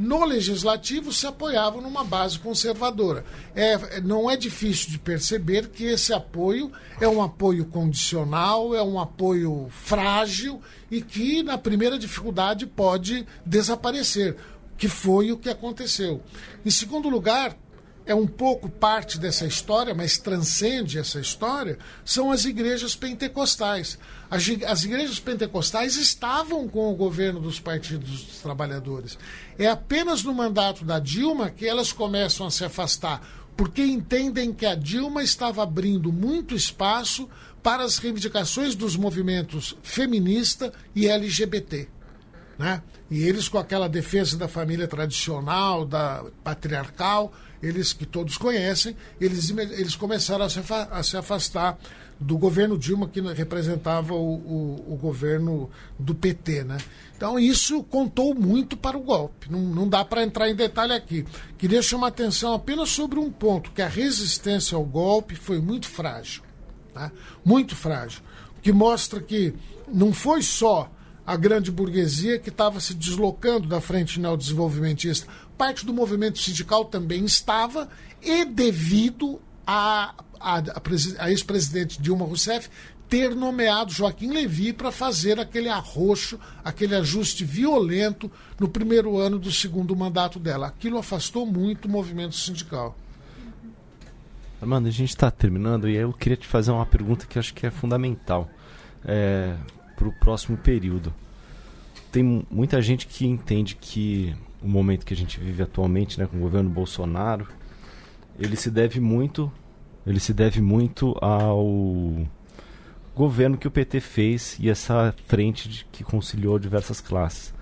no 0.00 0.24
legislativo 0.24 1.12
se 1.12 1.26
apoiava 1.26 1.78
numa 1.78 2.02
base 2.02 2.38
conservadora. 2.38 3.22
É, 3.54 4.00
não 4.00 4.30
é 4.30 4.34
difícil 4.34 4.90
de 4.90 4.98
perceber 4.98 5.68
que 5.68 5.84
esse 5.84 6.10
apoio 6.10 6.72
é 6.98 7.06
um 7.06 7.22
apoio 7.22 7.66
condicional, 7.66 8.74
é 8.74 8.82
um 8.82 8.98
apoio 8.98 9.68
frágil 9.68 10.58
e 10.90 11.02
que, 11.02 11.42
na 11.42 11.58
primeira 11.58 11.98
dificuldade, 11.98 12.66
pode 12.66 13.26
desaparecer, 13.44 14.36
que 14.78 14.88
foi 14.88 15.32
o 15.32 15.36
que 15.36 15.50
aconteceu. 15.50 16.22
Em 16.64 16.70
segundo 16.70 17.10
lugar, 17.10 17.54
é 18.10 18.14
um 18.14 18.26
pouco 18.26 18.68
parte 18.68 19.20
dessa 19.20 19.46
história, 19.46 19.94
mas 19.94 20.18
transcende 20.18 20.98
essa 20.98 21.20
história, 21.20 21.78
são 22.04 22.32
as 22.32 22.44
igrejas 22.44 22.96
pentecostais. 22.96 24.00
As, 24.28 24.42
as 24.66 24.82
igrejas 24.82 25.20
pentecostais 25.20 25.94
estavam 25.94 26.68
com 26.68 26.92
o 26.92 26.96
governo 26.96 27.38
dos 27.38 27.60
partidos 27.60 28.24
dos 28.24 28.38
trabalhadores. 28.38 29.16
É 29.56 29.68
apenas 29.68 30.24
no 30.24 30.34
mandato 30.34 30.84
da 30.84 30.98
Dilma 30.98 31.50
que 31.50 31.64
elas 31.64 31.92
começam 31.92 32.44
a 32.48 32.50
se 32.50 32.64
afastar, 32.64 33.24
porque 33.56 33.80
entendem 33.80 34.52
que 34.52 34.66
a 34.66 34.74
Dilma 34.74 35.22
estava 35.22 35.62
abrindo 35.62 36.12
muito 36.12 36.56
espaço 36.56 37.28
para 37.62 37.84
as 37.84 37.98
reivindicações 37.98 38.74
dos 38.74 38.96
movimentos 38.96 39.76
feminista 39.84 40.72
e 40.96 41.06
LGBT. 41.06 41.86
Né? 42.60 42.82
E 43.10 43.22
eles, 43.22 43.48
com 43.48 43.56
aquela 43.56 43.88
defesa 43.88 44.36
da 44.36 44.46
família 44.46 44.86
tradicional, 44.86 45.86
da 45.86 46.22
patriarcal, 46.44 47.32
eles 47.62 47.94
que 47.94 48.04
todos 48.04 48.36
conhecem, 48.36 48.94
eles, 49.18 49.48
eles 49.48 49.96
começaram 49.96 50.44
a 50.44 50.50
se, 50.50 50.60
a 50.90 51.02
se 51.02 51.16
afastar 51.16 51.78
do 52.20 52.36
governo 52.36 52.76
Dilma, 52.76 53.08
que 53.08 53.18
representava 53.32 54.12
o, 54.12 54.34
o, 54.34 54.92
o, 54.92 54.96
governo 54.98 55.70
do 55.98 56.14
PT. 56.14 56.64
Né? 56.64 56.76
Então, 57.16 57.38
isso 57.38 57.82
contou 57.84 58.34
muito 58.34 58.76
para 58.76 58.98
o 58.98 59.00
golpe. 59.00 59.50
Não, 59.50 59.60
não 59.60 59.88
dá 59.88 60.04
para 60.04 60.22
entrar 60.22 60.50
em 60.50 60.54
detalhe 60.54 60.92
aqui. 60.92 61.24
Queria 61.56 61.80
chamar 61.80 62.08
atenção 62.08 62.52
apenas 62.52 62.90
sobre 62.90 63.18
um 63.18 63.30
ponto: 63.32 63.70
que 63.70 63.80
a 63.80 63.88
resistência 63.88 64.76
ao 64.76 64.84
golpe 64.84 65.34
foi 65.34 65.62
muito 65.62 65.88
frágil. 65.88 66.42
Tá? 66.92 67.10
Muito 67.42 67.74
frágil. 67.74 68.20
Que 68.60 68.70
mostra 68.70 69.18
que 69.18 69.54
não 69.88 70.12
foi 70.12 70.42
só 70.42 70.90
a 71.26 71.36
grande 71.36 71.70
burguesia 71.70 72.38
que 72.38 72.48
estava 72.48 72.80
se 72.80 72.94
deslocando 72.94 73.68
da 73.68 73.80
frente 73.80 74.18
neodesenvolvimentista. 74.18 75.26
Parte 75.56 75.84
do 75.84 75.92
movimento 75.92 76.38
sindical 76.38 76.84
também 76.84 77.24
estava, 77.24 77.88
e 78.22 78.44
devido 78.44 79.40
a, 79.66 80.14
a, 80.40 80.62
a, 81.18 81.30
ex-presidente 81.30 82.00
Dilma 82.00 82.24
Rousseff 82.24 82.68
ter 83.08 83.34
nomeado 83.34 83.92
Joaquim 83.92 84.30
Levy 84.30 84.72
para 84.72 84.92
fazer 84.92 85.38
aquele 85.40 85.68
arroxo, 85.68 86.38
aquele 86.64 86.94
ajuste 86.94 87.44
violento 87.44 88.30
no 88.58 88.68
primeiro 88.68 89.18
ano 89.18 89.38
do 89.38 89.50
segundo 89.50 89.96
mandato 89.96 90.38
dela. 90.38 90.68
Aquilo 90.68 90.96
afastou 90.96 91.44
muito 91.44 91.86
o 91.86 91.88
movimento 91.88 92.36
sindical. 92.36 92.96
Armando, 94.62 94.86
a 94.86 94.92
gente 94.92 95.08
está 95.08 95.30
terminando 95.30 95.88
e 95.88 95.96
eu 95.96 96.12
queria 96.12 96.36
te 96.36 96.46
fazer 96.46 96.70
uma 96.70 96.86
pergunta 96.86 97.26
que 97.26 97.38
acho 97.38 97.52
que 97.52 97.66
é 97.66 97.70
fundamental 97.70 98.48
é, 99.04 99.56
para 100.00 100.08
o 100.08 100.12
próximo 100.12 100.56
período. 100.56 101.12
Tem 102.10 102.46
muita 102.50 102.80
gente 102.80 103.06
que 103.06 103.26
entende 103.26 103.76
que 103.76 104.34
o 104.62 104.66
momento 104.66 105.04
que 105.04 105.12
a 105.12 105.16
gente 105.16 105.38
vive 105.38 105.62
atualmente, 105.62 106.18
né, 106.18 106.26
com 106.26 106.38
o 106.38 106.40
governo 106.40 106.70
Bolsonaro, 106.70 107.46
ele 108.38 108.56
se 108.56 108.70
deve 108.70 108.98
muito, 108.98 109.52
ele 110.06 110.18
se 110.18 110.32
deve 110.32 110.62
muito 110.62 111.14
ao 111.20 112.26
governo 113.14 113.58
que 113.58 113.68
o 113.68 113.70
PT 113.70 114.00
fez 114.00 114.56
e 114.58 114.70
essa 114.70 115.14
frente 115.26 115.68
de, 115.68 115.84
que 115.92 116.02
conciliou 116.02 116.58
diversas 116.58 117.02
classes. 117.02 117.52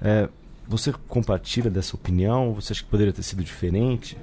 É, 0.00 0.28
você 0.68 0.92
compartilha 1.08 1.68
dessa 1.68 1.96
opinião? 1.96 2.54
Você 2.54 2.72
acha 2.72 2.84
que 2.84 2.88
poderia 2.88 3.12
ter 3.12 3.24
sido 3.24 3.42
diferente? 3.42 4.16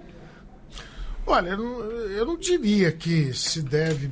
Olha, 1.28 1.50
eu 1.50 1.58
não, 1.58 1.82
eu 1.82 2.26
não 2.26 2.38
diria 2.38 2.92
que 2.92 3.34
se 3.34 3.62
deve. 3.62 4.10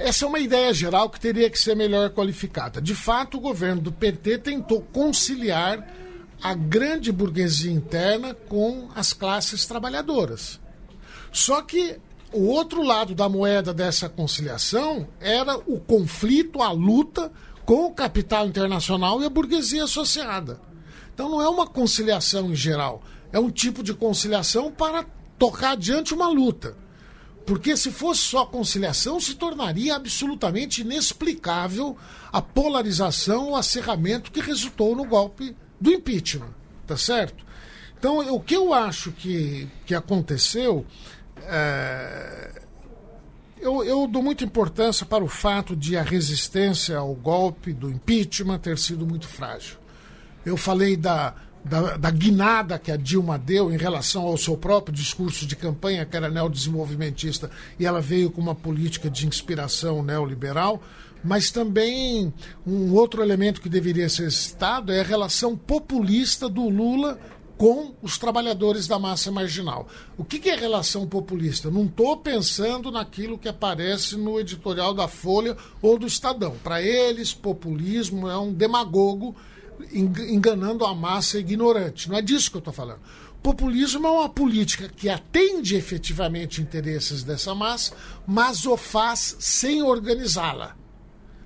Essa 0.00 0.24
é 0.24 0.28
uma 0.28 0.38
ideia 0.38 0.72
geral 0.72 1.10
que 1.10 1.20
teria 1.20 1.50
que 1.50 1.58
ser 1.58 1.76
melhor 1.76 2.10
qualificada. 2.10 2.80
De 2.80 2.94
fato, 2.94 3.36
o 3.36 3.40
governo 3.40 3.80
do 3.80 3.92
PT 3.92 4.38
tentou 4.38 4.80
conciliar 4.80 5.86
a 6.42 6.54
grande 6.54 7.12
burguesia 7.12 7.70
interna 7.70 8.34
com 8.34 8.88
as 8.94 9.12
classes 9.12 9.66
trabalhadoras. 9.66 10.60
Só 11.30 11.62
que 11.62 11.98
o 12.32 12.46
outro 12.46 12.82
lado 12.82 13.14
da 13.14 13.28
moeda 13.28 13.72
dessa 13.72 14.08
conciliação 14.08 15.06
era 15.20 15.56
o 15.56 15.78
conflito, 15.78 16.62
a 16.62 16.72
luta 16.72 17.30
com 17.64 17.86
o 17.86 17.92
capital 17.92 18.46
internacional 18.46 19.22
e 19.22 19.26
a 19.26 19.30
burguesia 19.30 19.84
associada. 19.84 20.60
Então 21.14 21.28
não 21.28 21.40
é 21.40 21.48
uma 21.48 21.66
conciliação 21.66 22.50
em 22.50 22.56
geral 22.56 23.02
é 23.32 23.40
um 23.40 23.50
tipo 23.50 23.82
de 23.82 23.94
conciliação 23.94 24.70
para 24.70 25.04
tocar 25.38 25.70
adiante 25.72 26.12
uma 26.12 26.28
luta. 26.28 26.76
Porque 27.44 27.76
se 27.76 27.90
fosse 27.90 28.20
só 28.20 28.46
conciliação, 28.46 29.18
se 29.18 29.34
tornaria 29.34 29.96
absolutamente 29.96 30.82
inexplicável 30.82 31.96
a 32.32 32.40
polarização, 32.40 33.50
o 33.50 33.56
acerramento 33.56 34.30
que 34.30 34.40
resultou 34.40 34.94
no 34.94 35.04
golpe 35.04 35.56
do 35.80 35.92
impeachment. 35.92 36.50
Tá 36.86 36.96
certo? 36.96 37.44
Então, 37.98 38.18
o 38.34 38.40
que 38.40 38.54
eu 38.54 38.72
acho 38.72 39.12
que, 39.12 39.68
que 39.86 39.94
aconteceu. 39.94 40.84
É... 41.42 42.62
Eu, 43.60 43.84
eu 43.84 44.08
dou 44.08 44.20
muita 44.20 44.42
importância 44.42 45.06
para 45.06 45.22
o 45.22 45.28
fato 45.28 45.76
de 45.76 45.96
a 45.96 46.02
resistência 46.02 46.98
ao 46.98 47.14
golpe 47.14 47.72
do 47.72 47.88
impeachment 47.88 48.58
ter 48.58 48.76
sido 48.76 49.06
muito 49.06 49.28
frágil. 49.28 49.76
Eu 50.44 50.56
falei 50.56 50.96
da 50.96 51.32
da, 51.64 51.96
da, 51.96 52.10
guinada 52.10 52.78
que 52.78 52.90
a 52.90 52.96
Dilma 52.96 53.38
deu 53.38 53.72
em 53.72 53.76
relação 53.76 54.22
ao 54.22 54.36
seu 54.36 54.56
próprio 54.56 54.94
discurso 54.94 55.46
de 55.46 55.54
campanha, 55.54 56.04
que 56.04 56.16
era 56.16 56.28
neodesenvolvimentista, 56.28 57.50
e 57.78 57.86
ela 57.86 58.00
veio 58.00 58.30
com 58.30 58.40
uma 58.40 58.54
política 58.54 59.08
de 59.08 59.26
inspiração 59.26 60.02
neoliberal, 60.02 60.82
mas 61.22 61.50
também 61.50 62.32
um 62.66 62.92
outro 62.94 63.22
elemento 63.22 63.60
que 63.60 63.68
deveria 63.68 64.08
ser 64.08 64.30
citado 64.32 64.92
é 64.92 65.00
a 65.00 65.04
relação 65.04 65.56
populista 65.56 66.48
do 66.48 66.68
Lula 66.68 67.18
com 67.56 67.94
os 68.02 68.18
trabalhadores 68.18 68.88
da 68.88 68.98
massa 68.98 69.30
marginal. 69.30 69.86
O 70.18 70.24
que, 70.24 70.40
que 70.40 70.50
é 70.50 70.56
relação 70.56 71.06
populista? 71.06 71.70
Não 71.70 71.84
estou 71.84 72.16
pensando 72.16 72.90
naquilo 72.90 73.38
que 73.38 73.48
aparece 73.48 74.16
no 74.16 74.40
editorial 74.40 74.92
da 74.92 75.06
Folha 75.06 75.56
ou 75.80 75.96
do 75.96 76.04
Estadão. 76.04 76.56
Para 76.64 76.82
eles, 76.82 77.32
populismo 77.32 78.28
é 78.28 78.36
um 78.36 78.52
demagogo 78.52 79.36
enganando 79.92 80.84
a 80.84 80.94
massa 80.94 81.38
ignorante. 81.38 82.08
Não 82.08 82.16
é 82.16 82.22
disso 82.22 82.50
que 82.50 82.56
eu 82.56 82.60
estou 82.60 82.72
falando. 82.72 83.00
Populismo 83.42 84.06
é 84.06 84.10
uma 84.10 84.28
política 84.28 84.88
que 84.88 85.08
atende 85.08 85.74
efetivamente 85.74 86.62
interesses 86.62 87.24
dessa 87.24 87.52
massa, 87.54 87.92
mas 88.24 88.64
o 88.66 88.76
faz 88.76 89.36
sem 89.40 89.82
organizá-la. 89.82 90.76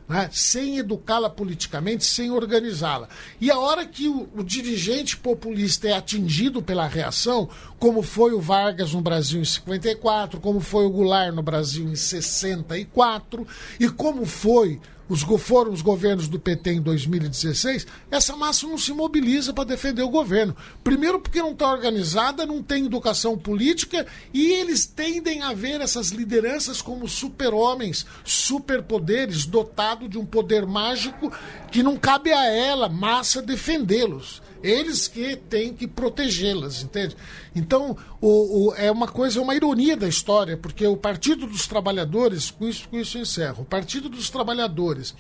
Né? 0.09 0.29
sem 0.31 0.79
educá-la 0.79 1.29
politicamente, 1.29 2.05
sem 2.05 2.31
organizá-la. 2.31 3.09
E 3.41 3.51
a 3.51 3.59
hora 3.59 3.85
que 3.85 4.07
o, 4.07 4.29
o, 4.37 4.45
dirigente 4.45 5.17
populista 5.17 5.89
é 5.89 5.95
atingido 5.95 6.63
pela 6.63 6.87
reação, 6.87 7.49
como 7.77 8.03
foi 8.03 8.33
o 8.33 8.41
Vargas 8.41 8.93
no 8.93 9.01
Brasil 9.01 9.41
em 9.41 9.45
54, 9.45 10.39
como 10.39 10.61
foi 10.61 10.85
o 10.85 10.91
Goulart 10.91 11.35
no 11.35 11.43
Brasil 11.43 11.89
em 11.89 11.97
64, 11.97 13.45
e 13.81 13.89
como 13.89 14.25
foi 14.25 14.81
os, 15.09 15.23
foram 15.41 15.73
os 15.73 15.83
governos 15.83 16.29
do 16.29 16.39
PT 16.39 16.73
em 16.73 16.81
2016, 16.81 17.87
essa 18.11 18.37
massa 18.37 18.67
não 18.67 18.79
se 18.79 18.93
mobiliza 18.93 19.53
para 19.53 19.65
defender 19.65 20.03
o 20.03 20.09
governo. 20.09 20.57
Primeiro, 20.83 21.21
porque 21.21 21.41
não 21.41 21.53
está 21.53 21.71
organizada, 21.71 22.47
não 22.47 22.63
tem 22.63 22.87
educação 22.87 23.39
política 23.39 24.07
e 24.33 24.53
eles 24.53 24.87
tendem 24.87 25.43
a 25.43 25.53
ver 25.53 25.81
essas 25.81 26.11
lideranças 26.11 26.83
como 26.83 27.09
super-homens, 27.09 28.07
superpoderes, 28.25 29.47
dotado 29.47 30.09
de 30.09 30.19
um 30.19 30.27
poder 30.27 30.67
mágico 30.67 31.33
que 31.71 31.83
não 31.83 31.97
cabe 31.97 32.33
a 32.33 32.47
ela, 32.47 32.89
massa, 32.89 33.41
defendê-los. 33.41 34.43
Eles 34.63 35.09
que 35.09 35.37
têm 35.37 35.73
que 35.73 35.87
protegê-las, 35.87 36.83
entende? 36.83 37.17
Então, 37.55 37.97
o, 38.21 38.69
o, 38.69 38.75
é 38.75 38.91
uma 38.91 39.09
coisa, 39.09 39.39
é 39.39 39.43
uma 39.43 39.55
ironia 39.55 39.97
da 39.97 40.09
história, 40.09 40.57
porque 40.57 40.87
o 40.87 40.97
Partido 40.97 41.47
dos 41.47 41.67
Trabalhadores, 41.67 42.51
com 42.51 42.67
isso, 42.69 42.89
com 42.89 42.99
isso 42.99 43.19
eu 43.19 43.23
encerro, 43.23 43.63
o 43.63 43.67
Partido 43.67 44.09
dos 44.09 44.31
Trabalhadores 44.31 45.15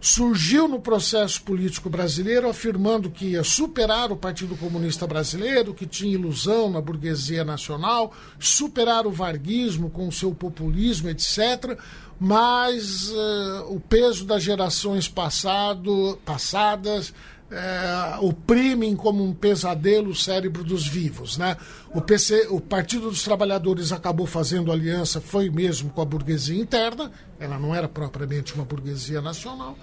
surgiu 0.00 0.66
no 0.66 0.80
processo 0.80 1.42
político 1.42 1.90
brasileiro 1.90 2.48
afirmando 2.48 3.10
que 3.10 3.32
ia 3.32 3.44
superar 3.44 4.10
o 4.10 4.16
Partido 4.16 4.56
Comunista 4.56 5.06
Brasileiro, 5.06 5.74
que 5.74 5.86
tinha 5.86 6.14
ilusão 6.14 6.70
na 6.70 6.80
burguesia 6.80 7.44
nacional, 7.44 8.12
superar 8.38 9.06
o 9.06 9.12
varguismo 9.12 9.90
com 9.90 10.08
o 10.08 10.12
seu 10.12 10.34
populismo, 10.34 11.10
etc. 11.10 11.78
Mas 12.18 13.10
uh, 13.10 13.74
o 13.74 13.80
peso 13.80 14.24
das 14.24 14.42
gerações 14.42 15.06
passado, 15.06 16.18
passadas 16.24 17.12
é, 17.50 18.18
oprimem 18.20 18.94
como 18.94 19.24
um 19.24 19.34
pesadelo 19.34 20.10
o 20.10 20.14
cérebro 20.14 20.62
dos 20.62 20.86
vivos. 20.86 21.36
Né? 21.36 21.56
O, 21.92 22.00
PC, 22.00 22.46
o 22.48 22.60
Partido 22.60 23.10
dos 23.10 23.22
Trabalhadores 23.22 23.92
acabou 23.92 24.26
fazendo 24.26 24.70
aliança, 24.70 25.20
foi 25.20 25.50
mesmo 25.50 25.90
com 25.90 26.00
a 26.00 26.04
burguesia 26.04 26.60
interna, 26.60 27.10
ela 27.38 27.58
não 27.58 27.74
era 27.74 27.88
propriamente 27.88 28.54
uma 28.54 28.64
burguesia 28.64 29.20
nacional, 29.20 29.76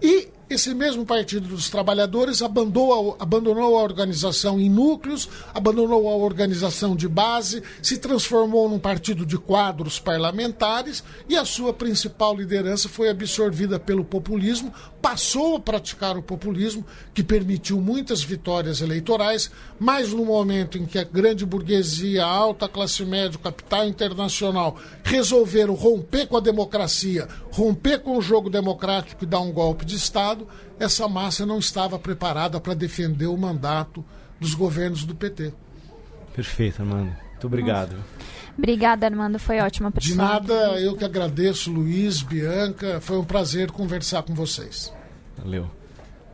e 0.00 0.28
esse 0.50 0.74
mesmo 0.74 1.06
Partido 1.06 1.46
dos 1.46 1.70
Trabalhadores 1.70 2.42
abandonou 2.42 3.14
a, 3.14 3.22
abandonou 3.22 3.78
a 3.78 3.82
organização 3.82 4.58
em 4.58 4.68
núcleos, 4.68 5.28
abandonou 5.54 6.08
a 6.08 6.16
organização 6.16 6.96
de 6.96 7.08
base, 7.08 7.62
se 7.80 7.98
transformou 7.98 8.68
num 8.68 8.78
partido 8.78 9.24
de 9.24 9.38
quadros 9.38 10.00
parlamentares 10.00 11.04
e 11.28 11.36
a 11.36 11.44
sua 11.44 11.72
principal 11.72 12.36
liderança 12.36 12.88
foi 12.88 13.08
absorvida 13.08 13.78
pelo 13.78 14.04
populismo, 14.04 14.74
passou 15.00 15.56
a 15.56 15.60
praticar 15.60 16.16
o 16.16 16.22
populismo, 16.22 16.84
que 17.14 17.22
permitiu 17.22 17.80
muitas 17.80 18.20
vitórias 18.20 18.80
eleitorais, 18.80 19.52
mas 19.78 20.12
no 20.12 20.24
momento 20.24 20.76
em 20.76 20.84
que 20.84 20.98
a 20.98 21.04
grande 21.04 21.46
burguesia, 21.46 22.24
a 22.24 22.28
alta 22.28 22.68
classe 22.68 23.04
média, 23.04 23.36
o 23.36 23.42
capital 23.42 23.86
internacional 23.86 24.76
resolveram 25.04 25.74
romper 25.74 26.26
com 26.26 26.36
a 26.36 26.40
democracia, 26.40 27.28
romper 27.52 28.00
com 28.00 28.18
o 28.18 28.22
jogo 28.22 28.50
democrático 28.50 29.24
e 29.24 29.26
dar 29.26 29.40
um 29.40 29.52
golpe 29.52 29.84
de 29.84 29.94
Estado, 29.94 30.39
essa 30.78 31.08
massa 31.08 31.44
não 31.46 31.58
estava 31.58 31.98
preparada 31.98 32.60
para 32.60 32.74
defender 32.74 33.26
o 33.26 33.36
mandato 33.36 34.04
dos 34.38 34.54
governos 34.54 35.04
do 35.04 35.14
PT. 35.14 35.52
Perfeito, 36.34 36.82
Armando. 36.82 37.14
Muito 37.30 37.46
obrigado. 37.46 37.96
Obrigada, 38.56 39.06
Armando. 39.06 39.38
Foi 39.38 39.58
ótima 39.60 39.92
De 39.96 40.14
nada, 40.14 40.54
eu 40.80 40.96
que 40.96 41.04
agradeço, 41.04 41.70
Luiz, 41.70 42.22
Bianca. 42.22 43.00
Foi 43.00 43.18
um 43.18 43.24
prazer 43.24 43.70
conversar 43.70 44.22
com 44.22 44.34
vocês. 44.34 44.92
Valeu. 45.38 45.70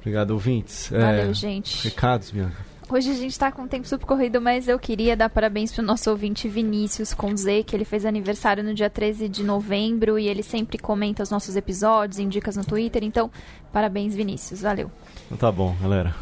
Obrigado, 0.00 0.32
ouvintes. 0.32 0.88
Valeu, 0.90 1.30
é, 1.30 1.34
gente. 1.34 1.84
Recados, 1.84 2.30
Bianca. 2.30 2.76
Hoje 2.88 3.10
a 3.10 3.14
gente 3.14 3.32
está 3.32 3.50
com 3.50 3.62
um 3.62 3.66
tempo 3.66 3.88
super 3.88 4.06
corrido, 4.06 4.40
mas 4.40 4.68
eu 4.68 4.78
queria 4.78 5.16
dar 5.16 5.28
parabéns 5.28 5.72
pro 5.72 5.82
nosso 5.82 6.08
ouvinte 6.08 6.46
Vinícius 6.46 7.12
com 7.12 7.36
Z, 7.36 7.64
que 7.64 7.74
ele 7.74 7.84
fez 7.84 8.06
aniversário 8.06 8.62
no 8.62 8.72
dia 8.72 8.88
13 8.88 9.28
de 9.28 9.42
novembro 9.42 10.16
e 10.16 10.28
ele 10.28 10.44
sempre 10.44 10.78
comenta 10.78 11.20
os 11.20 11.28
nossos 11.28 11.56
episódios, 11.56 12.20
indica 12.20 12.52
no 12.52 12.64
Twitter. 12.64 13.02
Então, 13.02 13.28
parabéns, 13.76 14.14
Vinícius. 14.14 14.62
Valeu. 14.62 14.90
Então 15.26 15.36
tá 15.36 15.52
bom, 15.52 15.76
galera. 15.82 16.14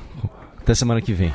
Até 0.58 0.74
semana 0.74 1.00
que 1.00 1.12
vem. 1.12 1.32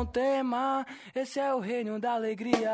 Não 0.00 0.06
tema. 0.06 0.86
Esse 1.14 1.38
é 1.38 1.54
o 1.54 1.60
reino 1.60 2.00
da 2.00 2.12
alegria. 2.12 2.72